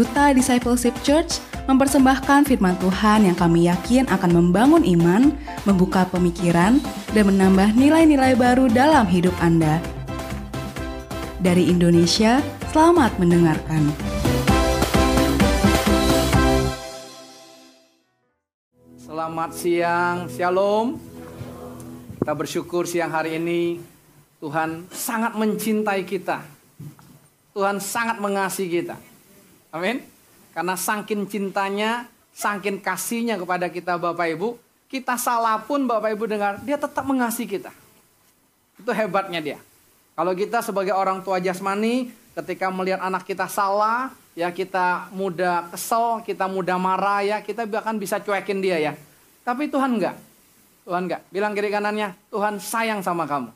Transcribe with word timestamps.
Duta 0.00 0.32
Discipleship 0.32 0.96
Church 1.04 1.44
mempersembahkan 1.68 2.48
firman 2.48 2.72
Tuhan 2.80 3.28
yang 3.28 3.36
kami 3.36 3.68
yakin 3.68 4.08
akan 4.08 4.32
membangun 4.32 4.80
iman, 4.96 5.28
membuka 5.68 6.08
pemikiran, 6.08 6.80
dan 7.12 7.28
menambah 7.28 7.76
nilai-nilai 7.76 8.32
baru 8.32 8.72
dalam 8.72 9.04
hidup 9.04 9.36
Anda. 9.44 9.76
Dari 11.44 11.68
Indonesia, 11.68 12.40
selamat 12.72 13.20
mendengarkan. 13.20 13.92
Selamat 18.96 19.50
siang, 19.52 20.32
Shalom. 20.32 20.96
Kita 22.24 22.32
bersyukur 22.32 22.88
siang 22.88 23.12
hari 23.12 23.36
ini 23.36 23.76
Tuhan 24.40 24.88
sangat 24.88 25.36
mencintai 25.36 26.08
kita. 26.08 26.40
Tuhan 27.52 27.76
sangat 27.76 28.16
mengasihi 28.16 28.80
kita. 28.80 29.09
Amin. 29.70 30.02
Karena 30.50 30.74
sangkin 30.74 31.26
cintanya, 31.30 32.10
sangkin 32.34 32.82
kasihnya 32.82 33.38
kepada 33.38 33.70
kita 33.70 33.96
Bapak 33.96 34.26
Ibu, 34.34 34.58
kita 34.90 35.14
salah 35.14 35.62
pun 35.62 35.86
Bapak 35.86 36.10
Ibu 36.14 36.24
dengar, 36.26 36.58
dia 36.66 36.74
tetap 36.74 37.06
mengasihi 37.06 37.46
kita. 37.46 37.70
Itu 38.78 38.90
hebatnya 38.90 39.38
dia. 39.38 39.58
Kalau 40.18 40.34
kita 40.34 40.60
sebagai 40.60 40.90
orang 40.92 41.22
tua 41.22 41.38
jasmani, 41.38 42.10
ketika 42.34 42.66
melihat 42.68 42.98
anak 42.98 43.22
kita 43.22 43.46
salah, 43.46 44.10
ya 44.34 44.50
kita 44.50 45.10
mudah 45.14 45.70
kesel, 45.70 46.26
kita 46.26 46.50
mudah 46.50 46.76
marah 46.76 47.22
ya, 47.22 47.38
kita 47.38 47.62
bahkan 47.70 47.94
bisa 47.94 48.18
cuekin 48.18 48.58
dia 48.58 48.78
ya. 48.82 48.92
Tapi 49.46 49.70
Tuhan 49.70 49.96
enggak. 49.96 50.18
Tuhan 50.82 51.06
enggak. 51.06 51.22
Bilang 51.30 51.54
kiri 51.54 51.70
kanannya, 51.70 52.18
Tuhan 52.34 52.58
sayang 52.58 53.00
sama 53.06 53.30
kamu. 53.30 53.54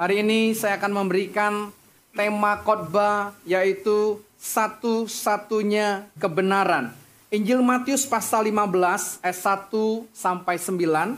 Hari 0.00 0.24
ini 0.24 0.56
saya 0.56 0.80
akan 0.80 1.04
memberikan 1.04 1.70
tema 2.12 2.60
khotbah 2.60 3.32
yaitu 3.48 4.20
satu-satunya 4.36 6.08
kebenaran. 6.16 6.92
Injil 7.32 7.64
Matius 7.64 8.04
pasal 8.04 8.52
15 8.52 9.24
ayat 9.24 9.38
1 9.72 9.72
sampai 10.12 10.60
9. 10.60 11.16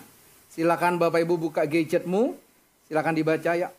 Silakan 0.55 0.95
Bapak 1.03 1.27
Ibu 1.27 1.51
buka 1.51 1.67
gadgetmu. 1.67 2.39
Silakan 2.87 3.15
dibaca 3.19 3.53
ya. 3.59 3.75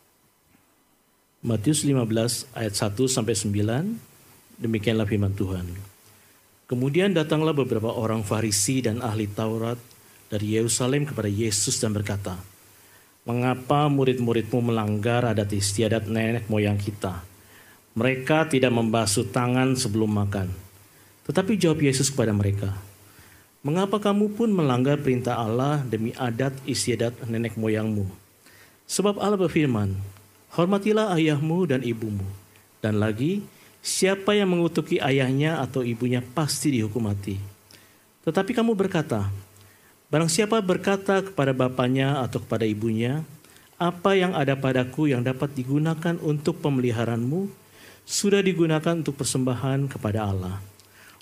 Matius 1.40 1.88
15 1.88 2.52
ayat 2.58 2.74
1 2.76 3.08
sampai 3.08 3.36
9. 3.38 4.60
Demikianlah 4.60 5.08
firman 5.08 5.32
Tuhan. 5.32 5.64
Kemudian 6.66 7.14
datanglah 7.14 7.54
beberapa 7.54 7.94
orang 7.94 8.26
Farisi 8.26 8.82
dan 8.82 9.00
ahli 9.00 9.30
Taurat 9.30 9.78
dari 10.28 10.58
Yerusalem 10.58 11.06
kepada 11.06 11.30
Yesus 11.30 11.78
dan 11.78 11.94
berkata, 11.94 12.36
Mengapa 13.26 13.90
murid-muridmu 13.90 14.70
melanggar 14.70 15.26
adat 15.26 15.50
istiadat 15.50 16.06
nenek 16.06 16.46
moyang 16.46 16.78
kita? 16.78 17.26
Mereka 17.98 18.54
tidak 18.54 18.70
membasuh 18.70 19.26
tangan 19.34 19.74
sebelum 19.74 20.14
makan. 20.14 20.54
Tetapi 21.26 21.58
jawab 21.58 21.82
Yesus 21.82 22.14
kepada 22.14 22.30
mereka, 22.38 22.78
Mengapa 23.66 23.98
kamu 23.98 24.38
pun 24.38 24.54
melanggar 24.54 25.02
perintah 25.02 25.42
Allah 25.42 25.82
demi 25.82 26.14
adat 26.14 26.54
istiadat 26.70 27.26
nenek 27.26 27.58
moyangmu? 27.58 28.06
Sebab 28.86 29.18
Allah 29.18 29.42
berfirman, 29.42 29.98
Hormatilah 30.54 31.18
ayahmu 31.18 31.66
dan 31.66 31.82
ibumu. 31.82 32.30
Dan 32.78 33.02
lagi, 33.02 33.42
siapa 33.82 34.38
yang 34.38 34.54
mengutuki 34.54 35.02
ayahnya 35.02 35.66
atau 35.66 35.82
ibunya 35.82 36.22
pasti 36.22 36.78
dihukum 36.78 37.10
mati. 37.10 37.42
Tetapi 38.22 38.54
kamu 38.54 38.78
berkata, 38.78 39.34
Barang 40.16 40.32
siapa 40.32 40.64
berkata 40.64 41.20
kepada 41.20 41.52
bapaknya 41.52 42.24
atau 42.24 42.40
kepada 42.40 42.64
ibunya, 42.64 43.28
apa 43.76 44.16
yang 44.16 44.32
ada 44.32 44.56
padaku 44.56 45.12
yang 45.12 45.20
dapat 45.20 45.52
digunakan 45.52 46.16
untuk 46.24 46.64
pemeliharaanmu, 46.64 47.52
sudah 48.08 48.40
digunakan 48.40 48.96
untuk 48.96 49.20
persembahan 49.20 49.92
kepada 49.92 50.32
Allah. 50.32 50.64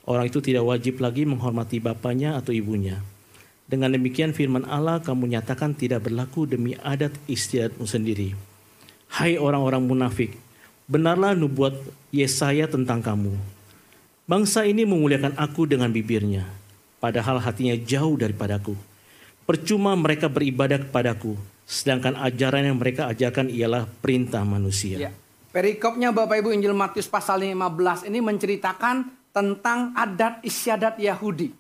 Orang 0.06 0.30
itu 0.30 0.46
tidak 0.46 0.62
wajib 0.70 1.02
lagi 1.02 1.26
menghormati 1.26 1.82
bapaknya 1.82 2.38
atau 2.38 2.54
ibunya. 2.54 3.02
Dengan 3.66 3.98
demikian 3.98 4.30
firman 4.30 4.62
Allah 4.70 5.02
kamu 5.02 5.26
nyatakan 5.26 5.74
tidak 5.74 6.06
berlaku 6.06 6.46
demi 6.46 6.78
adat 6.78 7.18
istiadatmu 7.26 7.90
sendiri. 7.90 8.38
Hai 9.10 9.42
orang-orang 9.42 9.90
munafik, 9.90 10.38
benarlah 10.86 11.34
nubuat 11.34 11.74
Yesaya 12.14 12.70
tentang 12.70 13.02
kamu. 13.02 13.34
Bangsa 14.30 14.70
ini 14.70 14.86
memuliakan 14.86 15.34
aku 15.34 15.66
dengan 15.66 15.90
bibirnya, 15.90 16.46
padahal 17.04 17.44
hatinya 17.44 17.76
jauh 17.76 18.16
daripadaku. 18.16 18.80
Percuma 19.44 19.92
mereka 20.00 20.32
beribadah 20.32 20.80
kepadaku, 20.88 21.36
sedangkan 21.68 22.16
ajaran 22.16 22.64
yang 22.64 22.80
mereka 22.80 23.12
ajarkan 23.12 23.52
ialah 23.52 23.84
perintah 24.00 24.48
manusia. 24.48 24.96
ya. 24.96 25.12
Perikopnya 25.52 26.16
Bapak 26.16 26.40
Ibu 26.40 26.56
Injil 26.56 26.72
Matius 26.72 27.12
pasal 27.12 27.44
15 27.44 28.08
ini 28.08 28.24
menceritakan 28.24 28.96
tentang 29.36 29.92
adat 29.94 30.40
istiadat 30.48 30.96
Yahudi. 30.96 31.52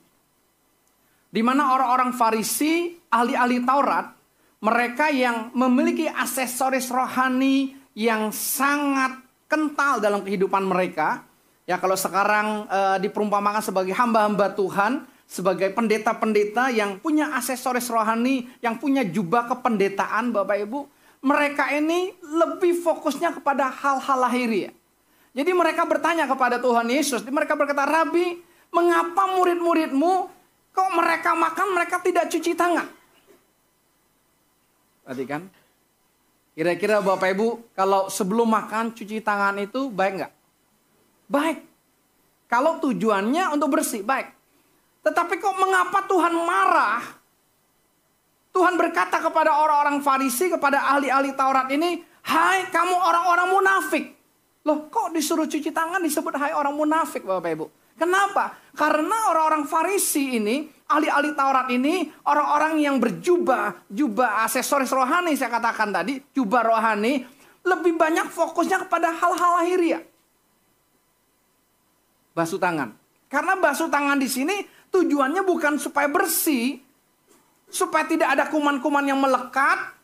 Di 1.33 1.41
mana 1.43 1.75
orang-orang 1.75 2.15
Farisi, 2.15 2.95
ahli-ahli 3.11 3.61
Taurat, 3.67 4.15
mereka 4.63 5.11
yang 5.11 5.51
memiliki 5.53 6.07
aksesoris 6.07 6.87
rohani 6.87 7.75
yang 7.93 8.31
sangat 8.31 9.19
kental 9.45 9.99
dalam 9.99 10.23
kehidupan 10.23 10.63
mereka. 10.65 11.21
Ya 11.69 11.77
kalau 11.77 11.97
sekarang 11.97 12.65
e, 12.65 12.79
diperumpamakan 13.05 13.61
sebagai 13.61 13.93
hamba-hamba 13.93 14.57
Tuhan, 14.57 15.05
sebagai 15.27 15.71
pendeta-pendeta 15.73 16.69
yang 16.69 16.99
punya 16.99 17.33
aksesoris 17.33 17.89
rohani, 17.89 18.49
yang 18.61 18.77
punya 18.77 19.01
jubah 19.01 19.49
kependetaan 19.49 20.29
Bapak 20.29 20.57
Ibu, 20.67 20.79
mereka 21.23 21.71
ini 21.71 22.11
lebih 22.21 22.83
fokusnya 22.83 23.39
kepada 23.39 23.71
hal-hal 23.71 24.19
lahiriah. 24.27 24.73
Jadi 25.33 25.51
mereka 25.55 25.87
bertanya 25.87 26.29
kepada 26.29 26.61
Tuhan 26.61 26.85
Yesus, 26.91 27.25
mereka 27.25 27.57
berkata, 27.57 27.87
"Rabi, 27.87 28.37
mengapa 28.69 29.33
murid-muridmu 29.33 30.13
kok 30.69 30.89
mereka 30.93 31.33
makan 31.33 31.67
mereka 31.73 31.97
tidak 32.03 32.29
cuci 32.29 32.53
tangan?" 32.53 32.85
Tadi 35.03 35.23
kan? 35.25 35.41
Kira-kira 36.53 37.01
Bapak 37.01 37.33
Ibu, 37.33 37.47
kalau 37.73 38.13
sebelum 38.13 38.45
makan 38.45 38.93
cuci 38.93 39.25
tangan 39.25 39.57
itu 39.57 39.89
baik 39.89 40.21
nggak? 40.21 40.33
Baik. 41.25 41.65
Kalau 42.45 42.77
tujuannya 42.77 43.49
untuk 43.49 43.73
bersih, 43.73 44.05
baik. 44.05 44.29
Tetapi 45.03 45.33
kok 45.37 45.55
mengapa 45.59 46.07
Tuhan 46.07 46.33
marah? 46.33 47.03
Tuhan 48.53 48.79
berkata 48.79 49.19
kepada 49.19 49.59
orang-orang 49.59 49.99
Farisi, 49.99 50.47
kepada 50.47 50.95
ahli-ahli 50.95 51.35
Taurat 51.35 51.67
ini, 51.73 51.99
"Hai 52.23 52.69
kamu 52.71 52.95
orang-orang 52.95 53.47
munafik." 53.51 54.05
Loh, 54.63 54.87
kok 54.87 55.11
disuruh 55.11 55.43
cuci 55.43 55.75
tangan 55.75 55.99
disebut 55.99 56.39
hai 56.39 56.55
orang 56.55 56.71
munafik, 56.71 57.27
Bapak 57.27 57.51
Ibu? 57.51 57.65
Kenapa? 57.99 58.55
Karena 58.73 59.29
orang-orang 59.35 59.67
Farisi 59.67 60.39
ini, 60.39 60.63
ahli-ahli 60.87 61.35
Taurat 61.35 61.67
ini, 61.67 62.07
orang-orang 62.23 62.79
yang 62.79 62.95
berjubah, 62.97 63.91
jubah 63.91 64.47
aksesoris 64.47 64.89
rohani 64.95 65.35
saya 65.35 65.51
katakan 65.51 65.91
tadi, 65.91 66.23
jubah 66.31 66.63
rohani, 66.63 67.27
lebih 67.67 67.99
banyak 67.99 68.31
fokusnya 68.31 68.87
kepada 68.87 69.11
hal-hal 69.11 69.51
lahiriah. 69.59 70.03
Basuh 72.33 72.57
tangan. 72.57 72.95
Karena 73.29 73.57
basuh 73.57 73.89
tangan 73.89 74.17
di 74.17 74.29
sini 74.29 74.55
tujuannya 74.93 75.41
bukan 75.41 75.81
supaya 75.81 76.05
bersih, 76.05 76.77
supaya 77.73 78.05
tidak 78.05 78.29
ada 78.37 78.45
kuman-kuman 78.53 79.01
yang 79.01 79.17
melekat 79.17 79.97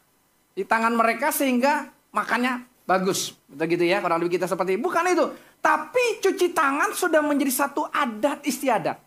di 0.57 0.65
tangan 0.65 0.97
mereka 0.97 1.29
sehingga 1.29 1.93
makannya 2.09 2.65
bagus. 2.89 3.37
Betul 3.45 3.77
gitu 3.77 3.85
ya, 3.85 4.01
kurang 4.01 4.17
lebih 4.25 4.41
kita 4.41 4.49
seperti 4.49 4.75
itu. 4.75 4.81
Bukan 4.81 5.05
itu. 5.13 5.25
Tapi 5.61 6.17
cuci 6.25 6.49
tangan 6.49 6.97
sudah 6.97 7.21
menjadi 7.21 7.53
satu 7.53 7.85
adat 7.85 8.41
istiadat. 8.41 8.97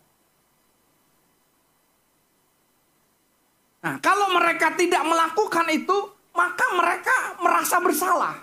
Nah, 3.83 3.99
kalau 3.99 4.31
mereka 4.31 4.71
tidak 4.79 5.03
melakukan 5.03 5.67
itu, 5.67 5.97
maka 6.31 6.65
mereka 6.79 7.15
merasa 7.43 7.83
bersalah. 7.83 8.39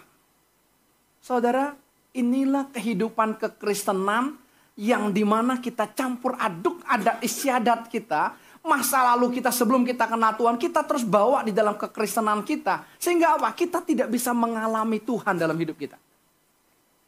Saudara, 1.24 1.72
inilah 2.12 2.68
kehidupan 2.68 3.40
kekristenan 3.40 4.36
yang 4.80 5.12
di 5.12 5.20
mana 5.28 5.60
kita 5.60 5.92
campur 5.92 6.40
aduk 6.40 6.80
adat 6.88 7.20
istiadat 7.20 7.92
kita, 7.92 8.32
masa 8.64 9.12
lalu 9.12 9.36
kita 9.36 9.52
sebelum 9.52 9.84
kita 9.84 10.08
kenal 10.08 10.32
Tuhan, 10.40 10.56
kita 10.56 10.88
terus 10.88 11.04
bawa 11.04 11.44
di 11.44 11.52
dalam 11.52 11.76
kekristenan 11.76 12.40
kita. 12.40 12.88
Sehingga 12.96 13.36
apa? 13.36 13.52
Kita 13.52 13.84
tidak 13.84 14.08
bisa 14.08 14.32
mengalami 14.32 14.96
Tuhan 15.04 15.36
dalam 15.36 15.52
hidup 15.60 15.76
kita. 15.76 16.00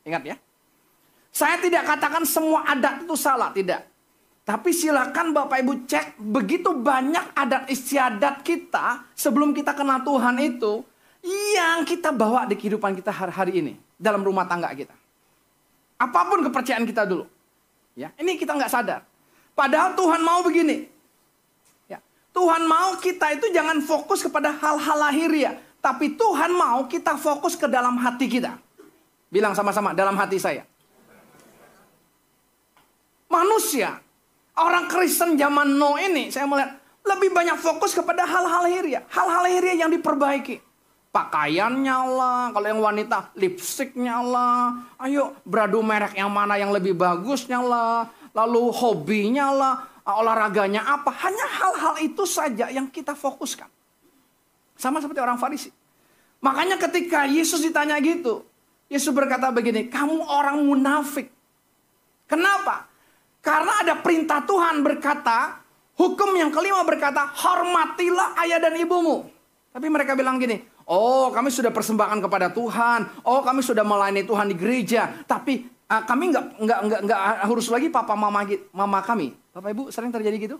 Ingat 0.04 0.22
ya. 0.28 0.36
Saya 1.32 1.56
tidak 1.64 1.88
katakan 1.88 2.28
semua 2.28 2.68
adat 2.68 3.08
itu 3.08 3.16
salah, 3.16 3.48
tidak. 3.56 3.88
Tapi 4.44 4.68
silakan 4.74 5.32
Bapak 5.32 5.64
Ibu 5.64 5.88
cek 5.88 6.20
begitu 6.20 6.76
banyak 6.76 7.32
adat 7.32 7.72
istiadat 7.72 8.44
kita 8.44 9.08
sebelum 9.16 9.56
kita 9.56 9.72
kenal 9.72 10.04
Tuhan 10.04 10.36
itu 10.44 10.84
yang 11.56 11.88
kita 11.88 12.12
bawa 12.12 12.44
di 12.44 12.58
kehidupan 12.58 12.92
kita 13.00 13.14
hari-hari 13.14 13.64
ini 13.64 13.72
dalam 13.96 14.20
rumah 14.20 14.44
tangga 14.44 14.68
kita. 14.76 14.92
Apa 15.96 16.20
pun 16.28 16.44
kepercayaan 16.44 16.84
kita 16.84 17.08
dulu. 17.08 17.31
Ya, 17.92 18.08
ini 18.16 18.40
kita 18.40 18.56
nggak 18.56 18.72
sadar. 18.72 19.00
Padahal 19.52 19.92
Tuhan 19.92 20.24
mau 20.24 20.40
begini. 20.40 20.88
Ya, 21.88 22.00
Tuhan 22.32 22.64
mau 22.64 22.96
kita 22.96 23.36
itu 23.36 23.52
jangan 23.52 23.84
fokus 23.84 24.24
kepada 24.24 24.48
hal-hal 24.56 24.96
lahiriah, 24.96 25.60
tapi 25.84 26.16
Tuhan 26.16 26.56
mau 26.56 26.88
kita 26.88 27.20
fokus 27.20 27.52
ke 27.52 27.68
dalam 27.68 28.00
hati 28.00 28.26
kita. 28.32 28.56
Bilang 29.28 29.52
sama-sama 29.52 29.92
dalam 29.92 30.16
hati 30.16 30.40
saya. 30.40 30.64
Manusia, 33.28 33.96
orang 34.56 34.88
Kristen 34.88 35.36
zaman 35.40 35.76
no 35.76 35.96
ini, 35.96 36.28
saya 36.28 36.44
melihat 36.44 36.76
lebih 37.02 37.32
banyak 37.32 37.56
fokus 37.60 37.96
kepada 37.96 38.28
hal-hal 38.28 38.68
lahiriah. 38.68 39.02
Hal-hal 39.08 39.42
lahiriah 39.48 39.76
yang 39.84 39.90
diperbaiki. 39.92 40.71
Pakaiannya 41.12 41.98
lah, 42.08 42.56
kalau 42.56 42.66
yang 42.72 42.80
wanita 42.80 43.36
lipstiknya 43.36 44.24
lah. 44.24 44.80
Ayo 44.96 45.36
beradu 45.44 45.84
merek 45.84 46.16
yang 46.16 46.32
mana 46.32 46.56
yang 46.56 46.72
lebih 46.72 46.96
bagusnya 46.96 47.60
lah. 47.60 48.08
Lalu 48.32 48.72
hobinya 48.72 49.52
lah, 49.52 49.74
olahraganya 50.08 50.88
apa. 50.88 51.12
Hanya 51.12 51.46
hal-hal 51.52 51.94
itu 52.00 52.24
saja 52.24 52.72
yang 52.72 52.88
kita 52.88 53.12
fokuskan. 53.12 53.68
Sama 54.80 55.04
seperti 55.04 55.20
orang 55.20 55.36
Farisi. 55.36 55.68
Makanya 56.40 56.80
ketika 56.80 57.28
Yesus 57.28 57.60
ditanya 57.60 58.00
gitu, 58.00 58.42
Yesus 58.88 59.12
berkata 59.12 59.52
begini, 59.52 59.92
kamu 59.92 60.16
orang 60.26 60.64
munafik. 60.64 61.28
Kenapa? 62.24 62.88
Karena 63.44 63.84
ada 63.84 63.94
perintah 64.00 64.40
Tuhan 64.48 64.80
berkata, 64.80 65.60
hukum 66.00 66.32
yang 66.40 66.48
kelima 66.48 66.80
berkata, 66.88 67.28
hormatilah 67.36 68.32
ayah 68.42 68.64
dan 68.64 68.80
ibumu. 68.80 69.28
Tapi 69.72 69.86
mereka 69.92 70.16
bilang 70.16 70.40
gini, 70.40 70.71
oh 70.92 71.32
kami 71.32 71.48
sudah 71.48 71.72
persembahkan 71.72 72.20
kepada 72.20 72.52
Tuhan, 72.52 73.24
oh 73.24 73.40
kami 73.40 73.64
sudah 73.64 73.80
melayani 73.80 74.28
Tuhan 74.28 74.52
di 74.52 74.56
gereja, 74.60 75.08
tapi 75.24 75.64
uh, 75.88 76.04
kami 76.04 76.36
nggak 76.36 76.44
nggak 76.60 76.80
nggak 76.84 77.00
nggak 77.08 77.20
harus 77.48 77.66
lagi 77.72 77.88
papa 77.88 78.12
mama 78.12 78.44
mama 78.76 79.00
kami. 79.00 79.32
Bapak 79.56 79.72
ibu 79.72 79.88
sering 79.88 80.12
terjadi 80.12 80.36
gitu? 80.36 80.56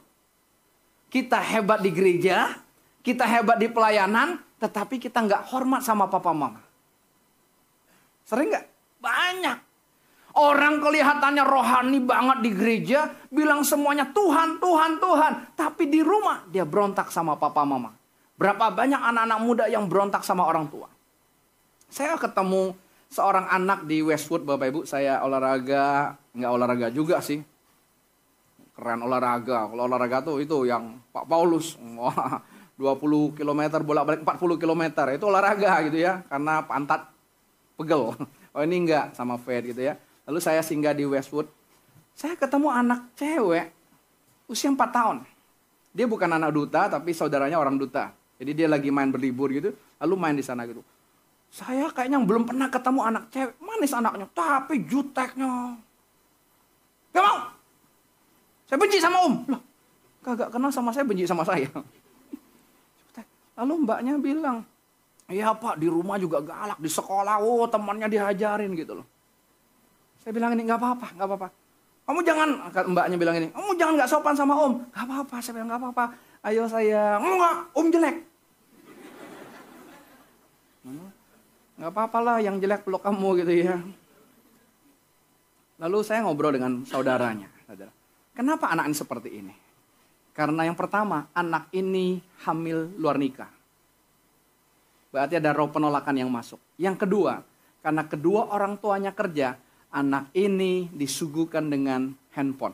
Kita 1.12 1.36
hebat 1.36 1.84
di 1.84 1.92
gereja, 1.92 2.56
kita 3.04 3.28
hebat 3.28 3.60
di 3.60 3.68
pelayanan, 3.68 4.40
tetapi 4.56 4.96
kita 4.96 5.20
nggak 5.20 5.52
hormat 5.52 5.84
sama 5.84 6.08
papa 6.08 6.32
mama. 6.32 6.64
Sering 8.24 8.48
nggak? 8.48 8.66
Banyak. 9.04 9.58
Orang 10.32 10.80
kelihatannya 10.80 11.44
rohani 11.44 12.00
banget 12.00 12.38
di 12.40 12.50
gereja, 12.56 13.12
bilang 13.28 13.60
semuanya 13.68 14.08
Tuhan, 14.08 14.56
Tuhan, 14.56 14.96
Tuhan. 14.96 15.32
Tapi 15.52 15.92
di 15.92 16.00
rumah 16.00 16.48
dia 16.48 16.64
berontak 16.64 17.12
sama 17.12 17.36
papa 17.36 17.68
mama. 17.68 17.92
Berapa 18.42 18.74
banyak 18.74 18.98
anak-anak 18.98 19.38
muda 19.38 19.64
yang 19.70 19.86
berontak 19.86 20.26
sama 20.26 20.42
orang 20.42 20.66
tua. 20.66 20.90
Saya 21.86 22.18
ketemu 22.18 22.74
seorang 23.06 23.46
anak 23.46 23.86
di 23.86 24.02
Westwood, 24.02 24.42
Bapak 24.42 24.66
Ibu. 24.66 24.80
Saya 24.82 25.22
olahraga, 25.22 26.18
nggak 26.34 26.50
olahraga 26.50 26.88
juga 26.90 27.22
sih. 27.22 27.38
Keren 28.74 29.06
olahraga. 29.06 29.70
Kalau 29.70 29.86
olahraga 29.86 30.26
tuh 30.26 30.42
itu 30.42 30.66
yang 30.66 30.98
Pak 31.14 31.30
Paulus. 31.30 31.78
Wah, 31.94 32.42
20 32.74 33.38
km 33.38 33.62
bolak-balik 33.78 34.26
40 34.26 34.58
km. 34.58 34.82
Itu 35.14 35.30
olahraga 35.30 35.78
gitu 35.86 36.02
ya. 36.02 36.26
Karena 36.26 36.66
pantat 36.66 37.06
pegel. 37.78 38.10
Oh 38.52 38.60
ini 38.60 38.84
enggak 38.84 39.16
sama 39.16 39.40
Fed 39.40 39.64
gitu 39.64 39.80
ya. 39.80 39.96
Lalu 40.28 40.36
saya 40.44 40.60
singgah 40.60 40.92
di 40.92 41.08
Westwood. 41.08 41.48
Saya 42.12 42.36
ketemu 42.36 42.68
anak 42.68 43.08
cewek 43.16 43.72
usia 44.44 44.68
4 44.68 44.76
tahun. 44.92 45.24
Dia 45.96 46.04
bukan 46.04 46.28
anak 46.36 46.52
duta 46.52 46.84
tapi 46.92 47.16
saudaranya 47.16 47.56
orang 47.56 47.80
duta. 47.80 48.12
Jadi 48.42 48.58
dia 48.58 48.66
lagi 48.66 48.90
main 48.90 49.06
berlibur 49.06 49.54
gitu, 49.54 49.70
lalu 50.02 50.14
main 50.18 50.34
di 50.34 50.42
sana 50.42 50.66
gitu. 50.66 50.82
Saya 51.54 51.86
kayaknya 51.94 52.18
belum 52.26 52.42
pernah 52.42 52.66
ketemu 52.66 53.00
anak 53.06 53.30
cewek, 53.30 53.54
manis 53.62 53.94
anaknya, 53.94 54.26
tapi 54.34 54.82
juteknya. 54.82 55.78
Gak 57.14 57.22
mau. 57.22 57.38
Saya 58.66 58.82
benci 58.82 58.98
sama 58.98 59.22
om. 59.22 59.46
Loh, 59.46 59.62
kagak 60.26 60.50
kenal 60.50 60.74
sama 60.74 60.90
saya, 60.90 61.06
benci 61.06 61.22
sama 61.22 61.46
saya. 61.46 61.70
Lalu 63.62 63.86
mbaknya 63.86 64.18
bilang, 64.18 64.66
iya 65.30 65.54
pak 65.54 65.78
di 65.78 65.86
rumah 65.86 66.18
juga 66.18 66.42
galak, 66.42 66.82
di 66.82 66.90
sekolah, 66.90 67.38
oh 67.38 67.70
temannya 67.70 68.10
dihajarin 68.10 68.74
gitu 68.74 68.98
loh. 68.98 69.06
Saya 70.18 70.34
bilang 70.34 70.58
ini 70.58 70.66
nggak 70.66 70.82
apa-apa, 70.82 71.14
nggak 71.14 71.28
apa-apa. 71.30 71.48
Kamu 72.10 72.18
jangan, 72.26 72.48
mbaknya 72.90 73.14
bilang 73.14 73.38
ini, 73.38 73.54
kamu 73.54 73.70
jangan 73.78 73.94
nggak 74.02 74.10
sopan 74.10 74.34
sama 74.34 74.58
om. 74.58 74.82
Nggak 74.90 75.04
apa-apa, 75.06 75.36
saya 75.38 75.54
bilang 75.54 75.70
nggak 75.70 75.82
apa-apa. 75.86 76.04
Ayo 76.42 76.66
saya, 76.66 77.22
enggak, 77.22 77.70
om 77.78 77.86
jelek. 77.86 78.31
Nggak 81.80 81.90
apa-apa 81.92 82.18
lah 82.20 82.36
yang 82.44 82.60
jelek 82.60 82.84
peluk 82.84 83.02
kamu 83.02 83.28
gitu 83.44 83.52
ya. 83.64 83.76
Lalu 85.82 85.98
saya 86.06 86.22
ngobrol 86.22 86.54
dengan 86.54 86.86
saudaranya. 86.86 87.50
Kenapa 88.32 88.72
anak 88.72 88.88
ini 88.88 88.96
seperti 88.96 89.28
ini? 89.28 89.54
Karena 90.32 90.64
yang 90.64 90.76
pertama, 90.78 91.28
anak 91.36 91.68
ini 91.76 92.24
hamil 92.48 92.88
luar 92.96 93.20
nikah. 93.20 93.52
Berarti 95.12 95.36
ada 95.36 95.52
roh 95.52 95.68
penolakan 95.68 96.16
yang 96.16 96.32
masuk. 96.32 96.56
Yang 96.80 97.04
kedua, 97.04 97.44
karena 97.84 98.08
kedua 98.08 98.48
orang 98.48 98.80
tuanya 98.80 99.12
kerja, 99.12 99.60
anak 99.92 100.32
ini 100.32 100.88
disuguhkan 100.96 101.68
dengan 101.68 102.16
handphone, 102.32 102.72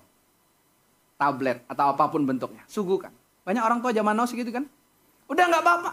tablet, 1.18 1.66
atau 1.66 1.90
apa 1.90 2.06
pun 2.06 2.22
bentuknya. 2.22 2.62
Suguhkan. 2.70 3.10
Banyak 3.42 3.64
orang 3.64 3.82
tua 3.82 3.90
zaman 3.90 4.14
now 4.14 4.30
gitu 4.30 4.54
kan. 4.54 4.62
Udah 5.26 5.44
nggak 5.50 5.62
apa-apa. 5.66 5.90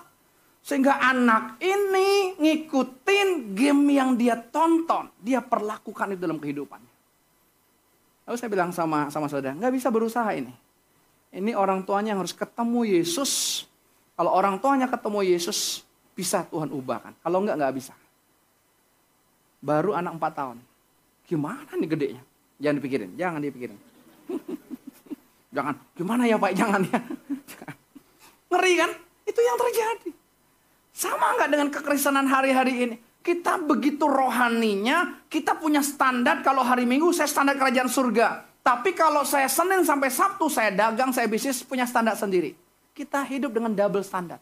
Sehingga 0.65 0.97
anak 0.97 1.61
ini 1.61 2.41
ngikutin 2.41 3.53
game 3.53 3.85
yang 3.93 4.17
dia 4.17 4.33
tonton. 4.33 5.13
Dia 5.21 5.37
perlakukan 5.45 6.17
itu 6.17 6.25
dalam 6.25 6.41
kehidupannya. 6.41 6.93
Lalu 8.25 8.37
saya 8.41 8.49
bilang 8.49 8.73
sama 8.73 9.13
sama 9.13 9.29
saudara, 9.29 9.53
nggak 9.53 9.69
bisa 9.77 9.93
berusaha 9.93 10.25
ini. 10.33 10.49
Ini 11.29 11.53
orang 11.53 11.85
tuanya 11.85 12.17
yang 12.17 12.25
harus 12.25 12.33
ketemu 12.33 12.81
Yesus. 12.97 13.61
Kalau 14.17 14.33
orang 14.33 14.57
tuanya 14.57 14.89
ketemu 14.89 15.37
Yesus, 15.37 15.85
bisa 16.17 16.41
Tuhan 16.49 16.73
ubahkan. 16.73 17.13
Kalau 17.21 17.45
enggak, 17.45 17.61
nggak 17.61 17.75
bisa. 17.77 17.93
Baru 19.61 19.93
anak 19.93 20.17
4 20.17 20.33
tahun. 20.33 20.57
Gimana 21.29 21.69
nih 21.77 21.89
gedenya? 21.93 22.21
Jangan 22.57 22.75
dipikirin, 22.81 23.11
jangan 23.13 23.39
dipikirin. 23.43 23.79
jangan, 25.55 25.75
gimana 25.93 26.25
ya 26.25 26.41
Pak? 26.41 26.51
Jangan 26.57 26.81
ya. 26.89 26.99
Ngeri 28.49 28.73
kan? 28.81 28.91
Itu 29.29 29.39
yang 29.45 29.57
terjadi. 29.61 30.24
Sama 30.95 31.35
nggak 31.35 31.49
dengan 31.51 31.67
kekristenan 31.67 32.23
hari-hari 32.23 32.73
ini? 32.87 32.95
Kita 33.19 33.59
begitu 33.59 34.07
rohaninya, 34.07 35.27
kita 35.27 35.59
punya 35.59 35.83
standar 35.83 36.39
kalau 36.39 36.63
hari 36.63 36.87
Minggu 36.87 37.11
saya 37.11 37.27
standar 37.27 37.59
kerajaan 37.59 37.91
surga. 37.91 38.47
Tapi 38.63 38.95
kalau 38.95 39.27
saya 39.27 39.51
Senin 39.51 39.83
sampai 39.83 40.07
Sabtu 40.07 40.47
saya 40.47 40.71
dagang, 40.71 41.11
saya 41.11 41.27
bisnis 41.27 41.59
punya 41.67 41.83
standar 41.83 42.15
sendiri. 42.15 42.55
Kita 42.95 43.27
hidup 43.27 43.51
dengan 43.51 43.75
double 43.75 44.07
standar. 44.07 44.39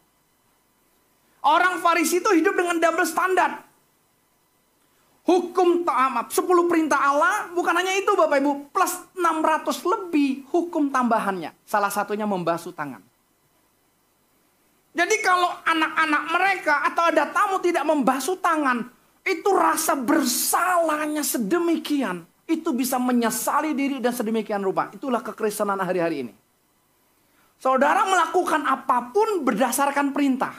Orang 1.42 1.82
Farisi 1.82 2.22
itu 2.22 2.30
hidup 2.30 2.54
dengan 2.54 2.78
double 2.78 3.04
standar. 3.04 3.66
Hukum 5.24 5.82
taat, 5.82 6.30
10 6.30 6.70
perintah 6.70 7.00
Allah 7.00 7.50
bukan 7.50 7.72
hanya 7.72 7.96
itu 7.96 8.12
Bapak 8.12 8.38
Ibu, 8.44 8.68
plus 8.68 8.92
600 9.16 9.74
lebih 9.90 10.44
hukum 10.52 10.92
tambahannya. 10.92 11.50
Salah 11.64 11.88
satunya 11.88 12.28
membasuh 12.28 12.76
tangan. 12.76 13.00
Jadi 14.94 15.16
kalau 15.26 15.50
anak-anak 15.66 16.22
mereka 16.30 16.74
atau 16.86 17.10
ada 17.10 17.26
tamu 17.34 17.58
tidak 17.58 17.82
membasuh 17.82 18.38
tangan, 18.38 18.86
itu 19.26 19.50
rasa 19.50 19.98
bersalahnya 19.98 21.26
sedemikian. 21.26 22.22
Itu 22.46 22.70
bisa 22.70 23.00
menyesali 23.02 23.74
diri 23.74 23.98
dan 23.98 24.14
sedemikian 24.14 24.62
rupa. 24.62 24.94
Itulah 24.94 25.18
kekristenan 25.18 25.82
hari-hari 25.82 26.28
ini. 26.28 26.32
Saudara 27.58 28.06
melakukan 28.06 28.62
apa 28.62 29.10
pun 29.10 29.42
berdasarkan 29.42 30.14
perintah. 30.14 30.54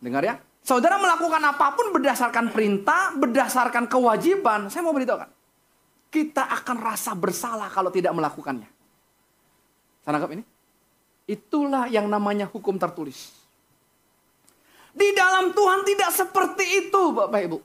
Dengar 0.00 0.22
ya, 0.22 0.38
Saudara 0.66 0.98
melakukan 0.98 1.38
apa 1.46 1.78
pun 1.78 1.94
berdasarkan 1.94 2.50
perintah, 2.50 3.14
berdasarkan 3.14 3.86
kewajiban. 3.86 4.66
Saya 4.66 4.82
mau 4.82 4.90
beritahu 4.90 5.22
kan. 5.22 5.30
Kita 6.10 6.50
akan 6.50 6.76
rasa 6.82 7.14
bersalah 7.14 7.70
kalau 7.70 7.86
tidak 7.94 8.10
melakukannya. 8.10 8.66
Saya 10.02 10.26
ini? 10.26 10.42
Itulah 11.26 11.90
yang 11.90 12.06
namanya 12.06 12.46
hukum 12.46 12.78
tertulis. 12.78 13.34
Di 14.96 15.12
dalam 15.12 15.52
Tuhan 15.52 15.84
tidak 15.84 16.10
seperti 16.14 16.86
itu 16.86 17.02
Bapak 17.12 17.40
Ibu. 17.50 17.58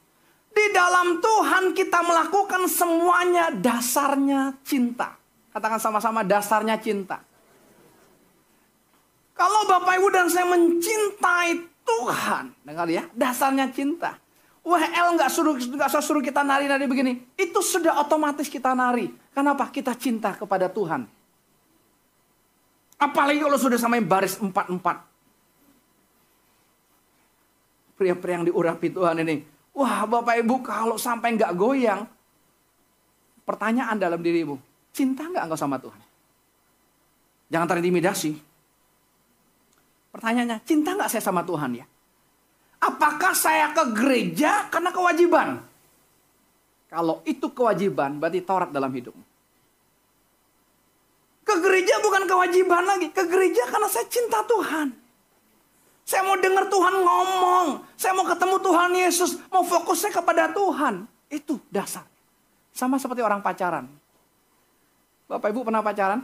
Di 0.52 0.66
dalam 0.76 1.24
Tuhan 1.24 1.72
kita 1.72 2.04
melakukan 2.04 2.68
semuanya 2.68 3.56
dasarnya 3.56 4.58
cinta. 4.68 5.16
Katakan 5.54 5.80
sama-sama 5.80 6.28
dasarnya 6.28 6.76
cinta. 6.82 7.24
Kalau 9.38 9.64
Bapak 9.70 9.96
Ibu 9.96 10.08
dan 10.12 10.28
saya 10.28 10.50
mencintai 10.50 11.72
Tuhan. 11.88 12.52
Dengar 12.68 12.90
ya, 12.92 13.08
dasarnya 13.16 13.72
cinta. 13.72 14.20
WL 14.62 15.18
nggak 15.18 15.32
suruh 15.32 15.56
nggak 15.58 15.90
suruh 15.90 16.22
kita 16.22 16.46
nari-nari 16.46 16.86
begini. 16.86 17.14
Itu 17.40 17.64
sudah 17.64 17.98
otomatis 18.04 18.46
kita 18.52 18.76
nari. 18.76 19.10
Kenapa? 19.34 19.72
Kita 19.72 19.96
cinta 19.98 20.36
kepada 20.36 20.70
Tuhan. 20.70 21.21
Apalagi 23.02 23.42
kalau 23.42 23.58
sudah 23.58 23.82
sampai 23.82 24.06
baris 24.06 24.38
empat-empat. 24.38 25.02
Pria-pria 27.98 28.38
yang 28.38 28.46
diurapi 28.46 28.94
Tuhan 28.94 29.26
ini. 29.26 29.42
Wah 29.74 30.06
Bapak 30.06 30.38
Ibu 30.46 30.62
kalau 30.62 31.02
sampai 31.02 31.34
nggak 31.34 31.54
goyang. 31.58 32.06
Pertanyaan 33.42 33.98
dalam 33.98 34.22
dirimu. 34.22 34.62
Cinta 34.94 35.26
nggak 35.26 35.50
engkau 35.50 35.58
sama 35.58 35.82
Tuhan? 35.82 36.02
Jangan 37.50 37.68
terintimidasi. 37.68 38.32
Pertanyaannya, 40.12 40.62
cinta 40.62 40.94
nggak 40.94 41.10
saya 41.10 41.24
sama 41.24 41.42
Tuhan 41.42 41.82
ya? 41.82 41.86
Apakah 42.82 43.34
saya 43.34 43.74
ke 43.74 43.98
gereja 43.98 44.70
karena 44.70 44.94
kewajiban? 44.94 45.62
Kalau 46.92 47.24
itu 47.24 47.48
kewajiban, 47.50 48.20
berarti 48.20 48.44
Taurat 48.44 48.70
dalam 48.70 48.92
hidupmu. 48.92 49.24
Kewajiban 52.32 52.88
lagi. 52.88 53.12
Ke 53.12 53.28
gereja 53.28 53.68
karena 53.68 53.92
saya 53.92 54.08
cinta 54.08 54.40
Tuhan. 54.48 54.96
Saya 56.08 56.24
mau 56.24 56.40
dengar 56.40 56.72
Tuhan 56.72 56.96
ngomong. 57.04 57.68
Saya 58.00 58.16
mau 58.16 58.24
ketemu 58.24 58.56
Tuhan 58.64 58.92
Yesus. 58.96 59.32
Mau 59.52 59.68
fokusnya 59.68 60.16
kepada 60.16 60.48
Tuhan. 60.56 61.04
Itu 61.28 61.60
dasar. 61.68 62.08
Sama 62.72 62.96
seperti 62.96 63.20
orang 63.20 63.44
pacaran. 63.44 63.92
Bapak 65.28 65.52
Ibu 65.52 65.68
pernah 65.68 65.84
pacaran? 65.84 66.24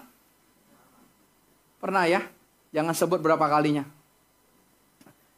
Pernah 1.84 2.04
ya? 2.08 2.24
Jangan 2.72 2.96
sebut 2.96 3.20
berapa 3.20 3.44
kalinya. 3.48 3.84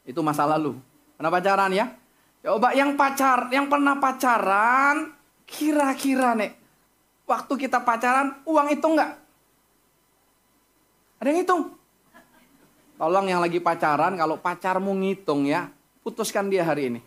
Itu 0.05 0.21
masa 0.21 0.45
lalu. 0.45 0.77
Pernah 1.17 1.33
pacaran 1.33 1.73
ya? 1.73 1.85
Coba 2.39 2.71
yang 2.71 2.95
pacar, 2.95 3.51
yang 3.51 3.67
pernah 3.67 3.99
pacaran, 3.99 5.11
kira-kira 5.43 6.39
nih, 6.39 6.55
waktu 7.27 7.53
kita 7.67 7.83
pacaran, 7.83 8.39
uang 8.47 8.71
itu 8.71 8.88
enggak? 8.88 9.19
Ada 11.19 11.27
yang 11.35 11.39
hitung? 11.43 11.63
Tolong 12.95 13.27
yang 13.27 13.43
lagi 13.43 13.59
pacaran, 13.59 14.15
kalau 14.15 14.39
pacarmu 14.39 14.91
ngitung 14.95 15.47
ya, 15.47 15.67
putuskan 16.03 16.47
dia 16.47 16.63
hari 16.63 16.91
ini. 16.95 17.01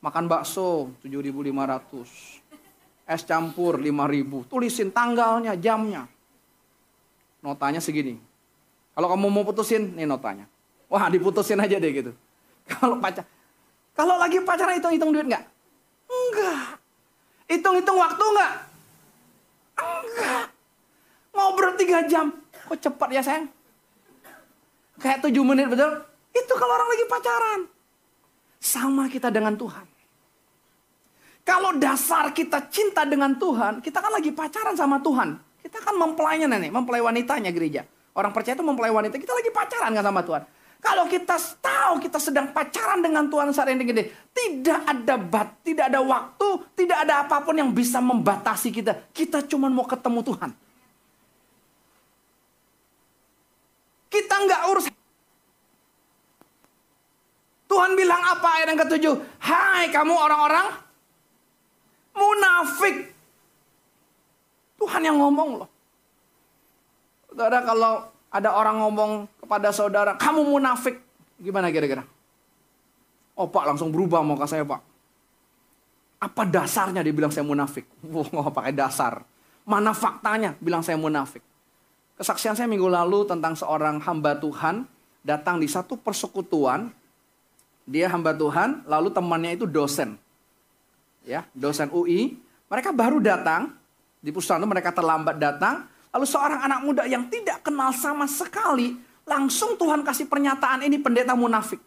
Makan 0.00 0.28
bakso 0.28 0.92
7.500. 1.04 2.44
Es 3.04 3.24
campur 3.24 3.76
5.000. 3.76 4.48
Tulisin 4.48 4.88
tanggalnya, 4.92 5.56
jamnya. 5.56 6.08
Notanya 7.44 7.80
segini. 7.80 8.16
Kalau 8.96 9.08
kamu 9.12 9.28
mau 9.28 9.44
putusin, 9.44 9.92
nih 9.92 10.08
notanya. 10.08 10.48
Wah 10.88 11.08
diputusin 11.12 11.60
aja 11.60 11.76
deh 11.76 11.92
gitu. 11.92 12.12
Kalau 12.72 12.96
pacar, 12.96 13.28
kalau 13.92 14.16
lagi 14.16 14.40
pacaran 14.40 14.80
hitung-hitung 14.80 15.12
duit 15.12 15.28
nggak? 15.28 15.44
Enggak. 16.08 16.80
Hitung-hitung 17.44 18.00
waktu 18.00 18.24
nggak? 18.24 18.52
Enggak. 19.78 20.53
Ngobrol 21.34 21.74
tiga 21.74 22.06
jam. 22.06 22.30
Kok 22.70 22.78
cepat 22.78 23.08
ya 23.10 23.20
sayang? 23.20 23.50
Kayak 25.02 25.26
tujuh 25.26 25.42
menit 25.42 25.66
betul? 25.66 25.90
Itu 26.30 26.52
kalau 26.54 26.72
orang 26.78 26.88
lagi 26.94 27.04
pacaran. 27.10 27.60
Sama 28.62 29.10
kita 29.10 29.28
dengan 29.28 29.58
Tuhan. 29.58 29.84
Kalau 31.44 31.76
dasar 31.76 32.32
kita 32.32 32.72
cinta 32.72 33.04
dengan 33.04 33.36
Tuhan, 33.36 33.84
kita 33.84 34.00
kan 34.00 34.08
lagi 34.08 34.32
pacaran 34.32 34.72
sama 34.72 34.96
Tuhan. 35.04 35.36
Kita 35.60 35.76
kan 35.84 35.92
mempelainya 35.92 36.48
nih, 36.48 36.72
mempelai 36.72 37.04
wanitanya 37.04 37.52
gereja. 37.52 37.84
Orang 38.16 38.32
percaya 38.32 38.56
itu 38.56 38.64
mempelai 38.64 38.88
wanita, 38.88 39.20
kita 39.20 39.36
lagi 39.36 39.52
pacaran 39.52 39.92
kan 39.92 40.04
sama 40.06 40.24
Tuhan. 40.24 40.42
Kalau 40.84 41.04
kita 41.08 41.36
tahu 41.64 41.94
kita 42.00 42.20
sedang 42.20 42.52
pacaran 42.52 43.00
dengan 43.00 43.28
Tuhan 43.28 43.48
saat 43.52 43.72
ini 43.72 43.84
gede, 43.88 44.12
tidak 44.36 44.84
ada 44.84 45.16
bat, 45.16 45.48
tidak 45.64 45.88
ada 45.88 46.00
waktu, 46.04 46.48
tidak 46.76 46.98
ada 47.08 47.14
apa 47.24 47.40
pun 47.40 47.56
yang 47.56 47.72
bisa 47.72 48.04
membatasi 48.04 48.68
kita. 48.68 49.08
Kita 49.12 49.44
cuma 49.48 49.72
mau 49.72 49.88
ketemu 49.88 50.20
Tuhan. 50.20 50.50
Kita 54.14 54.34
nggak 54.46 54.62
urus. 54.70 54.86
Tuhan 57.66 57.98
bilang 57.98 58.22
apa 58.22 58.48
ayat 58.54 58.70
yang 58.70 58.80
ketujuh? 58.86 59.14
Hai 59.42 59.90
kamu 59.90 60.14
orang-orang 60.14 60.70
munafik. 62.14 63.10
Tuhan 64.78 65.02
yang 65.02 65.18
ngomong 65.18 65.48
loh. 65.58 65.68
Saudara 67.26 67.58
kalau 67.66 68.06
ada 68.30 68.50
orang 68.54 68.76
ngomong 68.86 69.10
kepada 69.42 69.74
saudara, 69.74 70.14
kamu 70.14 70.46
munafik. 70.46 71.02
Gimana 71.42 71.74
kira-kira? 71.74 72.06
Oh 73.34 73.50
pak 73.50 73.66
langsung 73.66 73.90
berubah 73.90 74.22
mau 74.22 74.38
ke 74.38 74.46
saya 74.46 74.62
pak. 74.62 74.78
Apa 76.22 76.46
dasarnya 76.46 77.02
dia 77.02 77.10
bilang 77.10 77.34
saya 77.34 77.42
munafik? 77.42 77.90
Wah 78.14 78.30
nggak 78.30 78.54
pakai 78.54 78.70
dasar. 78.70 79.26
Mana 79.66 79.90
faktanya 79.90 80.54
bilang 80.62 80.86
saya 80.86 80.94
munafik? 80.94 81.42
Kesaksian 82.14 82.54
saya 82.54 82.70
minggu 82.70 82.86
lalu 82.86 83.26
tentang 83.26 83.58
seorang 83.58 83.98
hamba 83.98 84.38
Tuhan 84.38 84.86
datang 85.26 85.58
di 85.58 85.66
satu 85.66 85.98
persekutuan. 85.98 86.92
Dia 87.84 88.08
hamba 88.08 88.32
Tuhan, 88.32 88.86
lalu 88.88 89.12
temannya 89.12 89.60
itu 89.60 89.66
dosen. 89.68 90.16
Ya, 91.26 91.44
dosen 91.52 91.90
UI. 91.90 92.38
Mereka 92.70 92.94
baru 92.96 93.20
datang 93.20 93.74
di 94.24 94.32
pusat 94.32 94.56
itu 94.56 94.68
mereka 94.68 94.88
terlambat 94.94 95.36
datang. 95.36 95.84
Lalu 96.14 96.24
seorang 96.24 96.64
anak 96.64 96.80
muda 96.86 97.02
yang 97.04 97.26
tidak 97.26 97.66
kenal 97.66 97.90
sama 97.90 98.24
sekali, 98.30 98.94
langsung 99.26 99.74
Tuhan 99.74 100.06
kasih 100.06 100.30
pernyataan 100.30 100.86
ini 100.86 100.96
pendeta 101.02 101.34
munafik. 101.34 101.82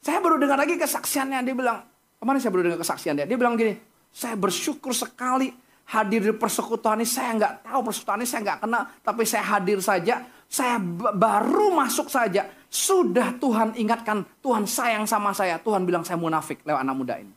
Saya 0.00 0.22
baru 0.22 0.40
dengar 0.40 0.56
lagi 0.56 0.78
kesaksiannya, 0.78 1.42
dia 1.42 1.52
bilang, 1.52 1.84
kemarin 2.22 2.40
saya 2.40 2.54
baru 2.54 2.62
dengar 2.70 2.80
kesaksian 2.80 3.18
dia, 3.18 3.26
dia 3.28 3.36
bilang 3.36 3.58
gini, 3.58 3.76
saya 4.14 4.38
bersyukur 4.38 4.94
sekali 4.96 5.52
hadir 5.88 6.20
di 6.20 6.32
persekutuan 6.36 7.00
ini, 7.00 7.08
saya 7.08 7.32
nggak 7.36 7.54
tahu 7.64 7.80
persekutuan 7.88 8.20
ini, 8.20 8.28
saya 8.28 8.40
nggak 8.44 8.60
kenal, 8.60 8.82
tapi 9.00 9.22
saya 9.24 9.44
hadir 9.56 9.80
saja, 9.80 10.20
saya 10.44 10.76
baru 11.16 11.72
masuk 11.72 12.12
saja, 12.12 12.48
sudah 12.68 13.36
Tuhan 13.40 13.72
ingatkan, 13.80 14.28
Tuhan 14.44 14.68
sayang 14.68 15.08
sama 15.08 15.32
saya, 15.32 15.56
Tuhan 15.56 15.88
bilang 15.88 16.04
saya 16.04 16.20
munafik 16.20 16.60
lewat 16.68 16.84
anak 16.84 16.96
muda 16.96 17.14
ini. 17.16 17.32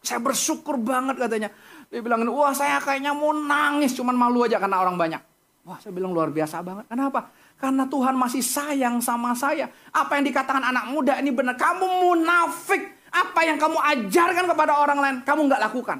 Saya 0.00 0.22
bersyukur 0.22 0.80
banget 0.80 1.20
katanya. 1.20 1.50
Dia 1.90 2.00
bilang, 2.00 2.24
wah 2.30 2.54
saya 2.54 2.80
kayaknya 2.80 3.12
mau 3.12 3.34
nangis, 3.34 3.92
cuman 3.92 4.14
malu 4.16 4.46
aja 4.46 4.56
karena 4.56 4.80
orang 4.80 4.96
banyak. 4.96 5.20
Wah 5.68 5.76
saya 5.82 5.92
bilang 5.92 6.16
luar 6.16 6.32
biasa 6.32 6.64
banget. 6.64 6.88
Kenapa? 6.88 7.28
Karena 7.60 7.84
Tuhan 7.84 8.14
masih 8.16 8.40
sayang 8.40 9.02
sama 9.04 9.36
saya. 9.36 9.68
Apa 9.92 10.16
yang 10.16 10.24
dikatakan 10.30 10.64
anak 10.64 10.88
muda 10.88 11.18
ini 11.20 11.28
benar. 11.34 11.58
Kamu 11.58 12.08
munafik. 12.08 12.96
Apa 13.12 13.40
yang 13.44 13.60
kamu 13.60 13.76
ajarkan 13.76 14.44
kepada 14.52 14.72
orang 14.80 14.98
lain, 15.00 15.16
kamu 15.24 15.48
nggak 15.48 15.62
lakukan. 15.68 15.98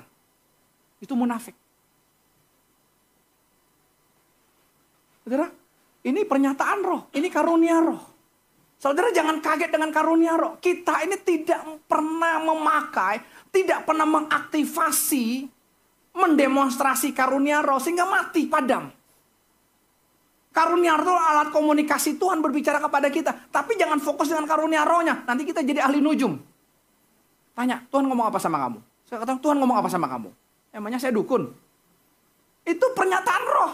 Itu 0.99 1.15
munafik. 1.15 1.55
Saudara, 5.23 5.47
ini 6.07 6.25
pernyataan 6.25 6.81
roh. 6.81 7.03
Ini 7.13 7.29
karunia 7.29 7.79
roh. 7.85 8.03
Saudara 8.79 9.11
jangan 9.11 9.43
kaget 9.43 9.75
dengan 9.75 9.91
karunia 9.91 10.39
roh. 10.39 10.57
Kita 10.63 11.03
ini 11.03 11.19
tidak 11.21 11.85
pernah 11.91 12.39
memakai, 12.41 13.21
tidak 13.51 13.85
pernah 13.85 14.07
mengaktifasi 14.07 15.59
mendemonstrasi 16.19 17.15
karunia 17.15 17.63
roh 17.63 17.79
sehingga 17.79 18.03
mati 18.03 18.51
padam. 18.51 18.91
Karunia 20.51 20.99
roh 20.99 21.15
alat 21.15 21.55
komunikasi 21.55 22.19
Tuhan 22.19 22.43
berbicara 22.43 22.83
kepada 22.83 23.07
kita. 23.13 23.31
Tapi 23.53 23.79
jangan 23.79 24.03
fokus 24.03 24.27
dengan 24.33 24.49
karunia 24.49 24.83
rohnya. 24.83 25.23
Nanti 25.23 25.47
kita 25.47 25.63
jadi 25.63 25.87
ahli 25.87 26.03
nujum. 26.03 26.35
Tanya, 27.55 27.83
Tuhan 27.87 28.11
ngomong 28.11 28.27
apa 28.27 28.39
sama 28.43 28.59
kamu? 28.67 28.79
Saya 29.07 29.23
kata, 29.23 29.39
Tuhan 29.39 29.59
ngomong 29.63 29.79
apa 29.79 29.91
sama 29.91 30.11
kamu? 30.11 30.31
Emangnya 30.79 31.03
saya 31.03 31.11
dukun? 31.11 31.43
Itu 32.63 32.87
pernyataan 32.95 33.43
roh. 33.51 33.73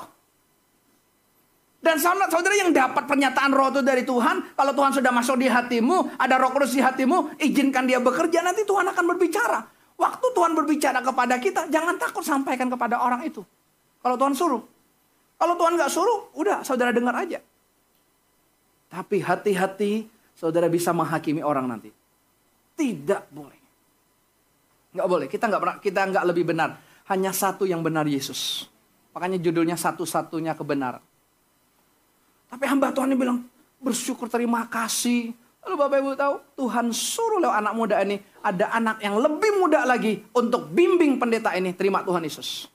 Dan 1.85 2.01
sama 2.01 2.33
saudara 2.33 2.57
yang 2.57 2.73
dapat 2.73 3.05
pernyataan 3.05 3.53
roh 3.53 3.69
itu 3.69 3.85
dari 3.85 4.09
Tuhan, 4.09 4.57
kalau 4.57 4.73
Tuhan 4.73 4.97
sudah 4.97 5.13
masuk 5.13 5.37
di 5.37 5.53
hatimu, 5.53 6.17
ada 6.17 6.41
roh 6.41 6.49
kudus 6.49 6.73
di 6.73 6.81
hatimu, 6.81 7.37
izinkan 7.37 7.85
dia 7.85 8.01
bekerja, 8.01 8.41
nanti 8.41 8.65
Tuhan 8.65 8.89
akan 8.89 9.05
berbicara. 9.05 9.61
Waktu 10.01 10.27
Tuhan 10.33 10.57
berbicara 10.57 11.05
kepada 11.05 11.37
kita, 11.37 11.69
jangan 11.69 12.01
takut 12.01 12.25
sampaikan 12.25 12.73
kepada 12.73 13.05
orang 13.05 13.29
itu. 13.29 13.45
Kalau 14.01 14.17
Tuhan 14.17 14.33
suruh. 14.33 14.65
Kalau 15.37 15.55
Tuhan 15.61 15.77
nggak 15.77 15.93
suruh, 15.93 16.33
udah 16.41 16.65
saudara 16.65 16.89
dengar 16.89 17.13
aja. 17.21 17.45
Tapi 18.89 19.21
hati-hati 19.21 20.09
saudara 20.33 20.73
bisa 20.73 20.97
menghakimi 20.97 21.45
orang 21.45 21.69
nanti. 21.69 21.93
Tidak 22.81 23.29
boleh. 23.29 23.61
Nggak 24.97 25.09
boleh. 25.11 25.27
Kita 25.29 25.45
nggak 25.53 25.61
pernah, 25.61 25.77
kita 25.85 26.01
nggak 26.01 26.25
lebih 26.33 26.45
benar. 26.49 26.71
Hanya 27.05 27.37
satu 27.37 27.69
yang 27.69 27.85
benar 27.85 28.09
Yesus. 28.09 28.69
Makanya 29.13 29.39
judulnya 29.39 29.77
satu-satunya 29.77 30.57
kebenaran. 30.57 31.05
Tapi 32.49 32.65
hamba 32.71 32.95
Tuhan 32.95 33.13
ini 33.13 33.19
bilang 33.19 33.39
bersyukur 33.83 34.31
terima 34.31 34.65
kasih. 34.71 35.35
Lalu 35.65 35.75
Bapak 35.81 35.97
Ibu 36.01 36.11
tahu 36.17 36.35
Tuhan 36.61 36.93
suruh 36.93 37.41
lewat 37.41 37.57
anak 37.65 37.75
muda 37.75 37.97
ini 38.05 38.21
ada 38.45 38.69
anak 38.73 39.01
yang 39.01 39.17
lebih 39.17 39.57
muda 39.57 39.85
lagi 39.89 40.21
untuk 40.37 40.69
bimbing 40.69 41.17
pendeta 41.17 41.57
ini 41.57 41.73
terima 41.73 42.05
Tuhan 42.05 42.21
Yesus. 42.21 42.69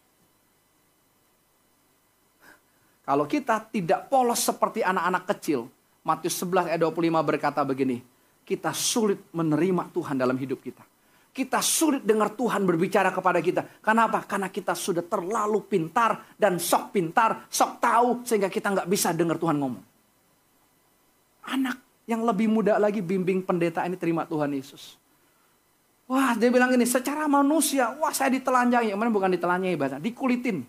Kalau 3.06 3.26
kita 3.26 3.66
tidak 3.74 4.06
polos 4.10 4.42
seperti 4.42 4.86
anak-anak 4.86 5.26
kecil, 5.34 5.66
Matius 6.06 6.38
11 6.46 6.70
ayat 6.74 6.82
25 6.82 7.22
berkata 7.26 7.62
begini, 7.66 8.02
kita 8.46 8.74
sulit 8.74 9.22
menerima 9.34 9.90
Tuhan 9.94 10.18
dalam 10.18 10.38
hidup 10.38 10.62
kita. 10.62 10.82
Kita 11.30 11.62
sulit 11.62 12.04
dengar 12.04 12.34
Tuhan 12.34 12.66
berbicara 12.66 13.14
kepada 13.14 13.40
kita. 13.40 13.62
Kenapa? 13.80 14.26
Karena 14.26 14.50
kita 14.50 14.74
sudah 14.74 15.06
terlalu 15.06 15.64
pintar 15.70 16.36
dan 16.36 16.58
sok 16.58 16.92
pintar, 16.92 17.46
sok 17.48 17.72
tahu 17.80 18.10
sehingga 18.26 18.50
kita 18.50 18.74
nggak 18.74 18.90
bisa 18.90 19.14
dengar 19.14 19.38
Tuhan 19.38 19.56
ngomong. 19.62 19.84
Anak 21.50 21.78
yang 22.10 22.26
lebih 22.26 22.50
muda 22.50 22.82
lagi 22.82 23.06
bimbing 23.06 23.46
pendeta 23.46 23.86
ini 23.86 23.94
terima 23.94 24.26
Tuhan 24.26 24.50
Yesus. 24.50 24.98
Wah 26.10 26.34
dia 26.34 26.50
bilang 26.50 26.74
gini, 26.74 26.90
secara 26.90 27.30
manusia, 27.30 27.94
wah 28.02 28.10
saya 28.10 28.34
ditelanjangi. 28.34 28.90
Kemarin 28.90 29.14
bukan 29.14 29.30
ditelanjangi 29.30 29.78
bahasa, 29.78 30.02
dikulitin. 30.02 30.66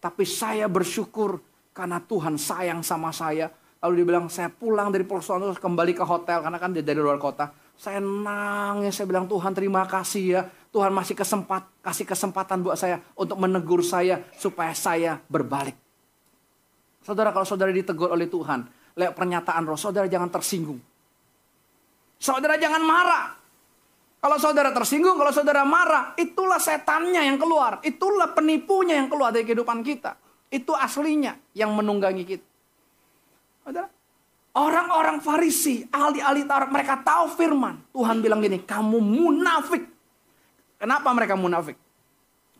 Tapi 0.00 0.24
saya 0.24 0.64
bersyukur 0.64 1.44
karena 1.76 2.00
Tuhan 2.00 2.40
sayang 2.40 2.80
sama 2.80 3.12
saya. 3.12 3.52
Lalu 3.84 4.00
dia 4.00 4.06
bilang, 4.08 4.32
saya 4.32 4.48
pulang 4.48 4.88
dari 4.88 5.04
persoalan 5.04 5.52
terus 5.52 5.60
kembali 5.60 5.92
ke 5.92 6.04
hotel. 6.08 6.40
Karena 6.40 6.56
kan 6.56 6.72
dia 6.72 6.80
dari 6.80 6.96
luar 6.96 7.20
kota. 7.20 7.52
Saya 7.80 7.96
nangis, 7.96 8.92
saya 8.92 9.08
bilang 9.08 9.24
Tuhan 9.24 9.56
terima 9.56 9.88
kasih 9.88 10.24
ya. 10.36 10.44
Tuhan 10.68 10.92
masih 10.92 11.16
kesempat, 11.16 11.80
kasih 11.80 12.04
kesempatan 12.04 12.60
buat 12.60 12.76
saya 12.76 13.00
untuk 13.16 13.40
menegur 13.40 13.80
saya 13.80 14.20
supaya 14.36 14.76
saya 14.76 15.16
berbalik. 15.16 15.72
Saudara 17.00 17.32
kalau 17.32 17.48
saudara 17.48 17.72
ditegur 17.72 18.12
oleh 18.12 18.28
Tuhan, 18.28 18.68
lewat 19.00 19.16
pernyataan 19.16 19.64
roh, 19.64 19.80
saudara 19.80 20.04
jangan 20.12 20.28
tersinggung. 20.28 20.76
Saudara 22.20 22.60
jangan 22.60 22.84
marah. 22.84 23.40
Kalau 24.20 24.36
saudara 24.36 24.76
tersinggung, 24.76 25.16
kalau 25.16 25.32
saudara 25.32 25.64
marah, 25.64 26.12
itulah 26.20 26.60
setannya 26.60 27.32
yang 27.32 27.40
keluar. 27.40 27.80
Itulah 27.80 28.36
penipunya 28.36 29.00
yang 29.00 29.08
keluar 29.08 29.32
dari 29.32 29.48
kehidupan 29.48 29.80
kita. 29.80 30.20
Itu 30.52 30.76
aslinya 30.76 31.40
yang 31.56 31.72
menunggangi 31.72 32.28
kita. 32.28 32.46
Saudara, 33.64 33.88
orang-orang 34.60 35.24
Farisi, 35.24 35.88
ahli-ahli 35.88 36.44
Taurat, 36.44 36.68
mereka 36.68 37.00
tahu 37.00 37.32
firman. 37.32 37.80
Tuhan 37.96 38.20
bilang 38.20 38.44
gini, 38.44 38.60
kamu 38.60 39.00
munafik. 39.00 39.88
Kenapa 40.80 41.12
mereka 41.12 41.36
munafik? 41.36 41.76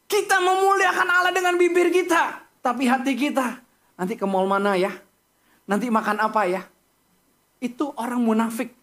Kita 0.09 0.41
memuliakan 0.41 1.09
Allah 1.13 1.29
dengan 1.29 1.53
bibir 1.53 1.93
kita. 1.93 2.41
Tapi 2.65 2.89
hati 2.89 3.13
kita, 3.13 3.61
nanti 3.93 4.17
ke 4.17 4.25
mall 4.25 4.49
mana 4.49 4.73
ya? 4.73 4.89
Nanti 5.69 5.93
makan 5.93 6.17
apa 6.25 6.49
ya? 6.49 6.65
Itu 7.61 7.93
orang 7.93 8.25
munafik. 8.25 8.78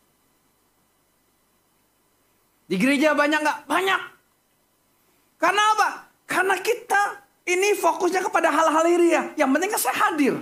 Di 2.67 2.77
gereja 2.79 3.15
banyak 3.15 3.41
nggak? 3.43 3.59
Banyak. 3.71 4.01
Karena 5.39 5.63
apa? 5.79 5.89
Karena 6.27 6.55
kita 6.59 7.03
ini 7.47 7.79
fokusnya 7.79 8.27
kepada 8.27 8.51
hal-hal 8.51 8.87
ya. 8.99 9.23
Yang 9.39 9.51
penting 9.55 9.71
kan 9.71 9.81
saya 9.81 9.97
hadir. 10.11 10.35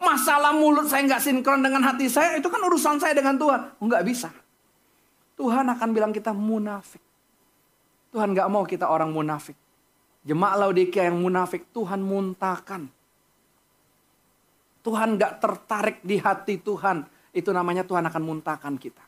Masalah 0.00 0.52
mulut 0.56 0.88
saya 0.88 1.04
nggak 1.04 1.24
sinkron 1.24 1.60
dengan 1.60 1.84
hati 1.84 2.08
saya, 2.08 2.36
itu 2.36 2.48
kan 2.48 2.60
urusan 2.64 2.96
saya 3.00 3.12
dengan 3.12 3.36
Tuhan. 3.36 3.60
Nggak 3.80 4.02
bisa. 4.04 4.28
Tuhan 5.36 5.68
akan 5.68 5.88
bilang 5.92 6.12
kita 6.16 6.32
munafik. 6.32 7.02
Tuhan 8.12 8.32
nggak 8.32 8.48
mau 8.48 8.64
kita 8.64 8.88
orang 8.88 9.12
munafik. 9.12 9.56
Jemaat 10.24 10.56
Laodikia 10.58 11.12
yang 11.12 11.20
munafik, 11.20 11.68
Tuhan 11.70 12.00
muntahkan. 12.00 12.88
Tuhan 14.80 15.18
nggak 15.18 15.32
tertarik 15.42 15.98
di 16.00 16.16
hati 16.22 16.56
Tuhan. 16.62 17.15
Itu 17.36 17.52
namanya 17.52 17.84
Tuhan 17.84 18.08
akan 18.08 18.22
muntahkan 18.24 18.80
kita. 18.80 19.04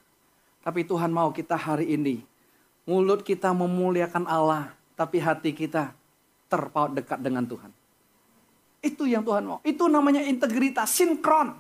Tapi 0.61 0.85
Tuhan 0.85 1.09
mau 1.09 1.33
kita 1.33 1.57
hari 1.57 1.97
ini 1.97 2.21
Mulut 2.89 3.21
kita 3.21 3.53
memuliakan 3.53 4.25
Allah, 4.25 4.73
tapi 4.97 5.21
hati 5.21 5.53
kita 5.53 5.93
terpaut 6.49 6.89
dekat 6.97 7.21
dengan 7.21 7.45
Tuhan. 7.45 7.69
Itu 8.81 9.05
yang 9.05 9.21
Tuhan 9.29 9.45
mau. 9.45 9.61
Itu 9.61 9.93
namanya 9.93 10.25
integritas, 10.25 10.97
sinkron. 10.97 11.53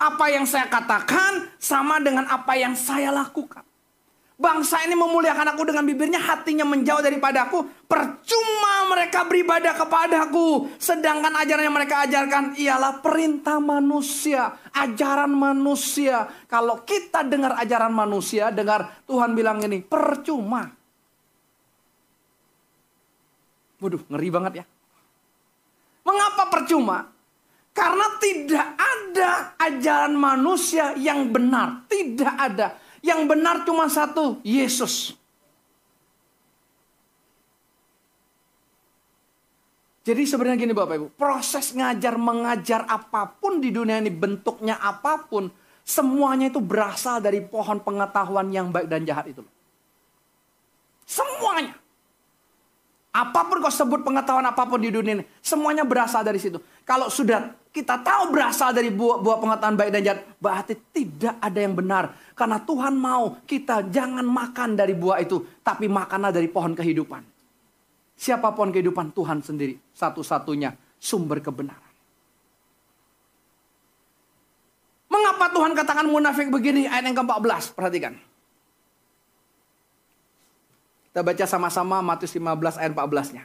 Apa 0.00 0.32
yang 0.32 0.48
saya 0.48 0.72
katakan 0.72 1.52
sama 1.60 2.00
dengan 2.00 2.24
apa 2.32 2.56
yang 2.56 2.72
saya 2.72 3.12
lakukan. 3.12 3.60
Bangsa 4.40 4.80
ini 4.88 4.96
memuliakan 4.96 5.52
aku 5.52 5.68
dengan 5.68 5.84
bibirnya, 5.84 6.16
hatinya 6.16 6.64
menjauh 6.64 7.04
daripadaku. 7.04 7.84
Percuma 7.84 8.88
mereka 8.88 9.28
beribadah 9.28 9.76
kepadaku. 9.76 10.64
Sedangkan 10.80 11.36
ajaran 11.36 11.68
yang 11.68 11.76
mereka 11.76 12.08
ajarkan 12.08 12.56
ialah 12.56 13.04
perintah 13.04 13.60
manusia. 13.60 14.56
Ajaran 14.72 15.28
manusia. 15.28 16.24
Kalau 16.48 16.80
kita 16.88 17.20
dengar 17.20 17.52
ajaran 17.60 17.92
manusia, 17.92 18.48
dengar 18.48 19.04
Tuhan 19.04 19.36
bilang 19.36 19.60
ini, 19.60 19.84
percuma. 19.84 20.72
Waduh, 23.76 24.00
ngeri 24.08 24.28
banget 24.32 24.52
ya. 24.56 24.64
Mengapa 26.00 26.48
percuma? 26.48 27.12
Karena 27.76 28.08
tidak 28.16 28.66
ada 28.72 29.52
ajaran 29.68 30.16
manusia 30.16 30.96
yang 30.96 31.28
benar. 31.28 31.84
Tidak 31.92 32.34
ada. 32.40 32.79
Yang 33.00 33.20
benar 33.24 33.64
cuma 33.64 33.88
satu, 33.88 34.38
Yesus. 34.44 35.16
Jadi 40.00 40.22
sebenarnya 40.24 40.58
gini 40.68 40.74
Bapak 40.76 40.94
Ibu, 40.96 41.08
proses 41.16 41.72
ngajar 41.76 42.16
mengajar 42.16 42.82
apa 42.88 43.30
pun 43.30 43.60
di 43.60 43.68
dunia 43.72 44.00
ini 44.00 44.08
bentuknya 44.12 44.80
apa 44.80 45.28
pun, 45.28 45.48
semuanya 45.84 46.52
itu 46.52 46.60
berasal 46.60 47.20
dari 47.24 47.40
pohon 47.44 47.80
pengetahuan 47.80 48.48
yang 48.52 48.72
baik 48.72 48.88
dan 48.88 49.04
jahat 49.04 49.32
itu. 49.32 49.44
Semuanya. 51.08 51.79
Apa 53.10 53.42
pun 53.42 53.58
kau 53.58 53.74
sebut 53.74 54.06
pengetahuan 54.06 54.46
apa 54.46 54.62
pun 54.70 54.78
di 54.78 54.86
dunia 54.86 55.18
ini, 55.18 55.24
semuanya 55.42 55.82
berasal 55.82 56.22
dari 56.22 56.38
situ. 56.38 56.62
Kalau 56.86 57.10
sudah 57.10 57.58
kita 57.74 57.98
tahu 58.06 58.30
berasal 58.30 58.70
dari 58.70 58.86
buah, 58.94 59.18
buah 59.18 59.38
pengetahuan 59.42 59.74
baik 59.74 59.90
dan 59.90 60.02
jahat, 60.06 60.20
berarti 60.38 60.78
tidak 60.94 61.34
ada 61.42 61.58
yang 61.58 61.74
benar. 61.74 62.14
Karena 62.38 62.62
Tuhan 62.62 62.94
mau 62.94 63.34
kita 63.42 63.90
jangan 63.90 64.22
makan 64.22 64.78
dari 64.78 64.94
buah 64.94 65.18
itu, 65.26 65.42
tapi 65.66 65.90
makanlah 65.90 66.30
dari 66.30 66.46
pohon 66.46 66.70
kehidupan. 66.70 67.26
Siapa 68.14 68.54
pohon 68.54 68.70
kehidupan? 68.70 69.10
Tuhan 69.10 69.42
sendiri, 69.42 69.74
satu-satunya 69.90 70.70
sumber 71.02 71.42
kebenaran. 71.42 71.90
Mengapa 75.10 75.50
Tuhan 75.50 75.74
katakan 75.74 76.06
munafik 76.06 76.46
begini? 76.46 76.86
Ayat 76.86 77.10
yang 77.10 77.18
ke-14, 77.18 77.74
perhatikan. 77.74 78.14
Kita 81.10 81.26
baca 81.26 81.42
sama-sama 81.42 81.98
Matius 81.98 82.38
15 82.38 82.78
ayat 82.78 82.94
14-nya. 82.94 83.44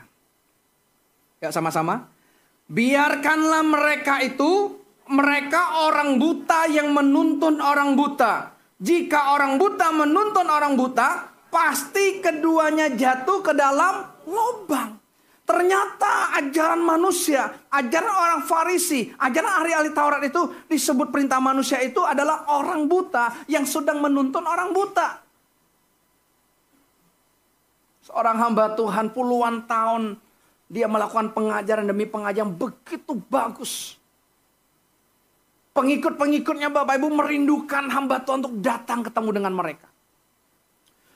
Ya 1.42 1.50
sama-sama. 1.50 2.06
Biarkanlah 2.70 3.66
mereka 3.66 4.22
itu, 4.22 4.78
mereka 5.10 5.90
orang 5.90 6.22
buta 6.22 6.70
yang 6.70 6.94
menuntun 6.94 7.58
orang 7.58 7.98
buta. 7.98 8.54
Jika 8.78 9.34
orang 9.34 9.58
buta 9.58 9.90
menuntun 9.90 10.46
orang 10.46 10.78
buta, 10.78 11.26
pasti 11.50 12.22
keduanya 12.22 12.94
jatuh 12.94 13.42
ke 13.42 13.58
dalam 13.58 14.14
lubang. 14.30 15.02
Ternyata 15.46 16.38
ajaran 16.38 16.86
manusia, 16.86 17.50
ajaran 17.70 18.14
orang 18.14 18.42
Farisi, 18.46 19.10
ajaran 19.10 19.62
ahli-ahli 19.62 19.90
Taurat 19.94 20.22
itu 20.22 20.70
disebut 20.70 21.10
perintah 21.10 21.42
manusia 21.42 21.82
itu 21.82 22.02
adalah 22.02 22.46
orang 22.50 22.86
buta 22.86 23.46
yang 23.50 23.66
sedang 23.66 24.06
menuntun 24.06 24.46
orang 24.46 24.70
buta. 24.70 25.25
Seorang 28.06 28.38
hamba 28.38 28.78
Tuhan 28.78 29.10
puluhan 29.10 29.66
tahun 29.66 30.22
dia 30.70 30.86
melakukan 30.86 31.34
pengajaran 31.34 31.90
demi 31.90 32.06
pengajaran 32.06 32.54
begitu 32.54 33.18
bagus. 33.30 33.98
Pengikut-pengikutnya 35.74 36.70
Bapak 36.70 37.02
Ibu 37.02 37.10
merindukan 37.12 37.90
hamba 37.90 38.22
Tuhan 38.22 38.46
untuk 38.46 38.62
datang 38.62 39.02
ketemu 39.02 39.30
dengan 39.42 39.54
mereka. 39.58 39.90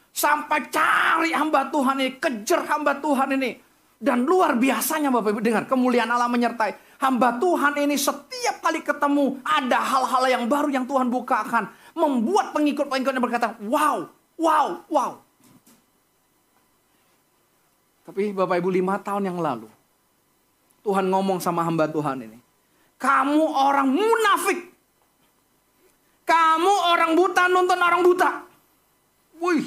Sampai 0.10 0.67
cari 0.67 1.32
hamba 1.32 1.69
Tuhan 1.69 1.95
ini, 2.02 2.12
kejar 2.17 2.65
hamba 2.67 2.97
Tuhan 2.97 3.38
ini. 3.38 3.56
Dan 3.99 4.25
luar 4.25 4.58
biasanya 4.58 5.13
Bapak 5.13 5.32
Ibu 5.32 5.39
dengar 5.45 5.63
kemuliaan 5.69 6.10
Allah 6.10 6.28
menyertai. 6.28 6.99
Hamba 6.99 7.38
Tuhan 7.38 7.80
ini 7.80 7.95
setiap 7.95 8.65
kali 8.65 8.84
ketemu 8.84 9.39
ada 9.45 9.80
hal-hal 9.80 10.23
yang 10.28 10.43
baru 10.49 10.73
yang 10.73 10.84
Tuhan 10.89 11.08
bukakan. 11.08 11.69
Membuat 11.95 12.52
pengikut-pengikutnya 12.52 13.21
berkata, 13.21 13.56
wow, 13.63 14.10
wow, 14.36 14.84
wow. 14.89 15.28
Tapi 18.09 18.33
Bapak 18.33 18.57
Ibu 18.57 18.73
lima 18.73 18.97
tahun 18.97 19.29
yang 19.29 19.37
lalu. 19.37 19.69
Tuhan 20.81 21.13
ngomong 21.13 21.37
sama 21.37 21.61
hamba 21.61 21.85
Tuhan 21.85 22.25
ini. 22.25 22.41
Kamu 22.97 23.43
orang 23.53 23.85
munafik. 23.85 24.65
Kamu 26.25 26.73
orang 26.89 27.13
buta 27.13 27.45
nonton 27.45 27.77
orang 27.77 28.01
buta. 28.01 28.41
Wih, 29.37 29.61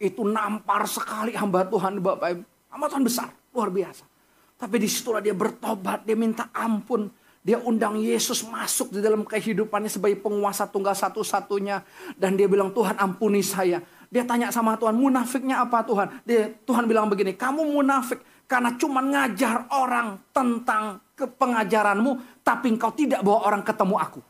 itu 0.00 0.24
nampar 0.24 0.88
sekali 0.88 1.36
hamba 1.36 1.68
Tuhan 1.68 2.00
Bapak 2.00 2.28
Ibu. 2.32 2.42
Hamba 2.72 2.86
Tuhan 2.88 3.04
besar, 3.04 3.28
luar 3.52 3.68
biasa. 3.68 4.08
Tapi 4.56 4.80
di 4.80 4.88
situlah 4.88 5.20
dia 5.20 5.36
bertobat, 5.36 6.08
dia 6.08 6.16
minta 6.16 6.48
ampun. 6.56 7.12
Dia 7.44 7.60
undang 7.60 8.00
Yesus 8.00 8.40
masuk 8.40 8.96
di 8.96 9.04
dalam 9.04 9.20
kehidupannya 9.28 9.92
sebagai 9.92 10.16
penguasa 10.16 10.64
tunggal 10.64 10.96
satu-satunya. 10.96 11.84
Dan 12.16 12.40
dia 12.40 12.48
bilang, 12.48 12.72
Tuhan 12.72 12.96
ampuni 12.96 13.44
saya. 13.44 13.84
Dia 14.10 14.26
tanya 14.26 14.50
sama 14.50 14.74
Tuhan, 14.74 14.98
munafiknya 14.98 15.62
apa 15.62 15.86
Tuhan? 15.86 16.10
Dia, 16.26 16.50
Tuhan 16.66 16.90
bilang 16.90 17.06
begini, 17.06 17.38
kamu 17.38 17.62
munafik 17.62 18.18
karena 18.50 18.74
cuma 18.74 18.98
ngajar 18.98 19.70
orang 19.70 20.18
tentang 20.34 20.98
pengajaranmu, 21.14 22.42
tapi 22.42 22.74
engkau 22.74 22.90
tidak 22.90 23.22
bawa 23.22 23.46
orang 23.46 23.62
ketemu 23.62 23.96
aku. 24.02 24.20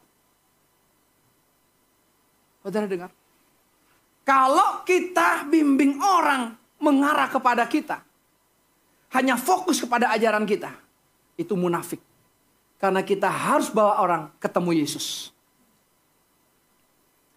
Saudara 2.60 2.84
dengar? 2.84 3.10
Kalau 4.20 4.84
kita 4.84 5.48
bimbing 5.48 5.96
orang 5.96 6.52
mengarah 6.76 7.32
kepada 7.32 7.64
kita, 7.64 8.04
hanya 9.16 9.40
fokus 9.40 9.80
kepada 9.80 10.12
ajaran 10.12 10.44
kita, 10.44 10.76
itu 11.40 11.56
munafik. 11.56 12.04
Karena 12.76 13.00
kita 13.00 13.32
harus 13.32 13.72
bawa 13.72 13.96
orang 14.04 14.22
ketemu 14.36 14.84
Yesus. 14.84 15.32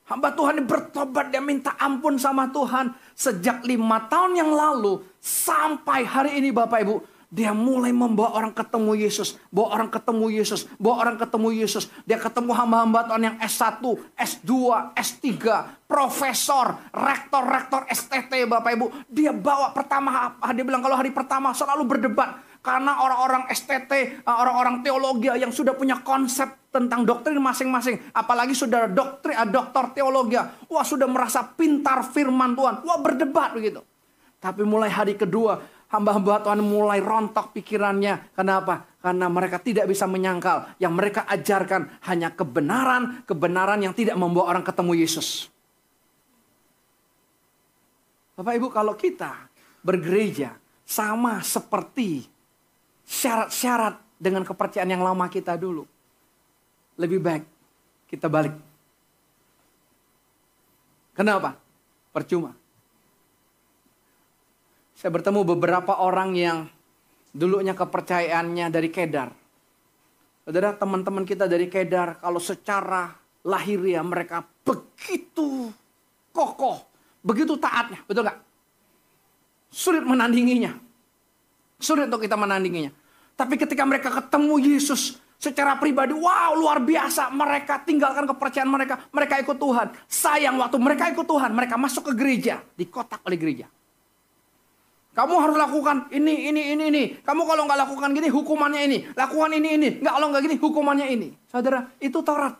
Hamba 0.03 0.35
Tuhan 0.35 0.67
bertobat, 0.67 1.31
dia 1.31 1.39
minta 1.39 1.79
ampun 1.79 2.19
sama 2.19 2.51
Tuhan. 2.51 2.91
Sejak 3.15 3.63
lima 3.63 4.03
tahun 4.11 4.35
yang 4.35 4.51
lalu 4.51 4.99
sampai 5.23 6.03
hari 6.03 6.43
ini 6.43 6.51
Bapak 6.51 6.83
Ibu. 6.83 6.95
Dia 7.33 7.49
mulai 7.49 7.89
membawa 7.89 8.37
orang 8.37 8.53
ketemu 8.53 8.93
Yesus. 8.93 9.41
Bawa 9.49 9.73
orang 9.73 9.89
ketemu 9.89 10.25
Yesus. 10.37 10.69
Bawa 10.77 10.95
orang 11.01 11.17
ketemu 11.17 11.49
Yesus. 11.65 11.89
Dia 12.05 12.21
ketemu 12.21 12.53
hamba-hamba 12.53 13.09
Tuhan 13.09 13.23
yang 13.25 13.37
S1, 13.41 13.81
S2, 14.13 14.51
S3, 14.93 15.25
profesor, 15.89 16.77
rektor-rektor 16.93 17.89
STT 17.89 18.45
Bapak 18.45 18.71
Ibu. 18.77 18.85
Dia 19.09 19.33
bawa 19.33 19.73
pertama, 19.73 20.37
dia 20.53 20.61
bilang 20.61 20.85
kalau 20.85 20.93
hari 20.93 21.09
pertama 21.09 21.57
selalu 21.57 21.89
berdebat 21.89 22.37
karena 22.63 23.03
orang-orang 23.03 23.51
STT, 23.51 24.23
eh, 24.23 24.23
orang-orang 24.23 24.79
teologi 24.87 25.27
yang 25.27 25.51
sudah 25.51 25.75
punya 25.75 25.99
konsep 25.99 26.71
tentang 26.71 27.03
doktrin 27.03 27.35
masing-masing. 27.43 28.15
Apalagi 28.15 28.55
sudah 28.55 28.87
doktrin, 28.87 29.35
eh, 29.35 29.49
doktor 29.51 29.91
teologi. 29.91 30.39
Wah 30.71 30.87
sudah 30.87 31.03
merasa 31.11 31.43
pintar 31.43 32.07
firman 32.07 32.55
Tuhan. 32.55 32.87
Wah 32.87 32.99
berdebat 33.03 33.51
begitu. 33.51 33.83
Tapi 34.39 34.63
mulai 34.63 34.87
hari 34.87 35.19
kedua, 35.19 35.59
hamba-hamba 35.91 36.39
Tuhan 36.39 36.63
mulai 36.63 37.03
rontok 37.03 37.51
pikirannya. 37.51 38.31
Kenapa? 38.31 38.87
Karena 39.03 39.27
mereka 39.27 39.59
tidak 39.59 39.91
bisa 39.91 40.07
menyangkal. 40.07 40.79
Yang 40.79 40.93
mereka 40.95 41.21
ajarkan 41.27 41.99
hanya 42.07 42.31
kebenaran, 42.31 43.27
kebenaran 43.27 43.83
yang 43.83 43.91
tidak 43.91 44.15
membawa 44.15 44.55
orang 44.55 44.63
ketemu 44.63 45.03
Yesus. 45.03 45.51
Bapak 48.39 48.55
Ibu 48.55 48.67
kalau 48.71 48.95
kita 48.95 49.51
bergereja 49.83 50.57
sama 50.87 51.43
seperti 51.43 52.32
syarat-syarat 53.07 53.99
dengan 54.19 54.47
kepercayaan 54.47 54.91
yang 54.91 55.03
lama 55.03 55.27
kita 55.27 55.59
dulu. 55.59 55.83
Lebih 56.99 57.19
baik 57.19 57.43
kita 58.07 58.29
balik. 58.29 58.53
Kenapa? 61.13 61.57
Percuma. 62.13 62.53
Saya 64.93 65.09
bertemu 65.09 65.41
beberapa 65.43 65.99
orang 65.99 66.37
yang 66.37 66.57
dulunya 67.33 67.73
kepercayaannya 67.73 68.69
dari 68.69 68.89
Kedar. 68.93 69.29
Saudara, 70.45 70.75
teman-teman 70.77 71.25
kita 71.25 71.49
dari 71.49 71.67
Kedar, 71.67 72.21
kalau 72.21 72.37
secara 72.37 73.09
lahiriah 73.43 74.05
mereka 74.05 74.45
begitu 74.63 75.73
kokoh, 76.31 76.85
begitu 77.25 77.57
taatnya, 77.57 77.99
betul 78.05 78.23
nggak? 78.27 78.39
Sulit 79.73 80.05
menandinginya. 80.05 80.82
Sulit 81.83 82.07
untuk 82.07 82.23
kita 82.23 82.39
menandinginya. 82.39 82.95
Tapi 83.35 83.59
ketika 83.59 83.83
mereka 83.83 84.07
ketemu 84.07 84.55
Yesus 84.71 85.19
secara 85.35 85.75
pribadi, 85.75 86.15
wow 86.15 86.55
luar 86.55 86.79
biasa. 86.79 87.27
Mereka 87.27 87.83
tinggalkan 87.83 88.23
kepercayaan 88.23 88.71
mereka. 88.71 89.03
Mereka 89.11 89.43
ikut 89.43 89.59
Tuhan. 89.59 89.91
Sayang 90.07 90.55
waktu 90.63 90.79
mereka 90.79 91.11
ikut 91.11 91.27
Tuhan, 91.27 91.51
mereka 91.51 91.75
masuk 91.75 92.07
ke 92.07 92.13
gereja. 92.15 92.63
Dikotak 92.79 93.19
oleh 93.27 93.35
gereja. 93.35 93.67
Kamu 95.13 95.35
harus 95.37 95.53
lakukan 95.59 96.09
ini, 96.09 96.49
ini, 96.49 96.73
ini, 96.73 96.83
ini. 96.89 97.03
Kamu 97.21 97.45
kalau 97.45 97.69
nggak 97.69 97.79
lakukan 97.85 98.09
gini, 98.17 98.31
hukumannya 98.31 98.81
ini. 98.87 98.97
Lakukan 99.13 99.51
ini, 99.53 99.69
ini. 99.77 99.89
Nggak 100.01 100.13
kalau 100.15 100.27
nggak 100.31 100.41
gini, 100.47 100.55
hukumannya 100.57 101.07
ini. 101.11 101.27
Saudara, 101.51 101.85
itu 102.01 102.17
Taurat. 102.25 102.57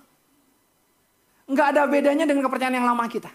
Nggak 1.49 1.67
ada 1.73 1.81
bedanya 1.89 2.29
dengan 2.29 2.45
kepercayaan 2.45 2.77
yang 2.77 2.86
lama 2.86 3.07
kita. 3.09 3.31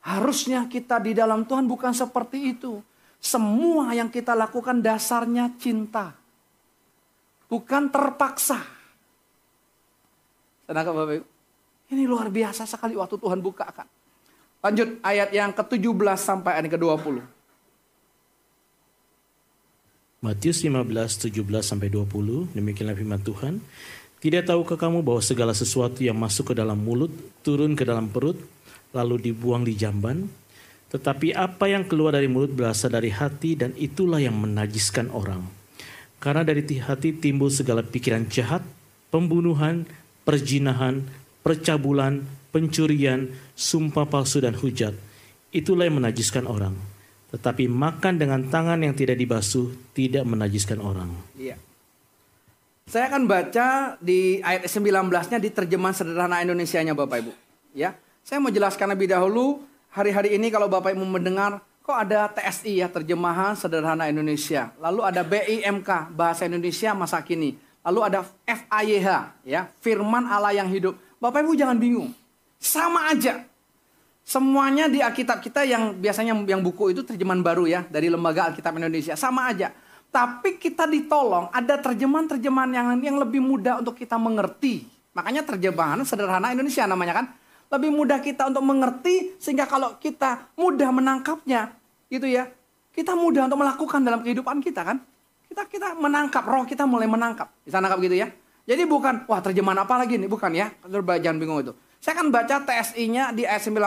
Harusnya 0.00 0.64
kita 0.70 1.02
di 1.02 1.12
dalam 1.12 1.44
Tuhan 1.44 1.68
bukan 1.68 1.92
seperti 1.92 2.56
itu. 2.56 2.80
Semua 3.18 3.92
yang 3.94 4.08
kita 4.08 4.32
lakukan 4.38 4.78
dasarnya 4.78 5.50
cinta. 5.58 6.14
Bukan 7.50 7.90
terpaksa. 7.90 8.60
Senangkap 10.68 10.94
Bapak 10.94 11.14
Ibu? 11.18 11.26
Ini 11.88 12.04
luar 12.04 12.28
biasa 12.28 12.68
sekali 12.68 12.92
waktu 12.94 13.16
Tuhan 13.16 13.40
bukakan. 13.40 13.88
Lanjut 14.60 15.00
ayat 15.00 15.32
yang 15.32 15.56
ke-17 15.56 16.18
sampai 16.20 16.60
ayat 16.60 16.68
ke-20. 16.68 17.24
Matius 20.18 20.66
15, 20.66 21.30
17 21.30 21.62
sampai 21.62 21.88
20, 21.94 22.50
demikianlah 22.52 22.98
firman 22.98 23.22
Tuhan. 23.22 23.62
Tidak 24.18 24.50
tahukah 24.50 24.74
kamu 24.74 25.06
bahwa 25.06 25.22
segala 25.22 25.54
sesuatu 25.54 26.02
yang 26.02 26.18
masuk 26.18 26.50
ke 26.50 26.54
dalam 26.58 26.74
mulut, 26.74 27.14
turun 27.46 27.78
ke 27.78 27.86
dalam 27.86 28.10
perut, 28.10 28.34
lalu 28.90 29.30
dibuang 29.30 29.62
di 29.62 29.78
jamban? 29.78 30.26
Tetapi 30.88 31.36
apa 31.36 31.68
yang 31.68 31.84
keluar 31.84 32.16
dari 32.16 32.32
mulut 32.32 32.48
berasal 32.48 32.88
dari 32.88 33.12
hati 33.12 33.60
dan 33.60 33.76
itulah 33.76 34.20
yang 34.20 34.36
menajiskan 34.40 35.12
orang. 35.12 35.44
Karena 36.18 36.42
dari 36.42 36.64
hati 36.64 37.12
timbul 37.14 37.52
segala 37.52 37.84
pikiran 37.84 38.26
jahat, 38.26 38.64
pembunuhan, 39.12 39.84
perjinahan, 40.24 41.04
percabulan, 41.44 42.24
pencurian, 42.50 43.28
sumpah 43.52 44.08
palsu 44.08 44.40
dan 44.40 44.56
hujat. 44.56 44.96
Itulah 45.52 45.86
yang 45.86 46.00
menajiskan 46.00 46.48
orang. 46.48 46.74
Tetapi 47.28 47.68
makan 47.68 48.16
dengan 48.16 48.40
tangan 48.48 48.80
yang 48.80 48.96
tidak 48.96 49.20
dibasuh 49.20 49.68
tidak 49.92 50.24
menajiskan 50.24 50.80
orang. 50.80 51.12
Iya. 51.36 51.60
Saya 52.88 53.12
akan 53.12 53.28
baca 53.28 54.00
di 54.00 54.40
ayat 54.40 54.64
19-nya 54.64 55.36
di 55.36 55.52
terjemahan 55.52 55.92
sederhana 55.92 56.40
Indonesia-nya 56.40 56.96
Bapak 56.96 57.20
Ibu. 57.20 57.32
Ya. 57.76 57.92
Saya 58.24 58.40
mau 58.40 58.48
jelaskan 58.48 58.96
lebih 58.96 59.12
dahulu 59.12 59.60
hari-hari 59.98 60.38
ini 60.38 60.46
kalau 60.54 60.70
Bapak 60.70 60.94
Ibu 60.94 61.02
mendengar 61.02 61.58
kok 61.82 61.98
ada 61.98 62.30
TSI 62.30 62.78
ya 62.78 62.86
terjemahan 62.86 63.58
sederhana 63.58 64.06
Indonesia. 64.06 64.70
Lalu 64.78 65.00
ada 65.02 65.26
BIMK 65.26 66.14
bahasa 66.14 66.46
Indonesia 66.46 66.94
masa 66.94 67.18
kini. 67.26 67.58
Lalu 67.82 68.00
ada 68.06 68.22
FAYH 68.46 69.08
ya 69.42 69.66
firman 69.82 70.30
Allah 70.30 70.54
yang 70.54 70.70
hidup. 70.70 70.94
Bapak 71.18 71.42
Ibu 71.42 71.58
jangan 71.58 71.74
bingung. 71.74 72.14
Sama 72.62 73.10
aja. 73.10 73.42
Semuanya 74.22 74.86
di 74.92 75.00
Alkitab 75.00 75.40
kita 75.40 75.64
yang 75.64 75.96
biasanya 75.96 76.36
yang 76.46 76.60
buku 76.60 76.92
itu 76.92 77.00
terjemahan 77.02 77.40
baru 77.40 77.64
ya 77.64 77.80
dari 77.88 78.12
Lembaga 78.12 78.52
Alkitab 78.52 78.76
Indonesia 78.78 79.18
sama 79.18 79.50
aja. 79.50 79.72
Tapi 80.12 80.60
kita 80.60 80.84
ditolong 80.86 81.50
ada 81.50 81.80
terjemahan-terjemahan 81.80 82.70
yang 82.70 82.86
yang 83.02 83.16
lebih 83.18 83.40
mudah 83.40 83.80
untuk 83.80 83.96
kita 83.96 84.20
mengerti. 84.20 84.84
Makanya 85.16 85.42
terjemahan 85.42 86.04
sederhana 86.04 86.52
Indonesia 86.52 86.84
namanya 86.84 87.24
kan 87.24 87.26
lebih 87.68 87.90
mudah 87.92 88.18
kita 88.24 88.48
untuk 88.48 88.64
mengerti 88.64 89.36
sehingga 89.36 89.68
kalau 89.68 89.96
kita 90.00 90.52
mudah 90.56 90.90
menangkapnya 90.92 91.76
gitu 92.08 92.28
ya. 92.28 92.48
Kita 92.92 93.14
mudah 93.14 93.46
untuk 93.46 93.60
melakukan 93.62 94.00
dalam 94.02 94.20
kehidupan 94.26 94.58
kita 94.58 94.82
kan? 94.82 94.98
Kita 95.46 95.68
kita 95.70 95.88
menangkap 95.94 96.42
roh 96.42 96.66
kita 96.66 96.88
mulai 96.88 97.06
menangkap. 97.06 97.52
Bisa 97.62 97.78
nangkap 97.78 98.02
gitu 98.02 98.16
ya. 98.18 98.28
Jadi 98.68 98.82
bukan 98.84 99.24
wah 99.30 99.40
terjemahan 99.40 99.86
apa 99.86 99.94
lagi 100.00 100.18
nih? 100.18 100.28
Bukan 100.28 100.50
ya. 100.52 100.72
Jangan 100.88 101.38
bingung 101.38 101.62
itu. 101.62 101.72
Saya 102.02 102.18
akan 102.18 102.30
baca 102.34 102.62
TSI-nya 102.62 103.32
di 103.34 103.46
ayat 103.46 103.62
19 103.64 103.78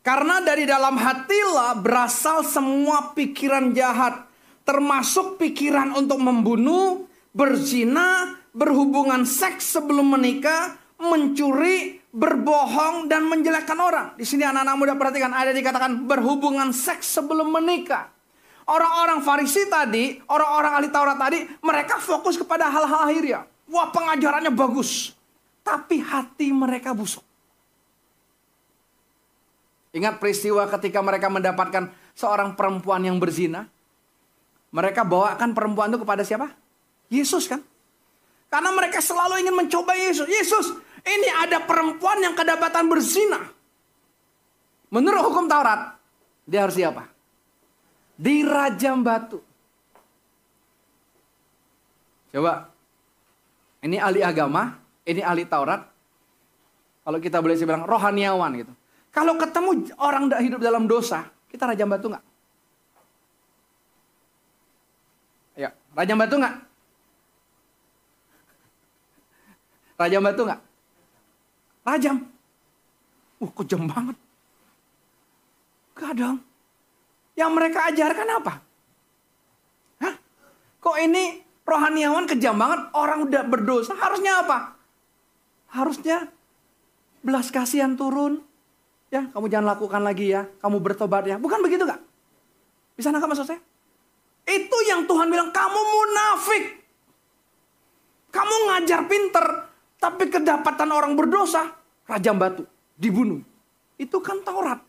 karena 0.00 0.40
dari 0.40 0.64
dalam 0.64 0.96
hatilah 0.96 1.76
berasal 1.76 2.40
semua 2.40 3.12
pikiran 3.12 3.76
jahat 3.76 4.24
termasuk 4.64 5.36
pikiran 5.36 5.92
untuk 5.92 6.16
membunuh 6.16 7.04
berzina 7.36 8.40
berhubungan 8.56 9.28
seks 9.28 9.76
sebelum 9.76 10.16
menikah 10.16 10.79
mencuri, 11.00 11.96
berbohong, 12.12 13.08
dan 13.08 13.24
menjelekkan 13.24 13.78
orang. 13.80 14.06
Di 14.20 14.28
sini 14.28 14.44
anak-anak 14.44 14.76
muda 14.76 14.94
perhatikan, 15.00 15.32
ada 15.32 15.50
dikatakan 15.50 16.04
berhubungan 16.04 16.70
seks 16.70 17.16
sebelum 17.16 17.48
menikah. 17.48 18.12
Orang-orang 18.68 19.24
Farisi 19.24 19.66
tadi, 19.66 20.20
orang-orang 20.30 20.72
ahli 20.78 20.88
Taurat 20.92 21.18
tadi, 21.18 21.42
mereka 21.64 21.98
fokus 21.98 22.38
kepada 22.38 22.70
hal-hal 22.70 23.02
akhirnya. 23.08 23.40
Wah 23.66 23.90
pengajarannya 23.90 24.52
bagus. 24.54 25.16
Tapi 25.66 25.98
hati 25.98 26.54
mereka 26.54 26.94
busuk. 26.94 27.24
Ingat 29.90 30.22
peristiwa 30.22 30.70
ketika 30.70 31.02
mereka 31.02 31.26
mendapatkan 31.26 31.90
seorang 32.14 32.54
perempuan 32.54 33.02
yang 33.02 33.18
berzina. 33.18 33.66
Mereka 34.70 35.02
bawakan 35.02 35.50
perempuan 35.50 35.90
itu 35.90 35.98
kepada 35.98 36.22
siapa? 36.22 36.54
Yesus 37.10 37.50
kan? 37.50 37.58
Karena 38.50 38.70
mereka 38.70 39.02
selalu 39.02 39.42
ingin 39.42 39.54
mencoba 39.54 39.98
Yesus. 39.98 40.26
Yesus, 40.30 40.66
ini 41.04 41.28
ada 41.40 41.64
perempuan 41.64 42.20
yang 42.20 42.34
kedapatan 42.36 42.88
berzina. 42.90 43.40
Menurut 44.90 45.22
hukum 45.30 45.46
Taurat, 45.46 45.96
dia 46.44 46.66
harus 46.66 46.74
siapa? 46.74 47.06
Dirajam 48.18 49.00
batu. 49.00 49.38
Coba, 52.30 52.70
ini 53.82 53.96
ahli 53.98 54.20
agama, 54.20 54.76
ini 55.06 55.22
ahli 55.22 55.46
Taurat. 55.46 55.82
Kalau 57.00 57.18
kita 57.18 57.40
boleh 57.40 57.56
bilang 57.56 57.86
rohaniawan 57.88 58.50
gitu. 58.60 58.72
Kalau 59.10 59.34
ketemu 59.34 59.90
orang 59.98 60.30
tidak 60.30 60.42
hidup 60.46 60.60
dalam 60.62 60.84
dosa, 60.86 61.26
kita 61.50 61.66
rajam 61.66 61.90
batu 61.90 62.06
nggak? 62.06 62.24
Ya, 65.58 65.70
rajam 65.98 66.18
batu 66.18 66.34
nggak? 66.38 66.54
Rajam 69.98 70.22
batu 70.22 70.42
nggak? 70.46 70.60
Rajam. 71.90 72.22
Uh, 73.42 73.50
kejam 73.58 73.90
banget. 73.90 74.14
Kadang. 75.98 76.38
Yang 77.34 77.50
mereka 77.50 77.90
ajarkan 77.90 78.28
apa? 78.38 78.52
Hah? 79.98 80.14
Kok 80.78 80.96
ini 81.02 81.42
rohaniawan 81.66 82.30
kejam 82.30 82.54
banget? 82.54 82.94
Orang 82.94 83.26
udah 83.26 83.42
berdosa. 83.42 83.98
Harusnya 83.98 84.46
apa? 84.46 84.78
Harusnya 85.74 86.30
belas 87.26 87.50
kasihan 87.50 87.98
turun. 87.98 88.46
Ya, 89.10 89.26
kamu 89.34 89.50
jangan 89.50 89.74
lakukan 89.74 90.02
lagi 90.06 90.30
ya. 90.30 90.46
Kamu 90.62 90.78
bertobat 90.78 91.26
ya. 91.26 91.34
Bukan 91.42 91.58
begitu 91.66 91.82
gak? 91.82 91.98
Bisa 92.94 93.10
nangkap 93.10 93.34
maksud 93.34 93.50
saya? 93.50 93.58
Itu 94.46 94.78
yang 94.86 95.10
Tuhan 95.10 95.26
bilang, 95.26 95.50
kamu 95.50 95.80
munafik. 95.80 96.64
Kamu 98.30 98.54
ngajar 98.70 99.10
pinter, 99.10 99.46
tapi 99.98 100.30
kedapatan 100.30 100.90
orang 100.94 101.18
berdosa, 101.18 101.79
rajam 102.10 102.34
batu, 102.34 102.66
dibunuh. 102.98 103.46
Itu 103.94 104.18
kan 104.18 104.42
Taurat. 104.42 104.82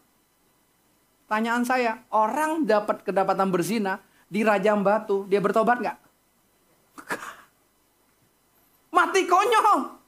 Tanyaan 1.29 1.63
saya, 1.63 2.01
orang 2.12 2.65
dapat 2.65 3.05
kedapatan 3.05 3.53
berzina, 3.53 4.01
dirajam 4.27 4.81
batu, 4.81 5.29
dia 5.29 5.39
bertobat 5.39 5.79
nggak? 5.79 5.97
Mati 8.95 9.21
konyol. 9.29 10.01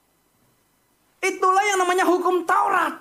Itulah 1.24 1.64
yang 1.64 1.80
namanya 1.80 2.04
hukum 2.04 2.44
Taurat. 2.44 3.00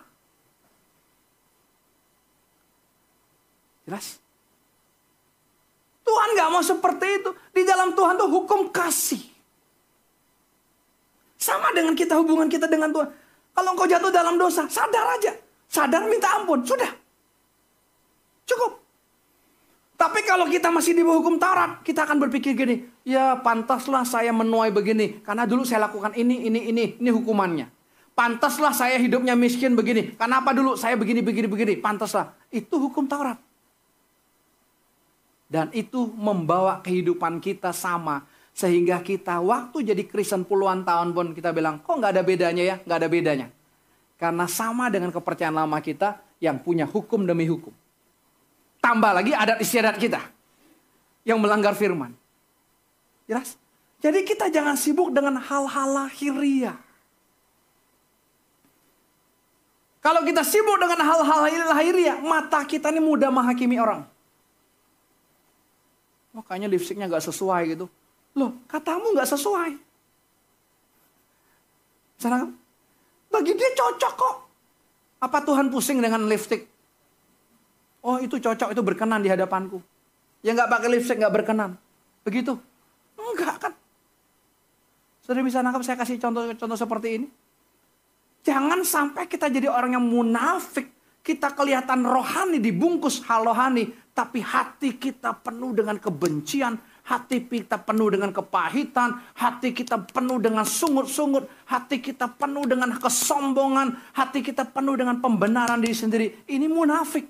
Jelas? 3.82 4.22
Tuhan 6.06 6.28
nggak 6.38 6.50
mau 6.54 6.62
seperti 6.62 7.06
itu. 7.18 7.30
Di 7.50 7.62
dalam 7.66 7.98
Tuhan 7.98 8.14
tuh 8.14 8.30
hukum 8.30 8.70
kasih. 8.70 9.22
Sama 11.42 11.74
dengan 11.74 11.98
kita 11.98 12.14
hubungan 12.14 12.46
kita 12.46 12.70
dengan 12.70 12.94
Tuhan. 12.94 13.08
Kalau 13.52 13.76
engkau 13.76 13.88
jatuh 13.88 14.08
dalam 14.08 14.40
dosa, 14.40 14.64
sadar 14.68 15.16
aja. 15.20 15.32
Sadar 15.68 16.08
minta 16.08 16.28
ampun, 16.36 16.64
sudah. 16.64 16.88
Cukup. 18.48 18.82
Tapi 20.02 20.20
kalau 20.26 20.50
kita 20.50 20.66
masih 20.72 20.98
di 20.98 21.06
bawah 21.06 21.22
hukum 21.22 21.38
Taurat, 21.38 21.78
kita 21.86 22.02
akan 22.02 22.18
berpikir 22.26 22.58
gini, 22.58 22.82
ya 23.06 23.38
pantaslah 23.38 24.02
saya 24.02 24.34
menuai 24.34 24.74
begini, 24.74 25.22
karena 25.22 25.46
dulu 25.46 25.62
saya 25.62 25.86
lakukan 25.86 26.10
ini, 26.18 26.50
ini, 26.50 26.74
ini, 26.74 26.98
ini 26.98 27.10
hukumannya. 27.14 27.70
Pantaslah 28.12 28.74
saya 28.74 28.98
hidupnya 28.98 29.38
miskin 29.38 29.78
begini, 29.78 30.18
karena 30.18 30.42
apa 30.42 30.50
dulu 30.50 30.74
saya 30.74 30.98
begini, 30.98 31.22
begini, 31.22 31.46
begini, 31.46 31.78
pantaslah. 31.78 32.34
Itu 32.50 32.82
hukum 32.82 33.06
Taurat. 33.06 33.38
Dan 35.46 35.70
itu 35.70 36.10
membawa 36.18 36.82
kehidupan 36.82 37.38
kita 37.38 37.70
sama. 37.70 38.26
Sehingga 38.52 39.00
kita 39.00 39.40
waktu 39.40 39.80
jadi 39.80 40.04
Kristen 40.04 40.44
puluhan 40.44 40.84
tahun 40.84 41.16
pun 41.16 41.32
kita 41.32 41.56
bilang, 41.56 41.80
kok 41.80 41.96
nggak 41.96 42.12
ada 42.12 42.22
bedanya 42.22 42.62
ya? 42.62 42.76
Nggak 42.84 42.98
ada 43.00 43.08
bedanya. 43.08 43.46
Karena 44.20 44.44
sama 44.46 44.92
dengan 44.92 45.10
kepercayaan 45.10 45.56
lama 45.56 45.80
kita 45.80 46.20
yang 46.38 46.60
punya 46.60 46.84
hukum 46.84 47.24
demi 47.24 47.48
hukum. 47.48 47.72
Tambah 48.78 49.10
lagi 49.14 49.32
adat 49.32 49.58
istiadat 49.58 49.96
kita. 49.96 50.20
Yang 51.24 51.38
melanggar 51.38 51.74
firman. 51.78 52.12
Jelas? 53.30 53.56
Jadi 54.02 54.26
kita 54.26 54.50
jangan 54.50 54.74
sibuk 54.74 55.14
dengan 55.14 55.38
hal-hal 55.38 55.88
lahiriah. 55.94 56.74
Kalau 60.02 60.26
kita 60.26 60.42
sibuk 60.42 60.82
dengan 60.82 60.98
hal-hal 60.98 61.70
lahiriah, 61.70 62.18
mata 62.18 62.66
kita 62.66 62.90
ini 62.90 62.98
mudah 62.98 63.30
menghakimi 63.30 63.78
orang. 63.78 64.02
Oh 66.34 66.42
kayaknya 66.42 66.66
lipstiknya 66.66 67.06
gak 67.06 67.22
sesuai 67.22 67.78
gitu. 67.78 67.86
Loh 68.38 68.56
katamu 68.68 69.12
gak 69.12 69.28
sesuai. 69.28 69.70
Sana, 72.16 72.46
bagi 73.28 73.52
dia 73.56 73.70
cocok 73.74 74.12
kok. 74.14 74.36
Apa 75.22 75.38
Tuhan 75.42 75.70
pusing 75.70 75.98
dengan 75.98 76.26
lipstik? 76.26 76.66
Oh 78.02 78.18
itu 78.18 78.38
cocok, 78.38 78.74
itu 78.74 78.82
berkenan 78.82 79.22
di 79.22 79.30
hadapanku. 79.30 79.78
Yang 80.42 80.66
gak 80.66 80.70
pakai 80.70 80.88
lipstik 80.90 81.16
gak 81.22 81.34
berkenan. 81.34 81.78
Begitu? 82.22 82.54
Enggak 83.18 83.56
kan. 83.58 83.72
Sudah 85.22 85.42
bisa 85.42 85.62
nangkap 85.62 85.86
saya 85.86 85.96
kasih 85.98 86.18
contoh-contoh 86.18 86.78
seperti 86.78 87.08
ini. 87.22 87.26
Jangan 88.42 88.82
sampai 88.82 89.30
kita 89.30 89.46
jadi 89.46 89.70
orang 89.70 89.94
yang 89.94 90.02
munafik. 90.02 90.90
Kita 91.22 91.54
kelihatan 91.54 92.02
rohani 92.02 92.58
dibungkus 92.58 93.22
hal 93.30 93.46
rohani. 93.46 93.86
Tapi 94.10 94.42
hati 94.42 94.98
kita 94.98 95.30
penuh 95.38 95.70
dengan 95.70 95.96
kebencian, 95.96 96.74
hati 97.02 97.42
kita 97.42 97.82
penuh 97.82 98.14
dengan 98.14 98.30
kepahitan, 98.30 99.18
hati 99.34 99.74
kita 99.74 99.98
penuh 100.10 100.38
dengan 100.38 100.62
sungut-sungut, 100.62 101.50
hati 101.66 101.98
kita 101.98 102.30
penuh 102.30 102.64
dengan 102.66 102.94
kesombongan, 102.94 103.98
hati 104.14 104.40
kita 104.40 104.66
penuh 104.70 104.94
dengan 104.94 105.18
pembenaran 105.18 105.82
diri 105.82 105.96
sendiri. 105.96 106.26
Ini 106.46 106.66
munafik. 106.70 107.26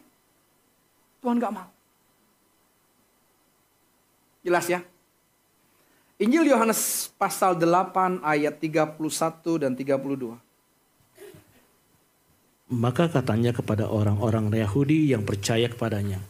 Tuhan 1.25 1.39
gak 1.41 1.55
mau. 1.55 1.69
Jelas 4.43 4.67
ya? 4.67 4.83
Injil 6.19 6.51
Yohanes 6.51 7.11
pasal 7.19 7.59
8 7.59 8.23
ayat 8.23 8.59
31 8.59 8.99
dan 9.59 9.73
32. 9.75 10.39
Maka 12.73 13.05
katanya 13.11 13.53
kepada 13.53 13.85
orang-orang 13.91 14.49
Yahudi 14.49 15.13
yang 15.13 15.27
percaya 15.29 15.69
kepadanya, 15.69 16.23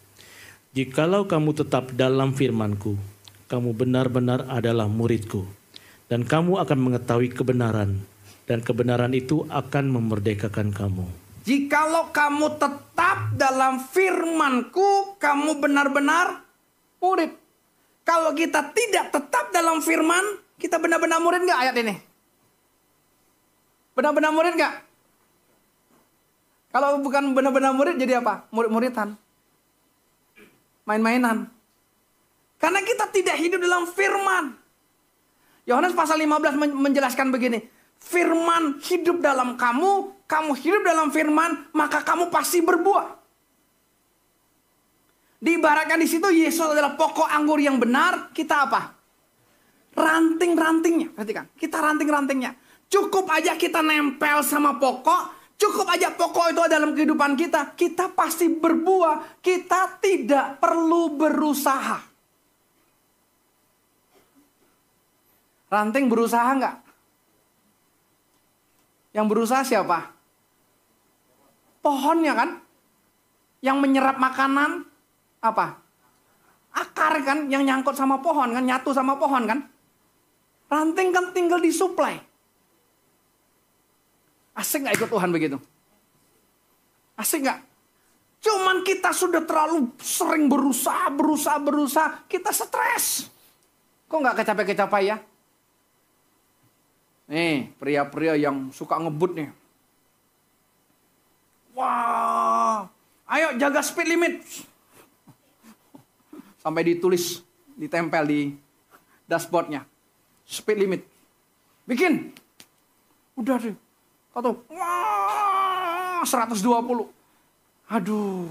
Jikalau 0.72 1.28
kamu 1.28 1.52
tetap 1.52 1.92
dalam 1.92 2.32
firmanku, 2.32 2.96
kamu 3.52 3.76
benar-benar 3.76 4.48
adalah 4.48 4.88
muridku, 4.88 5.44
dan 6.08 6.24
kamu 6.24 6.56
akan 6.64 6.78
mengetahui 6.88 7.28
kebenaran, 7.36 8.00
dan 8.48 8.64
kebenaran 8.64 9.12
itu 9.12 9.44
akan 9.52 9.92
memerdekakan 9.92 10.72
kamu. 10.72 11.04
Jikalau 11.44 12.08
kamu 12.16 12.56
tetap 12.56 13.36
dalam 13.36 13.84
firmanku, 13.84 15.20
kamu 15.20 15.60
benar-benar 15.60 16.40
murid. 16.96 17.36
Kalau 18.08 18.32
kita 18.32 18.72
tidak 18.72 19.12
tetap 19.12 19.52
dalam 19.52 19.84
firman, 19.84 20.40
kita 20.56 20.80
benar-benar 20.80 21.20
murid 21.20 21.44
nggak 21.44 21.60
ayat 21.60 21.76
ini? 21.76 21.94
Benar-benar 23.92 24.32
murid 24.32 24.56
nggak? 24.56 24.74
Kalau 26.72 27.04
bukan 27.04 27.36
benar-benar 27.36 27.76
murid 27.76 28.00
jadi 28.00 28.24
apa? 28.24 28.48
Murid-muridan 28.48 29.20
main-mainan. 30.86 31.46
Tidak 33.12 33.36
hidup 33.36 33.60
dalam 33.60 33.84
firman. 33.86 34.56
Yohanes 35.68 35.94
pasal 35.94 36.18
15 36.18 36.58
menjelaskan 36.74 37.30
begini. 37.30 37.62
Firman 38.02 38.82
hidup 38.82 39.22
dalam 39.22 39.54
kamu, 39.54 40.26
kamu 40.26 40.52
hidup 40.58 40.82
dalam 40.82 41.14
firman, 41.14 41.70
maka 41.70 42.02
kamu 42.02 42.34
pasti 42.34 42.58
berbuah. 42.58 43.22
Diibaratkan 45.38 46.02
di 46.02 46.08
situ 46.10 46.26
Yesus 46.34 46.74
adalah 46.74 46.98
pokok 46.98 47.30
anggur 47.30 47.62
yang 47.62 47.78
benar, 47.78 48.34
kita 48.34 48.66
apa? 48.66 48.90
Ranting-rantingnya, 49.94 51.14
perhatikan. 51.14 51.46
Kita 51.54 51.78
ranting-rantingnya. 51.78 52.58
Cukup 52.90 53.30
aja 53.30 53.54
kita 53.54 53.86
nempel 53.86 54.42
sama 54.42 54.82
pokok, 54.82 55.42
Cukup 55.62 55.86
aja 55.94 56.10
pokok 56.10 56.50
itu 56.50 56.62
dalam 56.66 56.90
kehidupan 56.90 57.38
kita. 57.38 57.78
Kita 57.78 58.10
pasti 58.10 58.50
berbuah. 58.50 59.38
Kita 59.38 60.02
tidak 60.02 60.58
perlu 60.58 61.14
berusaha. 61.14 62.11
Ranting 65.72 66.12
berusaha 66.12 66.52
nggak? 66.52 66.76
Yang 69.16 69.26
berusaha 69.32 69.64
siapa? 69.64 70.12
Pohonnya 71.80 72.36
kan? 72.36 72.60
Yang 73.64 73.78
menyerap 73.80 74.20
makanan 74.20 74.84
apa? 75.40 75.80
Akar 76.76 77.16
kan 77.24 77.48
yang 77.48 77.64
nyangkut 77.64 77.96
sama 77.96 78.20
pohon 78.20 78.52
kan, 78.52 78.64
nyatu 78.64 78.92
sama 78.92 79.16
pohon 79.16 79.48
kan? 79.48 79.64
Ranting 80.68 81.08
kan 81.08 81.32
tinggal 81.32 81.60
disuplai. 81.64 82.20
Asik 84.52 84.84
gak 84.84 85.00
ikut 85.00 85.08
Tuhan 85.08 85.32
begitu? 85.32 85.56
Asik 87.16 87.48
gak? 87.48 87.64
Cuman 88.44 88.84
kita 88.84 89.08
sudah 89.16 89.40
terlalu 89.48 89.88
sering 90.04 90.52
berusaha, 90.52 91.08
berusaha, 91.08 91.56
berusaha. 91.56 92.08
Kita 92.28 92.52
stres. 92.52 93.32
Kok 94.12 94.20
gak 94.20 94.44
kecapai-kecapai 94.44 95.08
ya? 95.08 95.16
Nih, 97.32 97.72
pria-pria 97.80 98.36
yang 98.36 98.68
suka 98.76 99.00
ngebut 99.00 99.32
nih. 99.32 99.48
Wah, 101.72 102.84
ayo 103.24 103.56
jaga 103.56 103.80
speed 103.80 104.04
limit. 104.04 104.44
Sampai 106.60 106.84
ditulis, 106.84 107.40
ditempel 107.72 108.28
di 108.28 108.40
dashboardnya. 109.24 109.88
Speed 110.44 110.76
limit. 110.84 111.08
Bikin. 111.88 112.36
Udah 113.32 113.56
deh, 113.56 113.72
Kata, 114.36 114.52
wah 114.68 116.20
120. 116.28 116.68
Aduh, 117.88 118.44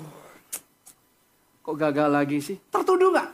kok 1.62 1.78
gagal 1.78 2.10
lagi 2.10 2.42
sih? 2.42 2.58
Tertuduh 2.74 3.14
nggak? 3.14 3.30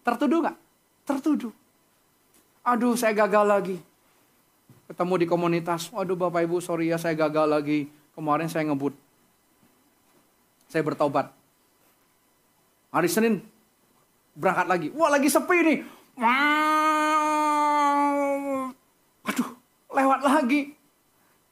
Tertuduh 0.00 0.38
nggak? 0.48 0.56
Tertuduh. 1.04 1.52
Aduh, 2.64 2.96
saya 2.96 3.12
gagal 3.12 3.44
lagi. 3.44 3.76
Ketemu 4.88 5.14
di 5.20 5.26
komunitas, 5.28 5.92
waduh 5.92 6.16
Bapak 6.16 6.48
Ibu, 6.48 6.64
sorry 6.64 6.88
ya 6.88 6.96
saya 6.96 7.12
gagal 7.12 7.44
lagi. 7.44 7.92
Kemarin 8.16 8.48
saya 8.48 8.64
ngebut. 8.64 8.96
Saya 10.72 10.80
bertobat. 10.80 11.28
Hari 12.88 13.08
Senin 13.12 13.44
berangkat 14.32 14.66
lagi. 14.66 14.88
Wah 14.96 15.12
lagi 15.12 15.28
sepi 15.28 15.58
nih. 15.60 15.78
Aduh, 19.28 19.48
lewat 19.92 20.20
lagi. 20.24 20.72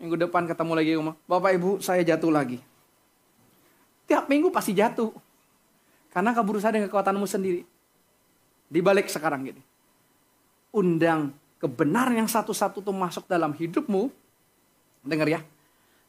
Minggu 0.01 0.17
depan 0.17 0.49
ketemu 0.49 0.73
lagi. 0.73 0.91
Bapak 1.29 1.51
Ibu, 1.61 1.71
saya 1.85 2.01
jatuh 2.01 2.33
lagi. 2.33 2.57
Tiap 4.09 4.33
minggu 4.33 4.49
pasti 4.49 4.73
jatuh. 4.73 5.13
Karena 6.09 6.33
kabur 6.33 6.57
berusaha 6.57 6.73
dengan 6.73 6.89
kekuatanmu 6.89 7.29
sendiri. 7.29 7.69
Di 8.73 8.81
balik 8.81 9.13
sekarang 9.13 9.45
gini. 9.45 9.61
Undang 10.73 11.37
kebenaran 11.57 12.25
yang 12.25 12.31
satu-satu 12.31 12.85
tuh 12.85 12.95
masuk 12.95 13.25
dalam 13.29 13.53
hidupmu. 13.57 14.13
Dengar 15.07 15.29
ya. 15.29 15.41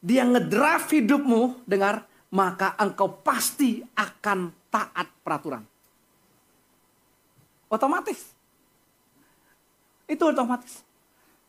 Dia 0.04 0.24
ngedrive 0.28 1.02
hidupmu, 1.02 1.66
dengar. 1.68 2.06
Maka 2.28 2.76
engkau 2.76 3.24
pasti 3.24 3.80
akan 3.96 4.52
taat 4.68 5.08
peraturan. 5.24 5.64
Otomatis. 7.72 8.20
Itu 10.08 10.32
otomatis. 10.32 10.84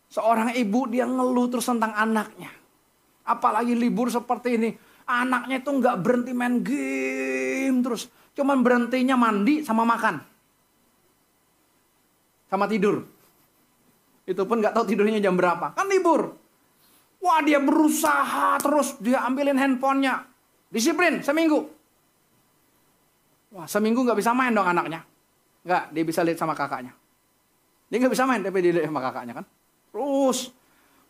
Seorang 0.08 0.54
ibu 0.54 0.86
dia 0.86 1.04
ngeluh 1.04 1.50
terus 1.50 1.66
tentang 1.66 1.94
anaknya. 1.98 2.50
Apalagi 3.26 3.74
libur 3.74 4.06
seperti 4.08 4.54
ini. 4.54 4.70
Anaknya 5.08 5.58
itu 5.58 5.70
nggak 5.72 5.96
berhenti 5.98 6.32
main 6.36 6.62
game 6.62 7.82
terus. 7.82 8.06
Cuman 8.38 8.62
berhentinya 8.62 9.18
mandi 9.18 9.66
sama 9.66 9.82
makan. 9.82 10.22
Sama 12.46 12.70
tidur. 12.70 13.17
Itu 14.28 14.44
pun 14.44 14.60
nggak 14.60 14.76
tahu 14.76 14.84
tidurnya 14.84 15.24
jam 15.24 15.40
berapa. 15.40 15.72
Kan 15.72 15.88
libur. 15.88 16.36
Wah 17.24 17.40
dia 17.40 17.56
berusaha 17.64 18.60
terus. 18.60 19.00
Dia 19.00 19.24
ambilin 19.24 19.56
handphonenya. 19.56 20.28
Disiplin 20.68 21.24
seminggu. 21.24 21.64
Wah 23.56 23.64
seminggu 23.64 24.04
nggak 24.04 24.20
bisa 24.20 24.36
main 24.36 24.52
dong 24.52 24.68
anaknya. 24.68 25.00
Nggak, 25.64 25.82
dia 25.96 26.04
bisa 26.04 26.20
lihat 26.20 26.36
sama 26.36 26.52
kakaknya. 26.52 26.92
Dia 27.88 27.96
nggak 28.04 28.12
bisa 28.12 28.28
main, 28.28 28.44
tapi 28.44 28.60
dia 28.60 28.72
lihat 28.76 28.92
sama 28.92 29.00
kakaknya 29.00 29.32
kan. 29.40 29.44
Terus, 29.88 30.52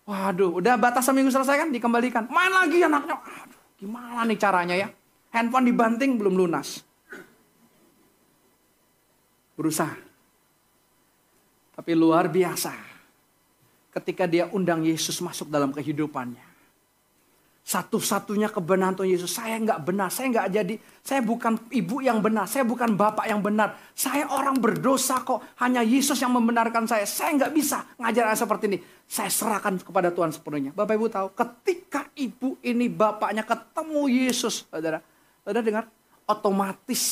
waduh, 0.07 0.63
udah 0.63 0.75
batas 0.79 1.03
seminggu 1.03 1.35
selesai 1.35 1.67
kan, 1.67 1.69
dikembalikan. 1.75 2.31
Main 2.31 2.55
lagi 2.55 2.79
anaknya. 2.87 3.19
Aduh, 3.19 3.61
gimana 3.83 4.23
nih 4.23 4.39
caranya 4.39 4.75
ya? 4.79 4.89
Handphone 5.35 5.67
dibanting 5.67 6.17
belum 6.17 6.39
lunas. 6.39 6.87
Berusaha. 9.59 9.99
Tapi 11.75 11.93
luar 11.99 12.31
biasa. 12.31 12.88
Ketika 13.99 14.31
dia 14.31 14.47
undang 14.55 14.87
Yesus 14.87 15.19
masuk 15.19 15.51
dalam 15.51 15.75
kehidupannya. 15.75 16.47
Satu-satunya 17.67 18.49
kebenaran 18.49 18.95
Tuhan 18.95 19.11
Yesus. 19.11 19.35
Saya 19.35 19.59
nggak 19.59 19.85
benar, 19.85 20.09
saya 20.09 20.31
nggak 20.33 20.47
jadi, 20.55 20.75
saya 21.05 21.21
bukan 21.21 21.59
ibu 21.69 22.01
yang 22.01 22.23
benar, 22.23 22.47
saya 22.47 22.63
bukan 22.65 22.95
bapak 22.95 23.29
yang 23.29 23.43
benar. 23.43 23.77
Saya 23.93 24.25
orang 24.31 24.57
berdosa 24.57 25.21
kok, 25.27 25.43
hanya 25.61 25.85
Yesus 25.85 26.17
yang 26.23 26.33
membenarkan 26.33 26.87
saya. 26.87 27.05
Saya 27.05 27.35
nggak 27.37 27.53
bisa 27.53 27.85
ngajar 27.99 28.33
seperti 28.39 28.65
ini. 28.73 28.79
Saya 29.05 29.29
serahkan 29.29 29.83
kepada 29.83 30.15
Tuhan 30.15 30.31
sepenuhnya. 30.33 30.71
Bapak 30.73 30.95
Ibu 30.97 31.07
tahu, 31.13 31.29
ketika 31.35 32.07
ibu 32.17 32.57
ini 32.65 32.89
bapaknya 32.89 33.45
ketemu 33.45 34.01
Yesus, 34.07 34.65
saudara, 34.71 35.05
saudara 35.45 35.61
dengar, 35.61 35.85
otomatis 36.25 37.03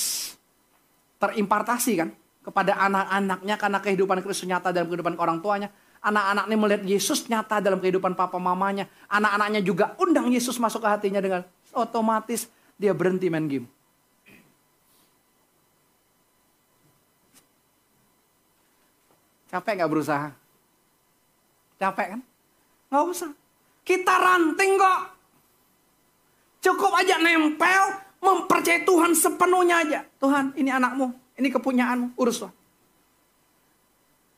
terimpartasi 1.20 1.92
kan 2.00 2.08
kepada 2.46 2.78
anak-anaknya 2.78 3.54
karena 3.58 3.78
kehidupan 3.82 4.22
Kristus 4.22 4.46
nyata 4.46 4.70
dalam 4.70 4.86
kehidupan 4.86 5.18
orang 5.18 5.42
tuanya 5.42 5.68
Anak-anaknya 6.04 6.56
melihat 6.56 6.82
Yesus 6.84 7.28
nyata 7.28 7.60
dalam 7.60 7.80
kehidupan 7.80 8.16
papa 8.16 8.36
mamanya. 8.36 8.88
Anak-anaknya 9.08 9.60
juga 9.64 9.94
undang 10.00 10.30
Yesus 10.30 10.60
masuk 10.60 10.84
ke 10.84 10.88
hatinya 10.88 11.20
dengan 11.20 11.42
otomatis 11.76 12.48
dia 12.76 12.92
berhenti 12.92 13.28
main 13.32 13.48
game. 13.48 13.66
Capek 19.48 19.72
gak 19.80 19.90
berusaha? 19.90 20.28
Capek 21.80 22.06
kan? 22.16 22.20
Gak 22.92 23.04
usah. 23.08 23.30
Kita 23.86 24.14
ranting 24.18 24.76
kok. 24.76 25.00
Cukup 26.60 26.92
aja 26.98 27.22
nempel, 27.22 27.82
mempercayai 28.18 28.82
Tuhan 28.82 29.14
sepenuhnya 29.14 29.86
aja. 29.86 30.00
Tuhan 30.18 30.50
ini 30.58 30.66
anakmu, 30.66 31.14
ini 31.38 31.48
kepunyaanmu, 31.48 32.18
urus 32.18 32.42
Tuhan. 32.42 32.54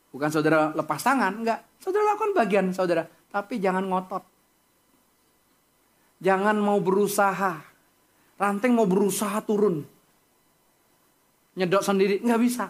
Bukan 0.09 0.29
saudara 0.33 0.73
lepas 0.73 1.01
tangan, 1.01 1.45
enggak. 1.45 1.59
Saudara 1.77 2.13
lakukan 2.13 2.33
bagian 2.33 2.65
saudara. 2.73 3.05
Tapi 3.29 3.61
jangan 3.61 3.85
ngotot. 3.85 4.23
Jangan 6.19 6.57
mau 6.57 6.81
berusaha. 6.81 7.61
Ranting 8.39 8.73
mau 8.73 8.89
berusaha 8.89 9.37
turun. 9.45 9.85
Nyedot 11.53 11.83
sendiri, 11.83 12.23
enggak 12.23 12.41
bisa. 12.41 12.65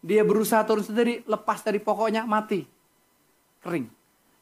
Dia 0.00 0.24
berusaha 0.24 0.64
turun 0.64 0.84
sendiri, 0.84 1.26
lepas 1.26 1.60
dari 1.60 1.82
pokoknya, 1.82 2.24
mati. 2.24 2.64
Kering. 3.60 3.88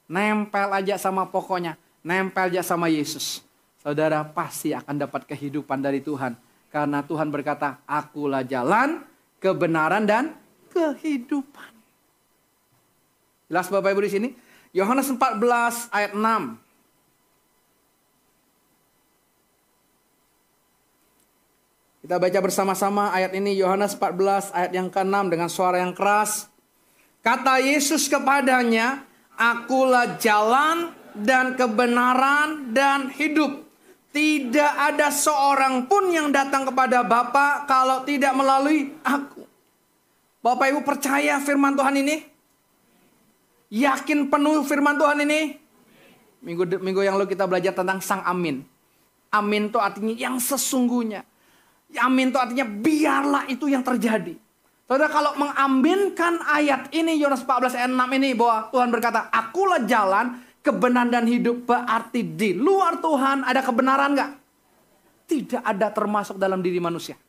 Nempel 0.08 0.68
aja 0.70 0.94
sama 1.00 1.26
pokoknya. 1.26 1.74
Nempel 2.04 2.52
aja 2.54 2.62
sama 2.62 2.86
Yesus. 2.86 3.42
Saudara 3.82 4.22
pasti 4.26 4.74
akan 4.74 4.94
dapat 4.98 5.26
kehidupan 5.26 5.82
dari 5.82 6.02
Tuhan. 6.02 6.34
Karena 6.68 7.00
Tuhan 7.00 7.32
berkata, 7.32 7.80
akulah 7.88 8.44
jalan, 8.44 9.02
kebenaran, 9.40 10.04
dan 10.04 10.36
kehidupan. 10.70 11.77
Jelas 13.48 13.72
Bapak 13.72 13.96
Ibu 13.96 14.04
di 14.04 14.12
sini? 14.12 14.28
Yohanes 14.76 15.08
14 15.08 15.88
ayat 15.88 16.12
6. 16.12 16.60
Kita 22.04 22.16
baca 22.20 22.40
bersama-sama 22.40 23.12
ayat 23.12 23.32
ini 23.36 23.56
Yohanes 23.56 23.96
14 23.96 24.52
ayat 24.52 24.72
yang 24.72 24.88
ke-6 24.92 25.16
dengan 25.32 25.48
suara 25.48 25.80
yang 25.80 25.96
keras. 25.96 26.48
Kata 27.24 27.60
Yesus 27.60 28.08
kepadanya, 28.08 29.04
Akulah 29.36 30.16
jalan 30.20 30.92
dan 31.16 31.56
kebenaran 31.56 32.72
dan 32.76 33.08
hidup. 33.12 33.64
Tidak 34.08 34.72
ada 34.76 35.12
seorang 35.12 35.84
pun 35.84 36.08
yang 36.08 36.32
datang 36.32 36.64
kepada 36.68 37.04
Bapa 37.04 37.68
kalau 37.68 38.04
tidak 38.08 38.32
melalui 38.32 38.92
aku. 39.04 39.44
Bapak 40.40 40.72
Ibu 40.72 40.80
percaya 40.84 41.40
firman 41.44 41.76
Tuhan 41.76 41.96
ini? 41.96 42.37
Yakin 43.68 44.32
penuh 44.32 44.64
firman 44.64 44.96
Tuhan 44.96 45.24
ini? 45.28 45.60
Minggu 46.40 46.80
minggu 46.80 47.00
yang 47.04 47.20
lalu 47.20 47.28
kita 47.28 47.44
belajar 47.44 47.76
tentang 47.76 48.00
sang 48.00 48.24
amin. 48.24 48.64
Amin 49.28 49.68
itu 49.68 49.76
artinya 49.76 50.14
yang 50.16 50.40
sesungguhnya. 50.40 51.20
Amin 52.00 52.32
itu 52.32 52.38
artinya 52.40 52.64
biarlah 52.64 53.44
itu 53.52 53.68
yang 53.68 53.84
terjadi. 53.84 54.36
Saudara 54.88 55.12
kalau 55.12 55.36
mengaminkan 55.36 56.40
ayat 56.48 56.88
ini 56.96 57.20
Yohanes 57.20 57.44
14 57.44 57.76
ayat 57.76 57.92
6 57.92 58.16
ini 58.16 58.32
bahwa 58.32 58.72
Tuhan 58.72 58.88
berkata, 58.88 59.28
"Akulah 59.28 59.84
jalan, 59.84 60.40
kebenaran 60.64 61.12
dan 61.12 61.28
hidup." 61.28 61.68
Berarti 61.68 62.24
di 62.24 62.56
luar 62.56 62.96
Tuhan 63.04 63.44
ada 63.44 63.60
kebenaran 63.60 64.16
nggak? 64.16 64.30
Tidak 65.28 65.60
ada 65.60 65.92
termasuk 65.92 66.40
dalam 66.40 66.64
diri 66.64 66.80
manusia. 66.80 67.20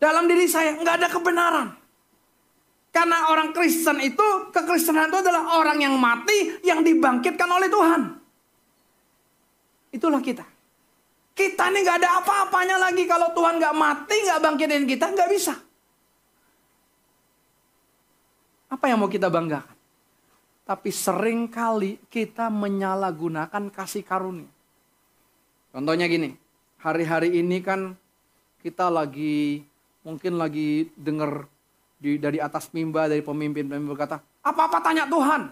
Dalam 0.00 0.24
diri 0.24 0.48
saya 0.48 0.72
nggak 0.80 0.94
ada 1.04 1.08
kebenaran. 1.12 1.68
Karena 2.88 3.30
orang 3.30 3.52
Kristen 3.52 4.00
itu, 4.00 4.50
kekristenan 4.50 5.12
itu 5.12 5.20
adalah 5.20 5.60
orang 5.60 5.78
yang 5.78 5.94
mati, 6.00 6.58
yang 6.64 6.80
dibangkitkan 6.82 7.46
oleh 7.46 7.68
Tuhan. 7.68 8.02
Itulah 9.92 10.20
kita. 10.24 10.44
Kita 11.38 11.70
ini 11.70 11.86
gak 11.86 12.02
ada 12.02 12.18
apa-apanya 12.18 12.76
lagi 12.82 13.06
kalau 13.06 13.30
Tuhan 13.30 13.62
gak 13.62 13.76
mati, 13.76 14.16
gak 14.26 14.42
bangkitin 14.42 14.84
kita, 14.90 15.14
gak 15.14 15.30
bisa. 15.30 15.54
Apa 18.68 18.84
yang 18.90 18.98
mau 19.00 19.08
kita 19.08 19.30
banggakan? 19.30 19.76
Tapi 20.68 20.90
sering 20.92 21.48
kali 21.48 21.96
kita 22.12 22.52
menyalahgunakan 22.52 23.72
kasih 23.72 24.04
karunia. 24.04 24.50
Contohnya 25.72 26.04
gini, 26.10 26.36
hari-hari 26.82 27.40
ini 27.40 27.64
kan 27.64 27.96
kita 28.60 28.92
lagi 28.92 29.64
mungkin 30.04 30.36
lagi 30.36 30.92
dengar 30.98 31.48
di, 31.98 32.16
dari 32.16 32.38
atas 32.38 32.70
mimbar, 32.70 33.10
dari 33.10 33.20
pemimpin-pemimpin 33.20 33.90
berkata, 33.90 34.22
apa-apa 34.46 34.78
tanya 34.80 35.04
Tuhan. 35.10 35.50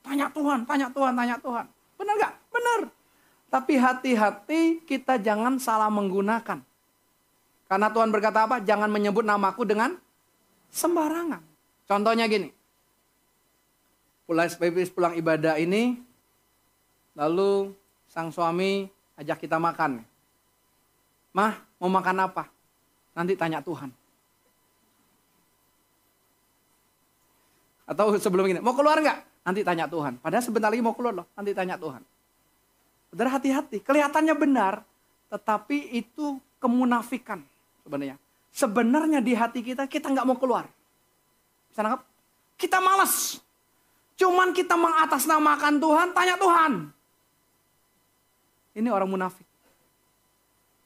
Tanya 0.00 0.26
Tuhan, 0.32 0.58
tanya 0.64 0.88
Tuhan, 0.88 1.12
tanya 1.12 1.36
Tuhan. 1.36 1.64
Benar 1.98 2.14
gak? 2.16 2.32
Benar. 2.48 2.80
Tapi 3.50 3.74
hati-hati 3.76 4.80
kita 4.86 5.18
jangan 5.20 5.58
salah 5.58 5.90
menggunakan. 5.90 6.62
Karena 7.70 7.88
Tuhan 7.90 8.10
berkata 8.10 8.46
apa? 8.46 8.62
Jangan 8.62 8.90
menyebut 8.90 9.26
namaku 9.26 9.66
dengan 9.66 9.98
sembarangan. 10.70 11.42
Contohnya 11.86 12.30
gini. 12.30 12.50
Pulang 14.26 14.46
pulang 14.94 15.14
ibadah 15.18 15.58
ini, 15.58 15.98
lalu 17.18 17.74
sang 18.06 18.30
suami 18.30 18.86
ajak 19.18 19.42
kita 19.42 19.58
makan. 19.58 20.06
Mah, 21.34 21.58
mau 21.82 21.90
makan 21.90 22.30
apa? 22.30 22.46
Nanti 23.14 23.34
tanya 23.34 23.58
Tuhan. 23.58 23.90
Atau 27.90 28.14
sebelum 28.22 28.46
ini, 28.46 28.62
mau 28.62 28.70
keluar 28.70 29.02
nggak? 29.02 29.42
Nanti 29.42 29.66
tanya 29.66 29.90
Tuhan. 29.90 30.22
Padahal 30.22 30.44
sebentar 30.46 30.70
lagi 30.70 30.78
mau 30.78 30.94
keluar 30.94 31.10
loh, 31.10 31.26
nanti 31.34 31.50
tanya 31.50 31.74
Tuhan. 31.74 31.98
Saudara 33.10 33.34
hati-hati, 33.34 33.82
kelihatannya 33.82 34.34
benar, 34.38 34.86
tetapi 35.26 35.98
itu 35.98 36.38
kemunafikan 36.62 37.42
sebenarnya. 37.82 38.14
Sebenarnya 38.54 39.18
di 39.18 39.34
hati 39.34 39.66
kita, 39.66 39.90
kita 39.90 40.06
nggak 40.06 40.22
mau 40.22 40.38
keluar. 40.38 40.70
Bisa 41.66 41.82
nangkap? 41.82 42.06
Kita 42.54 42.78
malas. 42.78 43.42
Cuman 44.14 44.54
kita 44.54 44.78
mengatasnamakan 44.78 45.82
Tuhan, 45.82 46.08
tanya 46.14 46.38
Tuhan. 46.38 46.72
Ini 48.78 48.86
orang 48.86 49.10
munafik. 49.10 49.46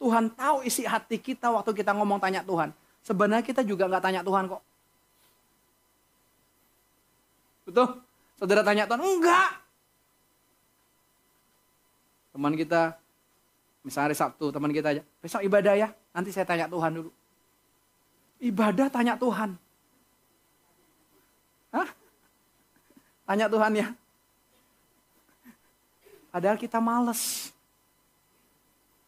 Tuhan 0.01 0.33
tahu 0.33 0.65
isi 0.65 0.89
hati 0.89 1.21
kita 1.21 1.53
waktu 1.53 1.77
kita 1.77 1.93
ngomong 1.93 2.17
tanya 2.17 2.41
Tuhan. 2.41 2.73
Sebenarnya 3.05 3.45
kita 3.45 3.61
juga 3.61 3.85
nggak 3.85 4.05
tanya 4.05 4.25
Tuhan 4.25 4.49
kok. 4.49 4.65
Betul? 7.65 7.89
Saudara 8.37 8.61
tanya 8.61 8.85
Tuhan, 8.85 9.01
enggak. 9.01 9.51
Teman 12.35 12.55
kita, 12.59 12.99
misalnya 13.87 14.13
hari 14.13 14.17
Sabtu, 14.19 14.51
teman 14.51 14.73
kita 14.75 14.91
aja, 14.91 15.03
besok 15.23 15.41
ibadah 15.47 15.75
ya, 15.79 15.89
nanti 16.13 16.35
saya 16.35 16.45
tanya 16.45 16.67
Tuhan 16.67 16.93
dulu. 16.99 17.11
Ibadah 18.43 18.89
tanya 18.91 19.15
Tuhan. 19.17 19.57
Hah? 21.73 21.89
Tanya 23.25 23.47
Tuhan 23.49 23.73
ya. 23.73 23.89
Padahal 26.35 26.59
kita 26.59 26.83
males. 26.83 27.55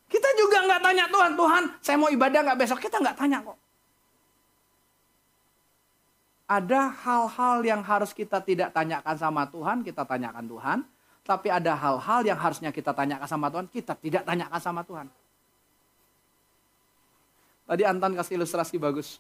Kita 0.07 0.29
juga 0.39 0.63
nggak 0.63 0.83
tanya 0.87 1.05
Tuhan, 1.11 1.33
Tuhan 1.35 1.63
saya 1.83 1.97
mau 1.99 2.07
ibadah 2.07 2.41
nggak 2.47 2.59
besok? 2.63 2.79
Kita 2.79 3.03
nggak 3.03 3.19
tanya 3.19 3.43
kok. 3.43 3.59
Ada 6.47 6.95
hal-hal 7.03 7.59
yang 7.67 7.83
harus 7.83 8.15
kita 8.15 8.39
tidak 8.39 8.71
tanyakan 8.71 9.19
sama 9.19 9.51
Tuhan, 9.51 9.83
kita 9.83 10.07
tanyakan 10.07 10.47
Tuhan. 10.47 10.79
Tapi 11.27 11.51
ada 11.51 11.75
hal-hal 11.75 12.23
yang 12.23 12.39
harusnya 12.39 12.71
kita 12.71 12.95
tanyakan 12.95 13.27
sama 13.27 13.51
Tuhan, 13.51 13.67
kita 13.67 13.99
tidak 13.99 14.23
tanyakan 14.23 14.61
sama 14.63 14.87
Tuhan. 14.87 15.11
Tadi 17.67 17.83
Anton 17.83 18.15
kasih 18.15 18.39
ilustrasi 18.39 18.79
bagus. 18.79 19.19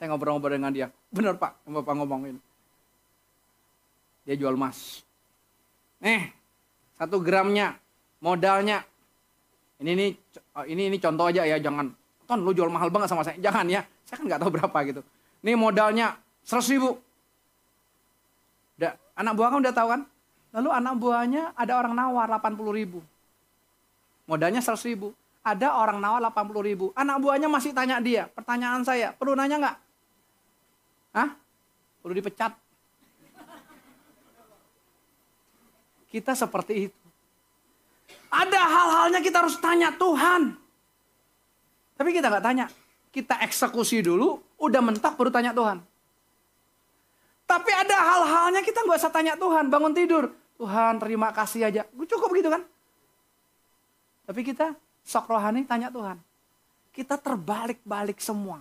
Saya 0.00 0.08
ngobrol-ngobrol 0.08 0.56
dengan 0.56 0.72
dia. 0.72 0.88
Benar 1.12 1.36
Pak, 1.36 1.68
yang 1.68 1.84
Bapak 1.84 1.94
ngomongin. 2.00 2.40
Dia 4.24 4.40
jual 4.40 4.56
emas. 4.56 5.04
Nih, 6.00 6.32
satu 6.96 7.20
gramnya, 7.20 7.76
modalnya. 8.24 8.88
Ini 9.84 9.90
ini 9.92 10.06
ini 10.64 10.82
ini 10.88 10.96
contoh 10.96 11.28
aja 11.28 11.44
ya, 11.44 11.60
jangan. 11.60 11.92
Ton, 12.24 12.40
lu 12.40 12.56
jual 12.56 12.72
mahal 12.72 12.88
banget 12.88 13.12
sama 13.12 13.20
saya. 13.20 13.36
Jangan 13.36 13.68
ya, 13.68 13.84
saya 14.08 14.16
kan 14.16 14.24
nggak 14.32 14.40
tahu 14.40 14.50
berapa 14.56 14.78
gitu. 14.88 15.00
Ini 15.44 15.52
modalnya 15.52 16.16
100 16.48 16.72
ribu. 16.72 16.96
Udah, 18.80 18.96
anak 19.12 19.32
buah 19.36 19.48
kan 19.52 19.58
udah 19.60 19.74
tahu 19.76 19.88
kan? 19.92 20.00
Lalu 20.56 20.68
anak 20.72 20.94
buahnya 20.96 21.42
ada 21.52 21.72
orang 21.76 21.92
nawar 21.92 22.26
80 22.40 22.72
ribu. 22.72 23.04
Modalnya 24.24 24.64
100 24.64 24.80
ribu. 24.88 25.12
Ada 25.44 25.76
orang 25.76 26.00
nawar 26.00 26.24
80 26.24 26.64
ribu. 26.64 26.86
Anak 26.96 27.20
buahnya 27.20 27.52
masih 27.52 27.76
tanya 27.76 28.00
dia. 28.00 28.32
Pertanyaan 28.32 28.80
saya, 28.80 29.12
perlu 29.12 29.36
nanya 29.36 29.60
nggak? 29.60 29.76
Hah? 31.20 31.28
Perlu 32.00 32.16
dipecat? 32.16 32.56
Kita 36.08 36.32
seperti 36.32 36.88
itu. 36.88 37.04
Ada 38.32 38.60
hal-halnya 38.64 39.20
kita 39.20 39.44
harus 39.44 39.60
tanya 39.60 39.92
Tuhan. 39.92 40.56
Tapi 42.00 42.08
kita 42.16 42.32
nggak 42.32 42.44
tanya. 42.44 42.72
Kita 43.12 43.36
eksekusi 43.44 44.00
dulu, 44.00 44.40
udah 44.56 44.80
mentok 44.80 45.16
baru 45.16 45.28
tanya 45.28 45.52
Tuhan. 45.52 45.84
Tapi 47.48 47.70
ada 47.72 47.96
hal-halnya 47.96 48.60
kita 48.60 48.84
nggak 48.84 49.00
usah 49.00 49.08
tanya 49.08 49.32
Tuhan, 49.40 49.72
bangun 49.72 49.96
tidur. 49.96 50.28
Tuhan 50.60 51.00
terima 51.00 51.32
kasih 51.32 51.64
aja. 51.64 51.82
Cukup 51.88 52.28
begitu 52.28 52.52
kan? 52.52 52.60
Tapi 54.28 54.44
kita 54.44 54.76
sok 55.00 55.32
rohani 55.32 55.64
tanya 55.64 55.88
Tuhan. 55.88 56.20
Kita 56.92 57.16
terbalik-balik 57.16 58.20
semua. 58.20 58.60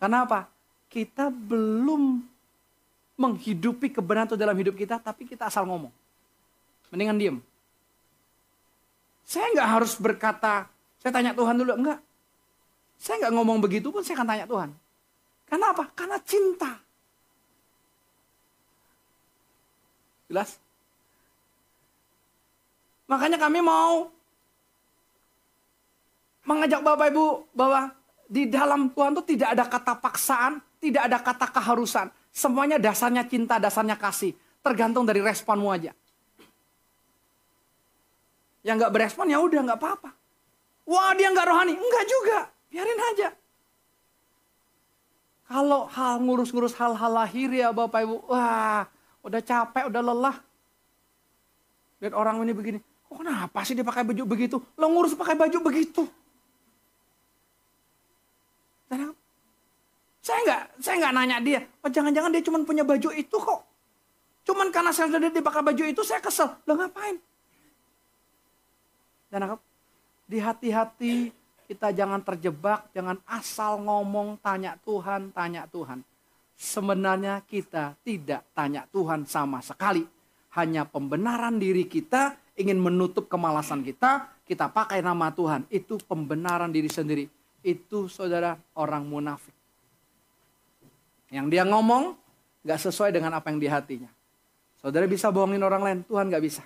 Karena 0.00 0.24
apa? 0.24 0.48
Kita 0.88 1.28
belum 1.28 2.24
menghidupi 3.20 3.92
kebenaran 3.92 4.32
itu 4.32 4.40
dalam 4.40 4.56
hidup 4.56 4.72
kita, 4.80 4.96
tapi 4.96 5.28
kita 5.28 5.52
asal 5.52 5.68
ngomong. 5.68 5.92
Mendingan 6.88 7.20
diem. 7.20 7.36
Saya 9.28 9.52
nggak 9.52 9.68
harus 9.68 9.92
berkata, 10.00 10.72
saya 11.04 11.12
tanya 11.12 11.36
Tuhan 11.36 11.60
dulu. 11.60 11.74
Enggak. 11.76 12.00
Saya 12.96 13.26
nggak 13.26 13.34
ngomong 13.36 13.58
begitu 13.60 13.92
pun 13.92 14.00
saya 14.00 14.16
akan 14.22 14.28
tanya 14.32 14.46
Tuhan. 14.48 14.70
Karena 15.44 15.66
apa? 15.76 15.84
Karena 15.92 16.16
cinta. 16.24 16.83
Jelas? 20.34 20.58
Makanya 23.06 23.38
kami 23.38 23.62
mau 23.62 24.10
mengajak 26.42 26.82
Bapak 26.82 27.14
Ibu 27.14 27.54
bahwa 27.54 27.94
di 28.26 28.50
dalam 28.50 28.90
Tuhan 28.90 29.14
itu 29.14 29.38
tidak 29.38 29.54
ada 29.54 29.64
kata 29.70 29.94
paksaan, 30.02 30.58
tidak 30.82 31.06
ada 31.06 31.22
kata 31.22 31.46
keharusan. 31.54 32.10
Semuanya 32.34 32.82
dasarnya 32.82 33.22
cinta, 33.30 33.62
dasarnya 33.62 33.94
kasih. 33.94 34.34
Tergantung 34.58 35.06
dari 35.06 35.22
responmu 35.22 35.70
aja. 35.70 35.94
Yang 38.66 38.74
nggak 38.82 38.92
berespon 38.98 39.30
ya 39.30 39.38
udah 39.38 39.60
nggak 39.70 39.78
apa-apa. 39.78 40.10
Wah 40.90 41.14
dia 41.14 41.30
nggak 41.30 41.46
rohani, 41.46 41.78
enggak 41.78 42.04
juga, 42.10 42.38
biarin 42.74 43.00
aja. 43.14 43.28
Kalau 45.46 45.86
hal 45.86 46.18
ngurus-ngurus 46.26 46.74
hal-hal 46.74 47.12
lahir 47.14 47.54
ya 47.54 47.70
Bapak 47.70 48.02
Ibu, 48.02 48.16
wah 48.26 48.90
udah 49.24 49.40
capek, 49.40 49.88
udah 49.88 50.02
lelah. 50.04 50.36
Lihat 52.04 52.14
orang 52.14 52.44
ini 52.44 52.52
begini, 52.52 52.78
kok 52.78 53.16
kenapa 53.24 53.64
sih 53.64 53.72
dia 53.72 53.82
pakai 53.82 54.04
baju 54.04 54.22
begitu? 54.28 54.60
Lo 54.76 54.86
ngurus 54.92 55.16
pakai 55.16 55.34
baju 55.34 55.58
begitu. 55.64 56.04
Saya 60.24 60.40
nggak, 60.40 60.62
saya 60.80 60.94
nggak 61.04 61.14
nanya 61.20 61.36
dia. 61.44 61.60
Oh, 61.84 61.92
jangan-jangan 61.92 62.32
dia 62.32 62.40
cuma 62.40 62.56
punya 62.64 62.80
baju 62.80 63.12
itu 63.12 63.36
kok. 63.36 63.60
Cuman 64.48 64.72
karena 64.72 64.88
saya 64.88 65.12
lihat 65.12 65.36
dia 65.36 65.44
pakai 65.44 65.60
baju 65.60 65.84
itu 65.84 66.00
saya 66.00 66.24
kesel. 66.24 66.48
Lo 66.64 66.80
ngapain? 66.80 67.20
Dan 69.28 69.60
di 70.24 70.40
hati-hati 70.40 71.28
kita 71.68 71.92
jangan 71.92 72.24
terjebak, 72.24 72.88
jangan 72.96 73.20
asal 73.28 73.76
ngomong 73.84 74.40
tanya 74.40 74.80
Tuhan, 74.80 75.28
tanya 75.36 75.68
Tuhan. 75.68 76.00
Sebenarnya 76.64 77.44
kita 77.44 77.92
tidak 78.00 78.48
tanya 78.56 78.88
Tuhan 78.88 79.28
sama 79.28 79.60
sekali. 79.60 80.00
Hanya 80.56 80.88
pembenaran 80.88 81.60
diri 81.60 81.84
kita, 81.84 82.40
ingin 82.56 82.80
menutup 82.80 83.28
kemalasan 83.28 83.84
kita, 83.84 84.32
kita 84.48 84.72
pakai 84.72 85.04
nama 85.04 85.28
Tuhan. 85.28 85.68
Itu 85.68 86.00
pembenaran 86.00 86.72
diri 86.72 86.88
sendiri. 86.88 87.28
Itu 87.60 88.08
saudara 88.08 88.56
orang 88.80 89.04
munafik. 89.04 89.52
Yang 91.28 91.46
dia 91.52 91.68
ngomong 91.68 92.16
gak 92.64 92.80
sesuai 92.80 93.12
dengan 93.12 93.36
apa 93.36 93.52
yang 93.52 93.60
di 93.60 93.68
hatinya. 93.68 94.08
Saudara 94.80 95.04
bisa 95.04 95.28
bohongin 95.28 95.60
orang 95.60 95.84
lain, 95.84 95.98
Tuhan 96.08 96.32
gak 96.32 96.44
bisa. 96.48 96.64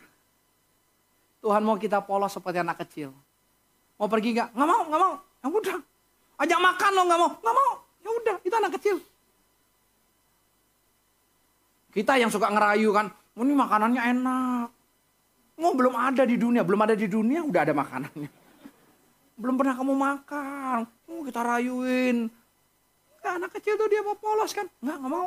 Tuhan 1.42 1.66
mau 1.66 1.74
kita 1.74 2.06
polos 2.06 2.30
seperti 2.30 2.62
anak 2.62 2.86
kecil. 2.86 3.10
Mau 3.98 4.06
pergi 4.06 4.30
gak? 4.30 4.54
Gak 4.54 4.68
mau, 4.68 4.86
gak 4.86 5.00
mau. 5.02 5.14
Ya 5.42 5.46
udah. 5.50 5.78
Ajak 6.38 6.60
makan 6.62 6.90
lo 6.94 7.02
gak 7.02 7.18
mau? 7.18 7.30
Gak 7.42 7.54
mau. 7.56 7.72
Ya 7.98 8.10
udah, 8.14 8.36
itu 8.46 8.54
anak 8.54 8.72
kecil. 8.78 9.02
Kita 11.98 12.14
yang 12.14 12.30
suka 12.30 12.46
ngerayu 12.46 12.94
kan, 12.94 13.10
oh, 13.10 13.42
ini 13.42 13.58
makanannya 13.58 14.02
enak. 14.14 14.68
Mau 15.58 15.74
belum 15.74 15.98
ada 15.98 16.22
di 16.22 16.38
dunia, 16.38 16.62
belum 16.62 16.78
ada 16.86 16.94
di 16.94 17.10
dunia 17.10 17.42
udah 17.42 17.66
ada 17.66 17.74
makanannya. 17.74 18.30
Belum 19.42 19.58
pernah 19.58 19.74
kamu 19.74 19.94
makan, 19.98 20.86
oh, 21.10 21.26
kita 21.26 21.42
rayuin. 21.42 22.30
Nah, 23.26 23.32
anak 23.34 23.50
kecil 23.58 23.74
tuh 23.74 23.90
dia 23.90 23.98
mau 24.06 24.14
polos 24.14 24.54
kan, 24.54 24.70
nggak 24.78 24.96
nggak 25.02 25.10
mau. 25.10 25.26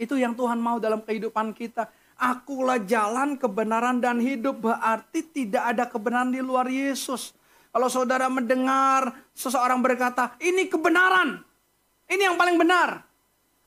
Itu 0.00 0.16
yang 0.16 0.32
Tuhan 0.32 0.56
mau 0.64 0.80
dalam 0.80 1.04
kehidupan 1.04 1.52
kita. 1.52 1.84
Akulah 2.16 2.80
jalan 2.80 3.36
kebenaran 3.36 4.00
dan 4.00 4.16
hidup 4.16 4.64
berarti 4.64 5.28
tidak 5.28 5.76
ada 5.76 5.84
kebenaran 5.84 6.32
di 6.32 6.40
luar 6.40 6.72
Yesus. 6.72 7.36
Kalau 7.68 7.92
saudara 7.92 8.32
mendengar 8.32 9.12
seseorang 9.36 9.84
berkata, 9.84 10.40
ini 10.40 10.72
kebenaran. 10.72 11.44
Ini 12.08 12.32
yang 12.32 12.40
paling 12.40 12.56
benar. 12.56 13.04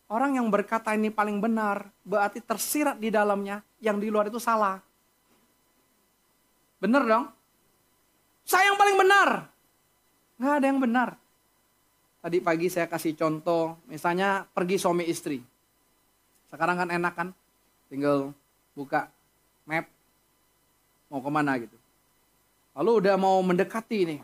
Orang 0.07 0.39
yang 0.39 0.47
berkata 0.47 0.95
ini 0.95 1.11
paling 1.11 1.43
benar, 1.43 1.91
berarti 2.07 2.39
tersirat 2.39 2.95
di 2.95 3.11
dalamnya, 3.11 3.59
yang 3.83 3.99
di 3.99 4.07
luar 4.07 4.31
itu 4.31 4.39
salah. 4.39 4.79
Benar 6.79 7.03
dong? 7.03 7.25
Saya 8.47 8.71
yang 8.71 8.79
paling 8.79 8.95
benar. 8.95 9.51
Nggak 10.39 10.53
ada 10.55 10.65
yang 10.71 10.79
benar. 10.79 11.09
Tadi 12.23 12.37
pagi 12.39 12.71
saya 12.71 12.87
kasih 12.87 13.19
contoh, 13.19 13.75
misalnya 13.91 14.47
pergi 14.55 14.79
suami 14.79 15.03
istri. 15.11 15.43
Sekarang 16.47 16.79
kan 16.79 16.87
enak 16.87 17.13
kan, 17.13 17.29
tinggal 17.91 18.31
buka 18.71 19.11
map, 19.67 19.91
mau 21.11 21.19
ke 21.19 21.29
mana 21.31 21.59
gitu. 21.59 21.75
Lalu 22.79 22.91
udah 23.03 23.15
mau 23.19 23.43
mendekati 23.43 23.99
nih. 24.07 24.19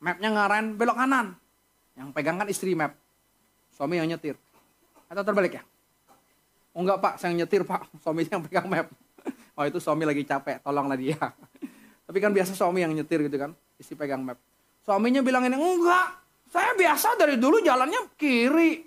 Mapnya 0.00 0.30
ngarahin 0.32 0.78
belok 0.78 0.96
kanan. 0.96 1.36
Yang 1.98 2.08
pegang 2.14 2.38
kan 2.40 2.48
istri 2.48 2.72
map. 2.78 2.94
Suami 3.78 4.02
yang 4.02 4.10
nyetir. 4.10 4.34
Atau 5.06 5.22
terbalik 5.22 5.54
ya? 5.54 5.62
Oh 6.74 6.82
enggak 6.82 6.98
pak, 6.98 7.14
saya 7.22 7.30
nyetir 7.30 7.62
pak. 7.62 7.86
Suami 8.02 8.26
yang 8.26 8.42
pegang 8.42 8.66
map. 8.66 8.90
Oh 9.58 9.66
itu 9.66 9.82
suami 9.82 10.06
lagi 10.06 10.22
capek, 10.22 10.62
tolonglah 10.62 10.94
dia. 10.94 11.18
Tapi 12.06 12.18
kan 12.22 12.30
biasa 12.30 12.54
suami 12.54 12.86
yang 12.86 12.94
nyetir 12.94 13.26
gitu 13.26 13.34
kan. 13.42 13.50
Istri 13.74 13.98
pegang 13.98 14.22
map. 14.22 14.38
Suaminya 14.86 15.18
bilang 15.18 15.42
ini, 15.50 15.58
enggak. 15.58 16.14
Saya 16.46 16.78
biasa 16.78 17.18
dari 17.18 17.42
dulu 17.42 17.58
jalannya 17.58 18.14
kiri. 18.14 18.86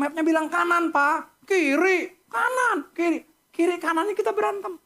Mapnya 0.00 0.24
bilang 0.24 0.48
kanan 0.48 0.88
pak. 0.88 1.44
Kiri, 1.44 2.24
kanan, 2.32 2.88
kiri. 2.96 3.20
Kiri 3.52 3.76
kanannya 3.76 4.16
kita 4.16 4.32
berantem. 4.32 4.80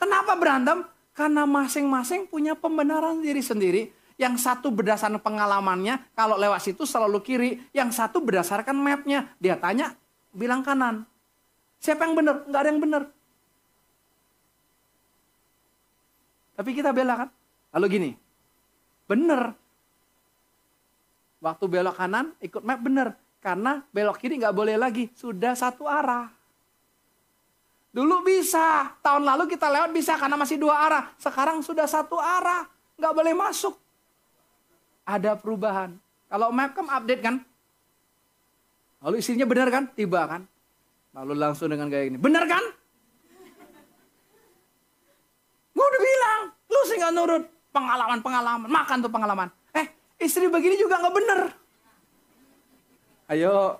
Kenapa 0.00 0.32
berantem? 0.40 0.80
Karena 1.12 1.44
masing-masing 1.44 2.24
punya 2.24 2.56
pembenaran 2.56 3.20
diri 3.20 3.44
sendiri. 3.44 3.92
Yang 4.20 4.44
satu 4.44 4.68
berdasarkan 4.68 5.16
pengalamannya, 5.16 6.12
kalau 6.12 6.36
lewat 6.36 6.60
situ 6.60 6.84
selalu 6.84 7.24
kiri. 7.24 7.50
Yang 7.72 7.96
satu 7.96 8.20
berdasarkan 8.20 8.76
mapnya. 8.76 9.32
Dia 9.40 9.56
tanya, 9.56 9.96
bilang 10.36 10.60
kanan. 10.60 11.08
Siapa 11.80 12.04
yang 12.04 12.12
benar? 12.12 12.44
Enggak 12.44 12.60
ada 12.60 12.68
yang 12.68 12.82
benar. 12.84 13.02
Tapi 16.52 16.70
kita 16.76 16.92
bela 16.92 17.16
kan? 17.16 17.28
Lalu 17.72 17.86
gini, 17.88 18.10
benar. 19.08 19.56
Waktu 21.40 21.64
belok 21.64 21.96
kanan, 21.96 22.36
ikut 22.44 22.60
map 22.60 22.84
benar. 22.84 23.16
Karena 23.40 23.80
belok 23.88 24.20
kiri 24.20 24.36
nggak 24.36 24.52
boleh 24.52 24.76
lagi. 24.76 25.08
Sudah 25.16 25.56
satu 25.56 25.88
arah. 25.88 26.28
Dulu 27.90 28.20
bisa, 28.22 28.92
tahun 29.00 29.24
lalu 29.24 29.48
kita 29.48 29.72
lewat 29.72 29.90
bisa 29.96 30.20
karena 30.20 30.36
masih 30.36 30.60
dua 30.60 30.76
arah. 30.84 31.04
Sekarang 31.16 31.64
sudah 31.64 31.88
satu 31.88 32.20
arah, 32.20 32.68
nggak 33.00 33.14
boleh 33.16 33.32
masuk. 33.32 33.72
Ada 35.04 35.36
perubahan. 35.36 35.96
Kalau 36.30 36.54
map 36.54 36.72
kan 36.76 36.86
update 36.86 37.22
kan. 37.22 37.36
Lalu 39.00 39.18
isinya 39.18 39.46
benar 39.48 39.68
kan? 39.72 39.88
Tiba 39.96 40.28
kan? 40.28 40.44
Lalu 41.16 41.32
langsung 41.34 41.72
dengan 41.72 41.90
gaya 41.90 42.06
ini. 42.06 42.18
Benar 42.20 42.44
kan? 42.46 42.64
Gue 45.70 45.84
udah 45.86 46.02
bilang, 46.02 46.40
lu 46.68 46.80
sih 46.86 46.96
nggak 47.00 47.14
nurut. 47.16 47.44
Pengalaman-pengalaman, 47.70 48.66
makan 48.66 48.98
tuh 48.98 49.12
pengalaman. 49.14 49.48
Eh, 49.70 49.86
istri 50.18 50.50
begini 50.50 50.74
juga 50.74 50.98
nggak 50.98 51.14
benar. 51.14 51.40
Ayo, 53.30 53.78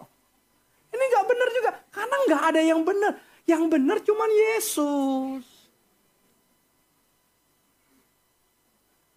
ini 0.94 1.04
nggak 1.10 1.26
benar 1.26 1.48
juga. 1.50 1.70
Karena 1.90 2.16
nggak 2.22 2.42
ada 2.54 2.60
yang 2.62 2.80
benar. 2.86 3.12
Yang 3.50 3.62
benar 3.66 3.96
cuma 4.06 4.24
Yesus. 4.30 5.42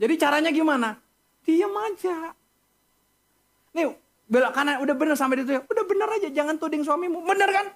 Jadi 0.02 0.14
caranya 0.18 0.50
gimana? 0.50 1.03
Diam 1.44 1.76
aja. 1.76 2.32
Nih, 3.76 3.92
belok 4.32 4.52
kanan 4.56 4.80
udah 4.80 4.96
benar 4.96 5.16
sampai 5.20 5.44
itu 5.44 5.52
ya. 5.52 5.62
Udah 5.64 5.84
benar 5.84 6.10
aja, 6.16 6.28
jangan 6.32 6.56
tuding 6.56 6.84
suamimu. 6.88 7.24
Benar 7.24 7.50
kan? 7.52 7.68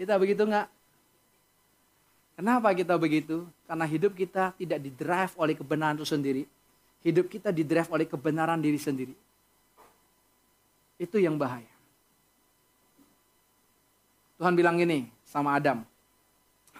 Kita 0.00 0.16
begitu 0.16 0.48
nggak? 0.48 0.66
Kenapa 2.40 2.72
kita 2.72 2.96
begitu? 2.96 3.44
Karena 3.68 3.84
hidup 3.84 4.16
kita 4.16 4.56
tidak 4.56 4.80
didrive 4.80 5.34
oleh 5.36 5.52
kebenaran 5.52 6.00
itu 6.00 6.08
sendiri. 6.08 6.48
Hidup 7.04 7.28
kita 7.28 7.52
didrive 7.52 7.92
oleh 7.92 8.08
kebenaran 8.08 8.56
diri 8.56 8.80
sendiri. 8.80 9.12
Itu 10.96 11.20
yang 11.20 11.36
bahaya. 11.36 11.68
Tuhan 14.40 14.56
bilang 14.56 14.80
gini 14.80 15.04
sama 15.28 15.60
Adam. 15.60 15.84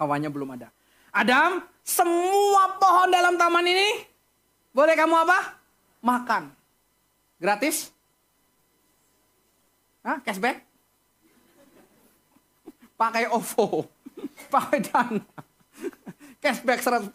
Hawanya 0.01 0.33
belum 0.33 0.57
ada. 0.57 0.73
Adam, 1.13 1.61
semua 1.85 2.81
pohon 2.81 3.13
dalam 3.13 3.37
taman 3.37 3.69
ini 3.69 4.09
boleh 4.71 4.95
kamu 4.95 5.15
apa? 5.27 5.39
Makan. 6.01 6.51
Gratis? 7.41 7.91
Hah? 10.05 10.21
Cashback? 10.25 10.65
Pakai 12.97 13.29
OVO. 13.33 13.89
Pakai 14.53 14.81
dana. 14.85 15.25
Cashback 16.41 16.81
100% 16.81 17.13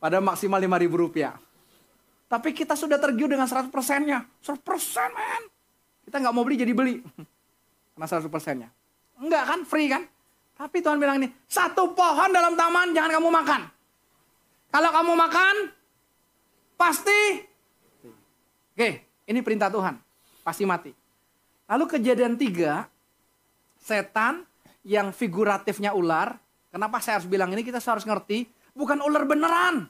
pada 0.00 0.18
maksimal 0.24 0.60
5 0.60 0.82
ribu 0.84 0.96
rupiah. 0.96 1.36
Tapi 2.28 2.56
kita 2.56 2.72
sudah 2.74 2.96
tergiur 2.96 3.28
dengan 3.28 3.44
100 3.44 3.68
persennya. 3.68 4.24
100 4.40 4.60
persen 4.64 5.08
men. 5.12 5.42
Kita 6.08 6.20
nggak 6.20 6.34
mau 6.34 6.44
beli 6.44 6.56
jadi 6.60 6.72
beli. 6.72 7.00
Karena 7.92 8.06
100 8.08 8.28
persennya. 8.32 8.68
Enggak 9.20 9.44
kan, 9.46 9.60
free 9.68 9.88
kan? 9.88 10.02
Tapi 10.54 10.80
Tuhan 10.80 10.98
bilang 10.98 11.18
ini, 11.18 11.28
satu 11.50 11.92
pohon 11.92 12.30
dalam 12.30 12.54
taman 12.54 12.94
jangan 12.94 13.10
kamu 13.18 13.28
makan. 13.30 13.60
Kalau 14.70 14.90
kamu 14.90 15.12
makan, 15.18 15.54
pasti. 16.84 17.20
Oke, 18.76 18.88
ini 19.24 19.40
perintah 19.40 19.72
Tuhan. 19.72 19.96
Pasti 20.44 20.68
mati. 20.68 20.92
Lalu 21.64 21.84
kejadian 21.96 22.36
tiga, 22.36 22.84
setan 23.80 24.44
yang 24.84 25.08
figuratifnya 25.16 25.96
ular. 25.96 26.36
Kenapa 26.68 27.00
saya 27.00 27.16
harus 27.16 27.30
bilang 27.30 27.48
ini? 27.56 27.64
Kita 27.64 27.80
harus 27.80 28.04
ngerti. 28.04 28.44
Bukan 28.76 29.00
ular 29.00 29.24
beneran. 29.24 29.88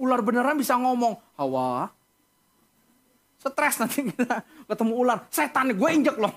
Ular 0.00 0.20
beneran 0.24 0.56
bisa 0.60 0.76
ngomong, 0.76 1.16
Hawa, 1.40 1.88
Stres 3.40 3.78
nanti 3.78 4.10
kita 4.10 4.42
ketemu 4.66 4.92
ular. 4.96 5.18
Setan 5.30 5.70
gue 5.70 5.90
injek 5.92 6.16
loh. 6.18 6.34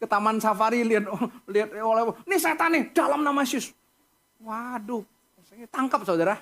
Ke 0.00 0.06
taman 0.08 0.40
safari 0.40 0.80
lihat 0.80 1.04
lihat 1.44 1.68
oleh 1.76 2.16
ini 2.24 2.36
setan 2.40 2.72
nih 2.72 2.88
dalam 2.96 3.20
nama 3.20 3.44
Yesus. 3.44 3.76
Waduh, 4.40 5.04
tangkap 5.68 6.00
saudara. 6.08 6.40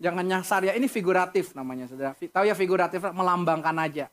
Jangan 0.00 0.24
nyasar 0.24 0.64
ya, 0.64 0.72
ini 0.72 0.88
figuratif 0.88 1.52
namanya 1.52 1.84
saudara. 1.84 2.16
Tahu 2.16 2.44
ya 2.48 2.56
figuratif 2.56 3.04
melambangkan 3.12 3.76
aja. 3.76 4.08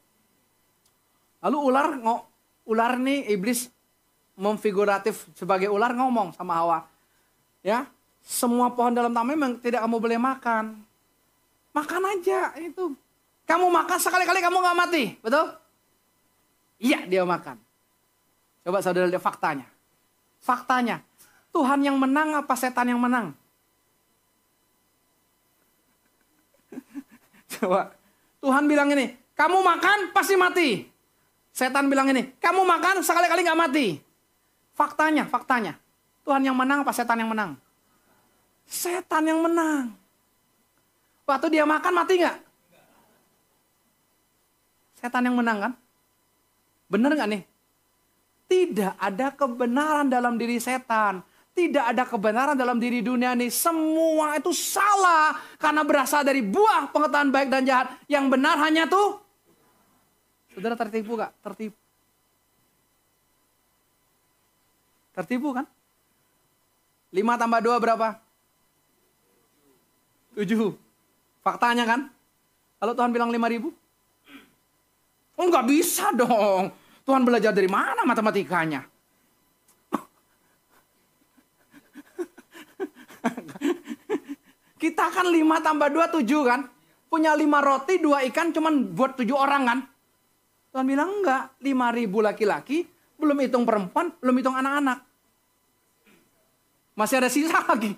Lalu 1.40 1.58
ular 1.64 1.88
ngok 1.96 2.22
ular 2.68 3.00
nih 3.00 3.32
iblis 3.32 3.72
memfiguratif 4.36 5.32
sebagai 5.34 5.72
ular 5.72 5.96
ngomong 5.96 6.36
sama 6.36 6.60
Hawa. 6.60 6.80
Ya, 7.64 7.88
semua 8.20 8.68
pohon 8.76 8.92
dalam 8.92 9.16
taman 9.16 9.40
memang 9.40 9.52
tidak 9.64 9.88
kamu 9.88 9.98
boleh 10.04 10.20
makan. 10.20 10.84
Makan 11.72 12.04
aja 12.12 12.52
itu. 12.60 12.92
Kamu 13.48 13.72
makan 13.72 13.98
sekali-kali 14.04 14.44
kamu 14.44 14.60
nggak 14.60 14.78
mati, 14.78 15.04
betul? 15.24 15.56
Iya 16.84 17.08
dia 17.08 17.24
makan. 17.24 17.56
Coba 18.68 18.84
saudara 18.84 19.08
lihat 19.08 19.24
faktanya. 19.24 19.64
Faktanya, 20.44 21.00
Tuhan 21.52 21.80
yang 21.82 21.98
menang 21.98 22.38
apa 22.38 22.54
setan 22.54 22.90
yang 22.90 23.02
menang? 23.02 23.34
Coba, 27.58 27.94
Tuhan 28.44 28.64
bilang 28.70 28.90
ini, 28.94 29.18
kamu 29.34 29.62
makan 29.62 30.00
pasti 30.14 30.36
mati. 30.38 30.70
Setan 31.54 31.90
bilang 31.90 32.10
ini, 32.14 32.38
kamu 32.38 32.62
makan 32.62 33.02
sekali-kali 33.02 33.42
nggak 33.42 33.58
mati. 33.58 33.98
Faktanya, 34.78 35.26
faktanya. 35.26 35.74
Tuhan 36.22 36.46
yang 36.46 36.54
menang 36.54 36.86
apa 36.86 36.94
setan 36.94 37.18
yang 37.18 37.34
menang? 37.34 37.58
Setan 38.68 39.26
yang 39.26 39.42
menang. 39.42 39.96
Waktu 41.26 41.48
dia 41.50 41.66
makan 41.66 41.94
mati 41.98 42.14
nggak? 42.22 42.38
Setan 45.02 45.26
yang 45.26 45.40
menang 45.40 45.58
kan? 45.58 45.74
Bener 46.92 47.12
nggak 47.16 47.30
nih? 47.32 47.44
Tidak 48.48 48.94
ada 48.96 49.28
kebenaran 49.34 50.08
dalam 50.08 50.40
diri 50.40 50.62
setan. 50.62 51.26
Tidak 51.58 51.90
ada 51.90 52.06
kebenaran 52.06 52.54
dalam 52.54 52.78
diri 52.78 53.02
dunia 53.02 53.34
ini. 53.34 53.50
Semua 53.50 54.38
itu 54.38 54.54
salah. 54.54 55.42
Karena 55.58 55.82
berasal 55.82 56.22
dari 56.22 56.46
buah 56.46 56.94
pengetahuan 56.94 57.34
baik 57.34 57.50
dan 57.50 57.66
jahat. 57.66 57.98
Yang 58.06 58.26
benar 58.30 58.62
hanya 58.62 58.86
tuh. 58.86 59.18
Saudara 60.54 60.78
tertipu 60.78 61.18
gak? 61.18 61.34
Tertipu. 61.42 61.74
Tertipu 65.18 65.50
kan? 65.58 65.66
5 67.10 67.42
tambah 67.42 67.60
2 67.66 67.82
berapa? 67.82 68.08
7. 70.38 70.78
Faktanya 71.42 71.90
kan? 71.90 72.14
Kalau 72.78 72.94
Tuhan 72.94 73.10
bilang 73.10 73.34
5 73.34 73.50
ribu? 73.50 73.74
Oh 75.42 75.50
bisa 75.66 76.14
dong. 76.14 76.70
Tuhan 77.02 77.26
belajar 77.26 77.50
dari 77.50 77.66
mana 77.66 78.06
matematikanya? 78.06 78.86
Kita 84.78 85.10
kan 85.10 85.26
5 85.26 85.66
tambah 85.66 85.90
2 85.90 86.22
7 86.22 86.50
kan? 86.50 86.62
Punya 87.10 87.34
5 87.34 87.44
roti, 87.66 87.98
2 87.98 88.30
ikan 88.30 88.54
cuman 88.54 88.94
buat 88.94 89.18
7 89.18 89.34
orang 89.34 89.64
kan? 89.66 89.80
Tuhan 90.70 90.86
bilang 90.86 91.10
enggak, 91.22 91.58
5 91.60 91.98
ribu 91.98 92.22
laki-laki, 92.22 92.86
belum 93.18 93.42
hitung 93.42 93.66
perempuan, 93.66 94.14
belum 94.22 94.36
hitung 94.38 94.54
anak-anak. 94.54 95.02
Masih 96.94 97.18
ada 97.18 97.30
sisa 97.34 97.58
lagi. 97.72 97.98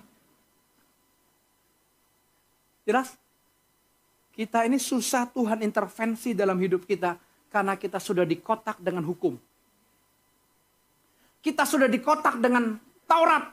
Jelas? 2.88 3.12
Kita 4.32 4.64
ini 4.64 4.80
susah 4.80 5.28
Tuhan 5.28 5.60
intervensi 5.60 6.32
dalam 6.32 6.56
hidup 6.56 6.88
kita 6.88 7.20
karena 7.52 7.76
kita 7.76 8.00
sudah 8.00 8.24
dikotak 8.24 8.80
dengan 8.80 9.04
hukum. 9.04 9.36
kita 11.40 11.64
sudah 11.64 11.88
dikotak 11.88 12.36
dengan 12.36 12.76
Taurat. 13.08 13.48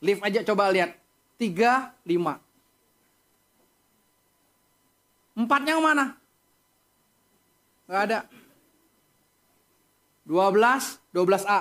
Lift 0.00 0.22
aja 0.22 0.40
coba 0.46 0.70
lihat. 0.70 0.94
Tiga, 1.36 1.92
lima. 2.08 2.40
Empatnya 5.36 5.76
mana? 5.76 6.16
Gak 7.84 8.02
ada. 8.08 8.20
12, 10.24 10.98
12A. 11.12 11.60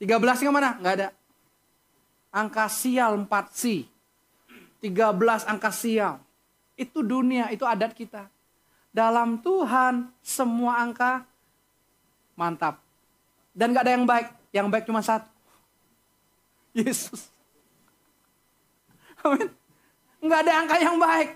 13 0.00 0.42
yang 0.42 0.54
mana? 0.56 0.80
Gak 0.80 0.94
ada. 0.96 1.08
Angka 2.32 2.66
sial 2.72 3.20
4 3.20 3.28
si. 3.52 3.86
13 4.82 5.46
angka 5.46 5.70
sial. 5.70 6.18
Itu 6.74 7.06
dunia, 7.06 7.52
itu 7.54 7.62
adat 7.62 7.94
kita. 7.94 8.26
Dalam 8.90 9.38
Tuhan 9.38 10.10
semua 10.24 10.82
angka 10.82 11.22
mantap. 12.34 12.82
Dan 13.52 13.76
gak 13.76 13.84
ada 13.86 13.92
yang 13.94 14.08
baik. 14.08 14.28
Yang 14.50 14.66
baik 14.72 14.84
cuma 14.88 15.04
satu. 15.04 15.28
Yesus. 16.80 17.28
Amin. 19.24 19.48
Gak 20.22 20.40
ada 20.46 20.52
angka 20.62 20.76
yang 20.78 20.96
baik. 20.98 21.28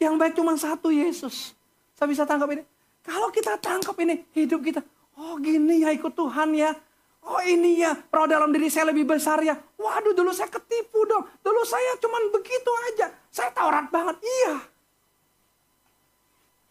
Yang 0.00 0.14
baik 0.16 0.32
cuma 0.36 0.52
satu 0.56 0.88
Yesus. 0.88 1.52
Saya 1.96 2.08
bisa 2.08 2.24
tangkap 2.24 2.48
ini. 2.52 2.64
Kalau 3.04 3.28
kita 3.32 3.56
tangkap 3.60 3.96
ini 4.00 4.24
hidup 4.36 4.60
kita. 4.64 4.80
Oh 5.20 5.36
gini 5.36 5.84
ya 5.84 5.92
ikut 5.92 6.16
Tuhan 6.16 6.56
ya. 6.56 6.72
Oh 7.20 7.40
ini 7.44 7.84
ya, 7.84 7.92
roh 8.08 8.24
dalam 8.24 8.48
diri 8.48 8.72
saya 8.72 8.88
lebih 8.88 9.04
besar 9.04 9.44
ya. 9.44 9.52
Waduh 9.76 10.16
dulu 10.16 10.32
saya 10.32 10.48
ketipu 10.48 11.04
dong. 11.04 11.28
Dulu 11.44 11.60
saya 11.68 11.92
cuman 12.00 12.32
begitu 12.32 12.72
aja. 12.88 13.12
Saya 13.28 13.52
taurat 13.52 13.92
banget. 13.92 14.16
Iya. 14.24 14.54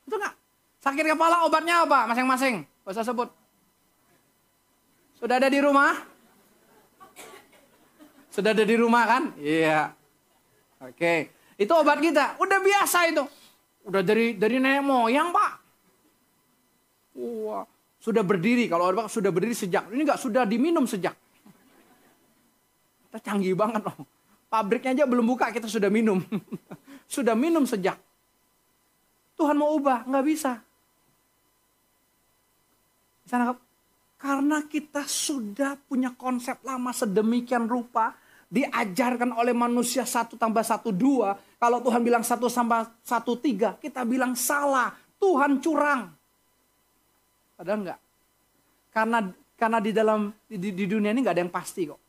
Itu 0.10 0.18
enggak? 0.18 0.34
Sakit 0.82 1.06
kepala 1.06 1.46
obatnya 1.46 1.86
apa 1.86 2.10
masing-masing? 2.10 2.66
Usah 2.82 3.06
sebut. 3.06 3.30
Sudah 5.22 5.38
ada 5.38 5.54
di 5.54 5.62
rumah? 5.62 5.94
Sudah 8.34 8.56
ada 8.58 8.66
di 8.66 8.74
rumah 8.74 9.04
kan? 9.06 9.24
Iya. 9.38 9.94
Oke. 10.80 11.36
Itu 11.60 11.72
obat 11.76 12.00
kita. 12.00 12.40
Udah 12.40 12.60
biasa 12.64 13.12
itu. 13.12 13.24
Udah 13.84 14.00
dari 14.00 14.36
dari 14.40 14.60
nenek 14.60 14.84
moyang 14.84 15.36
pak. 15.36 15.52
Wah, 17.20 17.68
sudah 18.00 18.24
berdiri. 18.24 18.72
Kalau 18.72 18.88
orang 18.88 19.12
sudah 19.12 19.28
berdiri 19.28 19.52
sejak. 19.52 19.92
Ini 19.92 20.02
nggak 20.08 20.22
sudah 20.22 20.48
diminum 20.48 20.88
sejak. 20.88 21.16
Kita 23.10 23.20
canggih 23.20 23.58
banget 23.60 23.84
loh. 23.84 24.08
Pabriknya 24.48 25.04
aja 25.04 25.06
belum 25.06 25.26
buka 25.36 25.52
kita 25.52 25.68
sudah 25.68 25.92
minum. 25.92 26.24
sudah 27.20 27.36
minum 27.36 27.68
sejak. 27.68 28.00
Tuhan 29.36 29.56
mau 29.56 29.76
ubah, 29.76 30.08
nggak. 30.08 30.26
Bisa 30.26 30.60
Karena 34.20 34.66
kita 34.66 35.06
sudah 35.06 35.78
punya 35.78 36.18
konsep 36.18 36.60
lama 36.66 36.90
sedemikian 36.90 37.70
rupa 37.70 38.18
diajarkan 38.50 39.38
oleh 39.38 39.54
manusia 39.54 40.04
satu 40.04 40.36
tambah 40.36 40.66
satu 40.66 40.90
dua. 40.90 41.38
Kalau 41.62 41.80
Tuhan 41.86 42.02
bilang 42.02 42.26
satu 42.26 42.50
tambah 42.50 42.90
satu 43.06 43.38
tiga, 43.38 43.78
kita 43.78 44.02
bilang 44.04 44.34
salah. 44.34 44.98
Tuhan 45.22 45.62
curang. 45.62 46.10
Padahal 47.56 47.80
enggak. 47.86 48.00
Karena 48.90 49.20
karena 49.60 49.78
di 49.84 49.92
dalam 49.92 50.32
di, 50.48 50.72
di 50.74 50.86
dunia 50.88 51.12
ini 51.14 51.20
nggak 51.22 51.36
ada 51.36 51.44
yang 51.46 51.54
pasti 51.54 51.82
kok. 51.86 52.02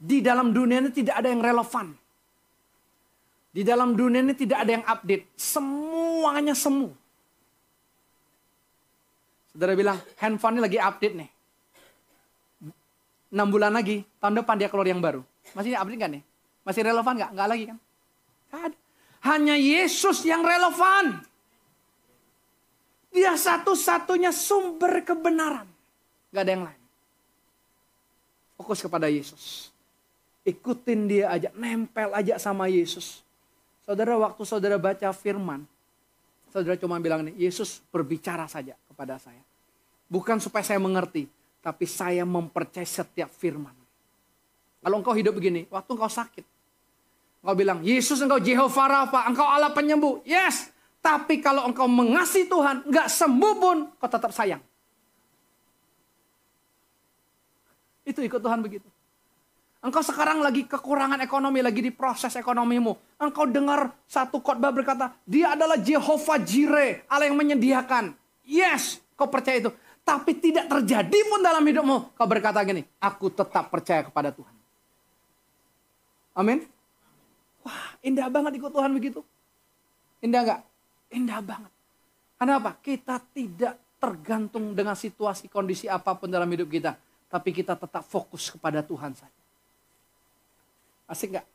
Di 0.00 0.24
dalam 0.24 0.54
dunia 0.54 0.80
ini 0.80 0.90
tidak 0.94 1.20
ada 1.20 1.28
yang 1.28 1.42
relevan. 1.44 1.92
Di 3.50 3.62
dalam 3.66 3.98
dunia 3.98 4.22
ini 4.22 4.32
tidak 4.32 4.64
ada 4.64 4.70
yang 4.80 4.86
update. 4.86 5.34
Semuanya 5.36 6.54
semu. 6.54 6.94
Saudara 9.50 9.74
bilang, 9.74 9.98
handphone 10.22 10.56
ini 10.56 10.62
lagi 10.62 10.78
update 10.78 11.14
nih. 11.18 11.30
6 13.30 13.38
bulan 13.46 13.70
lagi, 13.70 14.02
tahun 14.18 14.42
depan 14.42 14.58
dia 14.58 14.66
keluar 14.66 14.90
yang 14.90 14.98
baru. 14.98 15.22
Masih 15.54 15.78
update 15.78 15.98
nggak 15.98 16.12
nih? 16.18 16.22
Masih 16.66 16.82
relevan 16.82 17.14
nggak? 17.14 17.30
Nggak 17.30 17.48
lagi 17.48 17.64
kan? 17.70 17.78
Gak. 18.50 18.74
Hanya 19.20 19.54
Yesus 19.54 20.24
yang 20.26 20.42
relevan. 20.42 21.22
Dia 23.10 23.34
satu-satunya 23.34 24.30
sumber 24.30 25.02
kebenaran. 25.02 25.66
Gak 26.30 26.42
ada 26.46 26.52
yang 26.54 26.64
lain. 26.66 26.82
Fokus 28.54 28.80
kepada 28.80 29.10
Yesus. 29.10 29.74
Ikutin 30.46 31.10
dia 31.10 31.26
aja, 31.28 31.50
nempel 31.52 32.14
aja 32.14 32.38
sama 32.38 32.70
Yesus. 32.70 33.20
Saudara, 33.84 34.14
waktu 34.16 34.42
saudara 34.46 34.78
baca 34.78 35.10
firman, 35.10 35.66
saudara 36.54 36.78
cuma 36.78 36.96
bilang 37.02 37.26
nih, 37.26 37.50
Yesus 37.50 37.82
berbicara 37.90 38.46
saja 38.46 38.78
kepada 38.88 39.18
saya. 39.18 39.42
Bukan 40.06 40.38
supaya 40.38 40.62
saya 40.62 40.78
mengerti, 40.78 41.26
tapi 41.60 41.84
saya 41.84 42.24
mempercayai 42.24 42.88
setiap 42.88 43.28
firman. 43.32 43.72
Kalau 44.80 44.96
engkau 44.96 45.12
hidup 45.12 45.36
begini, 45.36 45.68
waktu 45.68 45.90
engkau 45.92 46.08
sakit. 46.08 46.44
Engkau 47.44 47.56
bilang, 47.56 47.78
Yesus 47.84 48.20
engkau 48.20 48.40
Jehovah 48.40 48.88
Rafa, 48.88 49.28
engkau 49.28 49.44
Allah 49.44 49.72
penyembuh. 49.72 50.24
Yes, 50.24 50.72
tapi 51.04 51.40
kalau 51.44 51.68
engkau 51.68 51.84
mengasihi 51.84 52.48
Tuhan, 52.48 52.88
nggak 52.88 53.08
sembuh 53.08 53.54
pun, 53.60 53.76
kau 54.00 54.08
tetap 54.08 54.32
sayang. 54.32 54.60
Itu 58.04 58.24
ikut 58.24 58.40
Tuhan 58.40 58.60
begitu. 58.64 58.88
Engkau 59.80 60.04
sekarang 60.04 60.44
lagi 60.44 60.68
kekurangan 60.68 61.24
ekonomi, 61.24 61.64
lagi 61.64 61.80
di 61.80 61.88
proses 61.88 62.36
ekonomimu. 62.36 63.16
Engkau 63.16 63.48
dengar 63.48 63.96
satu 64.04 64.44
khotbah 64.44 64.68
berkata, 64.72 65.16
dia 65.24 65.56
adalah 65.56 65.80
Jehovah 65.80 66.36
Jireh, 66.36 67.08
Allah 67.08 67.32
yang 67.32 67.40
menyediakan. 67.40 68.12
Yes, 68.44 69.00
kau 69.16 69.32
percaya 69.32 69.56
itu. 69.56 69.72
Tapi 70.10 70.34
tidak 70.42 70.66
terjadi 70.66 71.18
pun 71.30 71.38
dalam 71.38 71.62
hidupmu. 71.62 72.18
Kau 72.18 72.26
berkata 72.26 72.58
gini, 72.66 72.82
aku 72.98 73.30
tetap 73.30 73.70
percaya 73.70 74.02
kepada 74.02 74.34
Tuhan. 74.34 74.50
Amin. 76.34 76.66
Wah 77.62 77.94
indah 78.02 78.26
banget 78.26 78.58
ikut 78.58 78.74
Tuhan 78.74 78.90
begitu. 78.90 79.22
Indah 80.18 80.42
gak? 80.42 80.60
Indah 81.14 81.38
banget. 81.38 81.70
Kenapa? 82.42 82.74
Kita 82.82 83.22
tidak 83.30 83.78
tergantung 84.02 84.74
dengan 84.74 84.98
situasi 84.98 85.46
kondisi 85.46 85.86
apa 85.86 86.18
pun 86.18 86.26
dalam 86.26 86.50
hidup 86.50 86.66
kita. 86.66 86.98
Tapi 87.30 87.54
kita 87.54 87.78
tetap 87.78 88.02
fokus 88.02 88.50
kepada 88.50 88.82
Tuhan 88.82 89.14
saja. 89.14 89.40
Asik 91.06 91.38
gak? 91.38 91.46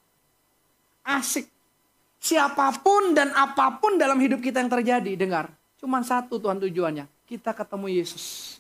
Asik. 1.04 1.52
Siapa 2.24 2.72
pun 2.80 3.12
dan 3.12 3.36
apa 3.36 3.84
pun 3.84 4.00
dalam 4.00 4.16
hidup 4.16 4.40
kita 4.40 4.64
yang 4.64 4.72
terjadi, 4.72 5.12
dengar. 5.20 5.52
Cuman 5.76 6.08
satu 6.08 6.40
Tuhan 6.40 6.64
tujuannya 6.64 7.15
kita 7.26 7.52
ketemu 7.52 8.02
Yesus. 8.02 8.58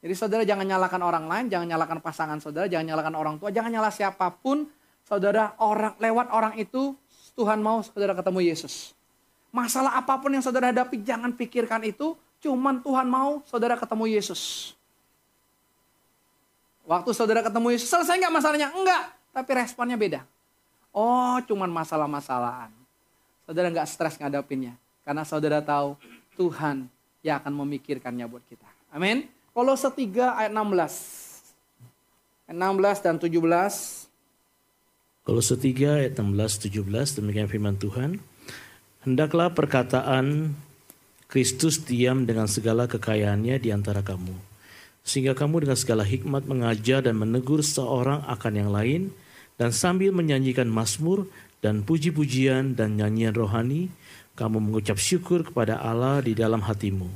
Jadi 0.00 0.14
saudara 0.16 0.42
jangan 0.48 0.64
nyalakan 0.64 1.02
orang 1.04 1.24
lain, 1.28 1.46
jangan 1.52 1.68
nyalakan 1.68 2.00
pasangan 2.00 2.40
saudara, 2.40 2.64
jangan 2.64 2.88
nyalakan 2.88 3.14
orang 3.20 3.34
tua, 3.36 3.52
jangan 3.52 3.68
nyala 3.68 3.92
siapa 3.92 4.32
pun. 4.32 4.64
Saudara 5.04 5.58
orang 5.60 5.98
lewat 6.00 6.32
orang 6.32 6.54
itu 6.56 6.96
Tuhan 7.36 7.60
mau 7.60 7.84
saudara 7.84 8.16
ketemu 8.16 8.40
Yesus. 8.48 8.96
Masalah 9.50 9.98
apa 9.98 10.16
pun 10.22 10.30
yang 10.32 10.40
saudara 10.40 10.70
hadapi 10.70 11.02
jangan 11.04 11.34
pikirkan 11.36 11.84
itu, 11.84 12.16
cuman 12.40 12.80
Tuhan 12.80 13.04
mau 13.10 13.44
saudara 13.44 13.76
ketemu 13.76 14.16
Yesus. 14.16 14.72
Waktu 16.88 17.10
saudara 17.12 17.44
ketemu 17.44 17.76
Yesus, 17.76 17.90
selesai 17.90 18.16
nggak 18.16 18.34
masalahnya? 18.34 18.68
Enggak, 18.72 19.12
tapi 19.34 19.50
responnya 19.52 19.98
beda. 20.00 20.20
Oh, 20.94 21.36
cuman 21.44 21.68
masalah-masalahan. 21.70 22.72
Saudara 23.44 23.68
nggak 23.68 23.88
stres 23.90 24.16
ngadapinnya. 24.16 24.78
Karena 25.04 25.26
saudara 25.26 25.58
tahu 25.58 25.98
Tuhan 26.38 26.86
yang 27.20 27.40
akan 27.40 27.52
memikirkannya 27.64 28.26
buat 28.28 28.44
kita. 28.48 28.68
Amin. 28.92 29.28
Kolose 29.50 29.90
3 29.92 30.40
ayat 30.40 30.52
16. 30.52 32.48
Ayat 32.48 32.56
16 32.56 33.06
dan 33.06 33.14
17. 33.18 34.08
Kolose 35.26 35.54
3 35.54 36.00
ayat 36.00 36.12
16 36.16 36.72
17 36.72 37.18
demikian 37.20 37.48
firman 37.50 37.76
Tuhan. 37.76 38.18
Hendaklah 39.04 39.52
perkataan 39.52 40.56
Kristus 41.30 41.80
diam 41.86 42.26
dengan 42.26 42.50
segala 42.50 42.90
kekayaannya 42.90 43.62
di 43.62 43.70
antara 43.70 44.02
kamu. 44.02 44.34
Sehingga 45.06 45.32
kamu 45.32 45.64
dengan 45.64 45.78
segala 45.78 46.04
hikmat 46.04 46.44
mengajar 46.44 47.06
dan 47.06 47.16
menegur 47.16 47.62
seorang 47.62 48.26
akan 48.26 48.52
yang 48.52 48.70
lain 48.74 49.02
dan 49.56 49.70
sambil 49.70 50.10
menyanyikan 50.10 50.66
mazmur 50.66 51.30
dan 51.60 51.84
puji-pujian 51.84 52.74
dan 52.74 52.96
nyanyian 52.96 53.36
rohani 53.36 53.92
kamu 54.38 54.58
mengucap 54.58 54.96
syukur 54.96 55.46
kepada 55.46 55.78
Allah 55.80 56.22
di 56.22 56.32
dalam 56.32 56.62
hatimu. 56.62 57.08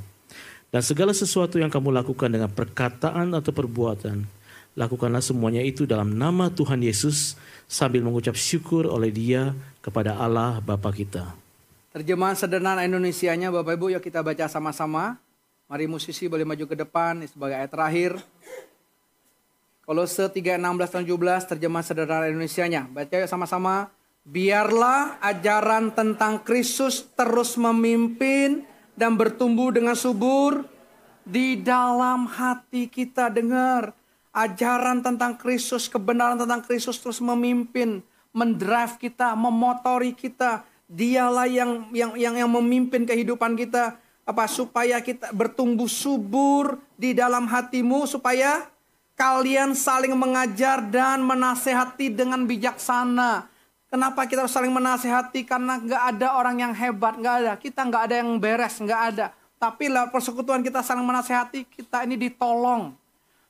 Dan 0.69 0.81
segala 0.83 1.15
sesuatu 1.15 1.55
yang 1.55 1.71
kamu 1.71 1.95
lakukan 2.03 2.27
dengan 2.27 2.51
perkataan 2.51 3.31
atau 3.31 3.55
perbuatan, 3.55 4.27
lakukanlah 4.75 5.23
semuanya 5.23 5.63
itu 5.63 5.87
dalam 5.87 6.11
nama 6.11 6.51
Tuhan 6.51 6.83
Yesus 6.83 7.39
sambil 7.65 8.03
mengucap 8.03 8.35
syukur 8.35 8.85
oleh 8.85 9.09
dia 9.09 9.55
kepada 9.79 10.19
Allah 10.19 10.59
Bapa 10.59 10.91
kita. 10.91 11.31
Terjemahan 11.95 12.35
sederhana 12.35 12.83
Indonesianya 12.83 13.55
Bapak 13.55 13.79
Ibu 13.79 13.95
yuk 13.95 14.03
kita 14.03 14.19
baca 14.19 14.51
sama-sama. 14.51 15.15
Mari 15.71 15.87
musisi 15.87 16.27
boleh 16.27 16.43
maju 16.43 16.67
ke 16.67 16.75
depan 16.75 17.23
sebagai 17.23 17.55
ayat 17.55 17.71
terakhir. 17.71 18.11
Kolose 19.87 20.27
3, 20.27 20.59
16, 20.59 21.07
17 21.07 21.55
terjemahan 21.55 21.85
sederhana 21.87 22.27
Indonesianya. 22.27 22.83
Baca 22.91 23.15
yuk 23.15 23.31
sama-sama. 23.31 23.87
Biarlah 24.25 25.21
ajaran 25.21 25.93
tentang 25.93 26.41
Kristus 26.41 27.05
terus 27.13 27.53
memimpin 27.61 28.65
dan 28.97 29.13
bertumbuh 29.13 29.69
dengan 29.69 29.93
subur 29.93 30.65
Di 31.25 31.57
dalam 31.57 32.29
hati 32.29 32.89
kita 32.89 33.33
dengar 33.33 33.93
ajaran 34.35 35.01
tentang 35.01 35.33
Kristus, 35.39 35.89
kebenaran 35.89 36.37
tentang 36.37 36.61
Kristus 36.61 37.01
terus 37.01 37.17
memimpin, 37.17 38.03
mendrive 38.29 38.99
kita, 39.01 39.33
memotori 39.33 40.13
kita. 40.13 40.67
Dialah 40.85 41.49
yang 41.49 41.89
yang 41.89 42.13
yang 42.13 42.33
yang 42.37 42.51
memimpin 42.51 43.09
kehidupan 43.09 43.57
kita 43.57 43.97
apa 44.21 44.45
supaya 44.45 45.01
kita 45.01 45.33
bertumbuh 45.33 45.89
subur 45.89 46.77
di 46.93 47.17
dalam 47.17 47.49
hatimu 47.49 48.05
supaya 48.05 48.69
kalian 49.17 49.73
saling 49.73 50.13
mengajar 50.13 50.85
dan 50.85 51.25
menasehati 51.25 52.13
dengan 52.13 52.45
bijaksana. 52.45 53.54
Kenapa 53.85 54.25
kita 54.25 54.43
harus 54.43 54.53
saling 54.53 54.73
menasehati? 54.73 55.45
Karena 55.45 55.77
nggak 55.77 56.03
ada 56.17 56.27
orang 56.35 56.57
yang 56.57 56.73
hebat, 56.73 57.15
nggak 57.15 57.35
ada. 57.45 57.53
Kita 57.55 57.85
nggak 57.85 58.03
ada 58.11 58.15
yang 58.19 58.29
beres, 58.41 58.81
nggak 58.81 59.01
ada. 59.13 59.31
Tapi 59.61 59.87
lah 59.87 60.09
persekutuan 60.09 60.65
kita 60.65 60.81
saling 60.81 61.05
menasehati, 61.05 61.69
kita 61.69 62.03
ini 62.03 62.17
ditolong. 62.17 62.97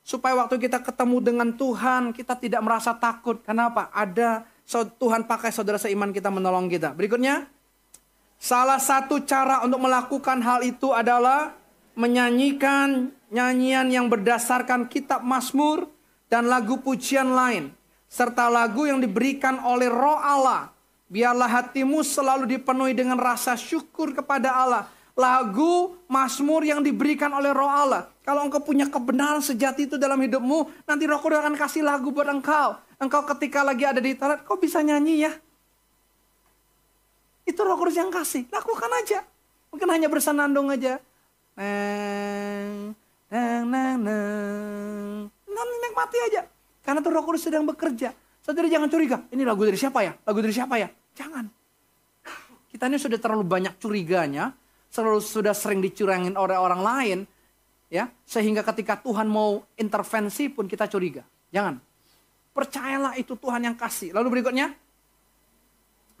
Supaya 0.06 0.38
waktu 0.38 0.62
kita 0.62 0.84
ketemu 0.86 1.18
dengan 1.18 1.48
Tuhan, 1.50 2.14
kita 2.14 2.38
tidak 2.38 2.62
merasa 2.62 2.94
takut. 2.94 3.42
Kenapa? 3.42 3.90
Ada 3.90 4.46
Tuhan 5.02 5.26
pakai 5.26 5.50
saudara 5.50 5.82
seiman 5.82 6.14
kita 6.14 6.30
menolong 6.30 6.70
kita. 6.70 6.94
Berikutnya, 6.94 7.50
salah 8.38 8.78
satu 8.78 9.18
cara 9.26 9.66
untuk 9.66 9.82
melakukan 9.82 10.38
hal 10.46 10.62
itu 10.62 10.94
adalah 10.94 11.58
menyanyikan 11.98 13.10
nyanyian 13.32 13.90
yang 13.90 14.06
berdasarkan 14.06 14.86
kitab 14.86 15.26
Mazmur 15.26 15.90
dan 16.30 16.46
lagu 16.46 16.78
pujian 16.78 17.34
lain 17.34 17.74
serta 18.06 18.48
lagu 18.48 18.86
yang 18.86 19.02
diberikan 19.02 19.60
oleh 19.62 19.90
Roh 19.90 20.18
Allah. 20.18 20.70
Biarlah 21.06 21.46
hatimu 21.46 22.02
selalu 22.02 22.58
dipenuhi 22.58 22.90
dengan 22.90 23.18
rasa 23.18 23.54
syukur 23.54 24.10
kepada 24.10 24.50
Allah 24.50 24.90
lagu 25.16 25.96
Mazmur 26.06 26.62
yang 26.62 26.84
diberikan 26.84 27.32
oleh 27.32 27.50
Roh 27.50 27.66
Allah. 27.66 28.06
Kalau 28.22 28.44
engkau 28.44 28.60
punya 28.60 28.84
kebenaran 28.86 29.40
sejati 29.40 29.88
itu 29.88 29.96
dalam 29.96 30.20
hidupmu, 30.20 30.84
nanti 30.84 31.08
Roh 31.08 31.18
Kudus 31.18 31.40
akan 31.40 31.56
kasih 31.56 31.82
lagu 31.82 32.12
buat 32.12 32.28
engkau. 32.28 32.76
Engkau 33.00 33.24
ketika 33.34 33.64
lagi 33.64 33.88
ada 33.88 33.98
di 33.98 34.12
toilet, 34.12 34.44
kau 34.44 34.60
bisa 34.60 34.84
nyanyi 34.84 35.24
ya. 35.24 35.32
Itu 37.48 37.64
Roh 37.64 37.80
Kudus 37.80 37.96
yang 37.96 38.12
kasih, 38.12 38.44
lakukan 38.52 38.92
aja. 39.02 39.24
Mungkin 39.72 39.88
hanya 39.88 40.08
bersenandung 40.12 40.68
aja. 40.68 41.00
Neng, 41.56 42.92
neng, 43.32 43.64
neng, 43.72 43.96
neng. 44.04 45.32
Nanti 45.48 45.74
nikmati 45.80 46.18
aja. 46.28 46.42
Karena 46.86 47.02
tuh 47.02 47.10
Roh 47.10 47.26
Kudus 47.26 47.42
sedang 47.42 47.66
bekerja. 47.66 48.14
Saudara 48.38 48.70
jangan 48.70 48.86
curiga, 48.86 49.26
ini 49.34 49.42
lagu 49.42 49.66
dari 49.66 49.74
siapa 49.74 50.06
ya? 50.06 50.14
Lagu 50.22 50.38
dari 50.38 50.54
siapa 50.54 50.78
ya? 50.78 50.86
Jangan. 51.18 51.50
Kita 52.70 52.86
ini 52.86 52.94
sudah 52.94 53.18
terlalu 53.18 53.42
banyak 53.42 53.74
curiganya, 53.82 54.54
selalu 54.86 55.18
sudah 55.18 55.50
sering 55.50 55.82
dicurangin 55.82 56.38
oleh 56.38 56.54
orang 56.54 56.78
lain, 56.78 57.18
ya 57.90 58.06
sehingga 58.22 58.62
ketika 58.62 59.02
Tuhan 59.02 59.26
mau 59.26 59.66
intervensi 59.74 60.46
pun 60.46 60.70
kita 60.70 60.86
curiga. 60.86 61.26
Jangan. 61.50 61.82
Percayalah 62.54 63.18
itu 63.18 63.34
Tuhan 63.34 63.66
yang 63.66 63.74
kasih. 63.74 64.14
Lalu 64.14 64.38
berikutnya, 64.38 64.70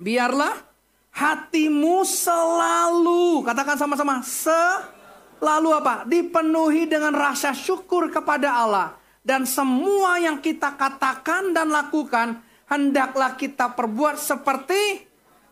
biarlah 0.02 0.66
hatimu 1.14 2.02
selalu, 2.02 3.46
katakan 3.46 3.78
sama-sama, 3.78 4.18
selalu 4.26 5.70
apa? 5.78 6.02
Dipenuhi 6.10 6.90
dengan 6.90 7.14
rasa 7.14 7.54
syukur 7.54 8.10
kepada 8.10 8.50
Allah. 8.50 9.05
Dan 9.26 9.42
semua 9.42 10.22
yang 10.22 10.38
kita 10.38 10.78
katakan 10.78 11.50
dan 11.50 11.74
lakukan, 11.74 12.38
hendaklah 12.70 13.34
kita 13.34 13.74
perbuat 13.74 14.22
seperti 14.22 15.02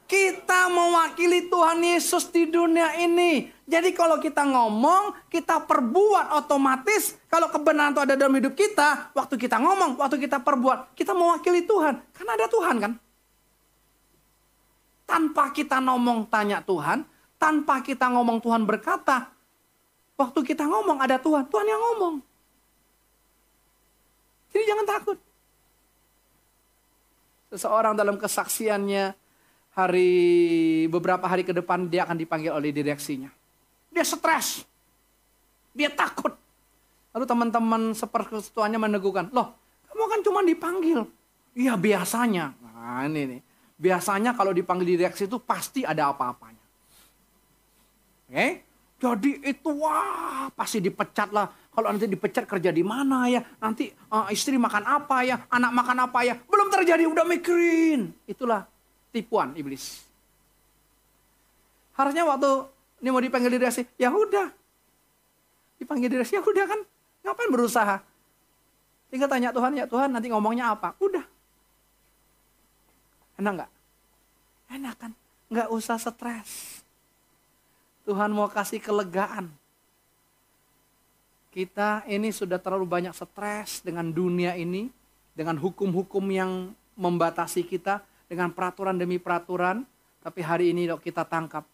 kita 0.04 0.70
mewakili 0.70 1.50
Tuhan 1.50 1.82
Yesus 1.82 2.30
di 2.30 2.46
dunia 2.46 2.94
ini. 3.02 3.50
Jadi 3.66 3.90
kalau 3.90 4.22
kita 4.22 4.46
ngomong, 4.46 5.26
kita 5.26 5.66
perbuat 5.66 6.38
otomatis. 6.38 7.18
Kalau 7.26 7.50
kebenaran 7.50 7.96
itu 7.96 8.02
ada 8.04 8.14
dalam 8.14 8.38
hidup 8.38 8.54
kita, 8.54 9.10
waktu 9.10 9.34
kita 9.34 9.58
ngomong, 9.58 9.98
waktu 9.98 10.22
kita 10.22 10.38
perbuat, 10.38 10.94
kita 10.94 11.10
mewakili 11.10 11.66
Tuhan. 11.66 11.98
Karena 12.14 12.30
ada 12.38 12.46
Tuhan 12.46 12.76
kan. 12.78 12.92
Tanpa 15.02 15.50
kita 15.50 15.82
ngomong 15.82 16.30
tanya 16.30 16.62
Tuhan, 16.62 17.02
tanpa 17.40 17.82
kita 17.82 18.06
ngomong 18.12 18.38
Tuhan 18.38 18.62
berkata, 18.68 19.34
waktu 20.14 20.40
kita 20.46 20.62
ngomong 20.62 21.02
ada 21.02 21.18
Tuhan, 21.18 21.48
Tuhan 21.50 21.66
yang 21.66 21.80
ngomong. 21.80 22.33
Jadi 24.54 24.64
jangan 24.70 24.86
takut. 24.86 25.18
Seseorang 27.50 27.98
dalam 27.98 28.14
kesaksiannya, 28.14 29.14
hari 29.74 30.12
beberapa 30.86 31.26
hari 31.26 31.42
ke 31.42 31.50
depan 31.50 31.90
dia 31.90 32.06
akan 32.06 32.14
dipanggil 32.14 32.54
oleh 32.54 32.70
direksinya. 32.70 33.28
Dia 33.90 34.06
stres. 34.06 34.62
Dia 35.74 35.90
takut. 35.90 36.30
Lalu 37.14 37.26
teman-teman 37.26 37.82
seperketuanya 37.94 38.78
meneguhkan, 38.78 39.30
loh 39.34 39.54
kamu 39.90 40.06
kan 40.10 40.20
cuma 40.26 40.40
dipanggil. 40.42 41.06
Iya 41.54 41.78
biasanya. 41.78 42.54
Nah 42.58 43.06
ini 43.06 43.22
nih. 43.30 43.40
Biasanya 43.74 44.34
kalau 44.38 44.54
dipanggil 44.54 44.98
direksi 44.98 45.26
itu 45.26 45.38
pasti 45.42 45.86
ada 45.86 46.10
apa-apanya. 46.10 46.62
Oke? 48.30 48.34
Okay? 48.34 48.50
Jadi 49.04 49.44
itu 49.44 49.68
wah 49.68 50.48
pasti 50.56 50.80
dipecat 50.80 51.28
lah. 51.28 51.44
Kalau 51.68 51.92
nanti 51.92 52.08
dipecat 52.08 52.48
kerja 52.48 52.72
di 52.72 52.80
mana 52.80 53.28
ya? 53.28 53.44
Nanti 53.60 53.92
uh, 53.92 54.32
istri 54.32 54.56
makan 54.56 54.80
apa 54.88 55.20
ya? 55.28 55.44
Anak 55.52 55.76
makan 55.76 56.08
apa 56.08 56.24
ya? 56.24 56.40
Belum 56.48 56.72
terjadi 56.72 57.04
udah 57.04 57.28
mikirin. 57.28 58.16
Itulah 58.24 58.64
tipuan 59.12 59.52
iblis. 59.60 60.00
Harusnya 61.92 62.24
waktu 62.24 62.64
ini 63.04 63.08
mau 63.12 63.20
dipanggil 63.20 63.52
direksi, 63.52 63.84
ya 64.00 64.08
udah. 64.08 64.48
Dipanggil 65.76 66.08
direksi, 66.08 66.40
ya 66.40 66.42
udah 66.42 66.64
kan. 66.64 66.80
Ngapain 67.28 67.52
berusaha? 67.52 68.00
Tinggal 69.12 69.28
tanya 69.28 69.52
Tuhan, 69.52 69.76
ya 69.76 69.84
Tuhan 69.84 70.16
nanti 70.16 70.32
ngomongnya 70.32 70.72
apa? 70.72 70.96
Udah. 70.96 71.22
Enak 73.36 73.52
nggak? 73.60 73.70
Enak 74.80 74.94
kan? 74.96 75.12
Nggak 75.52 75.68
usah 75.68 76.00
stres. 76.00 76.73
Tuhan 78.04 78.30
mau 78.32 78.48
kasih 78.52 78.80
kelegaan. 78.84 79.48
Kita 81.48 82.04
ini 82.10 82.34
sudah 82.34 82.60
terlalu 82.60 82.84
banyak 82.84 83.14
stres 83.16 83.80
dengan 83.80 84.10
dunia 84.12 84.58
ini, 84.58 84.90
dengan 85.32 85.56
hukum-hukum 85.56 86.24
yang 86.28 86.74
membatasi 86.94 87.64
kita 87.64 88.04
dengan 88.28 88.50
peraturan 88.50 88.98
demi 88.98 89.16
peraturan, 89.16 89.86
tapi 90.20 90.40
hari 90.42 90.72
ini 90.74 90.88
dok 90.88 91.04
kita 91.04 91.24
tangkap 91.24 91.64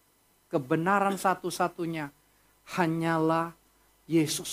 kebenaran 0.50 1.16
satu-satunya 1.16 2.12
hanyalah 2.76 3.54
Yesus. 4.04 4.52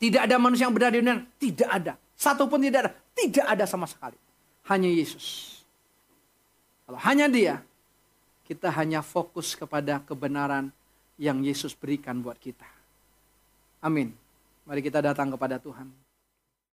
Tidak 0.00 0.24
ada 0.24 0.36
manusia 0.36 0.66
yang 0.68 0.74
benar 0.74 0.90
di 0.92 1.00
dunia, 1.00 1.22
tidak 1.40 1.68
ada. 1.70 1.92
Satu 2.16 2.48
pun 2.48 2.60
tidak 2.60 2.80
ada, 2.84 2.92
tidak 3.14 3.46
ada 3.46 3.64
sama 3.64 3.86
sekali. 3.88 4.18
Hanya 4.68 4.88
Yesus. 4.88 5.60
Kalau 6.84 7.00
hanya 7.00 7.28
dia, 7.28 7.60
kita 8.44 8.68
hanya 8.76 9.00
fokus 9.00 9.56
kepada 9.56 10.00
kebenaran 10.04 10.68
yang 11.16 11.40
Yesus 11.40 11.72
berikan 11.72 12.20
buat 12.20 12.36
kita. 12.36 12.66
Amin. 13.80 14.12
Mari 14.64 14.80
kita 14.80 15.00
datang 15.00 15.32
kepada 15.32 15.60
Tuhan. 15.60 16.03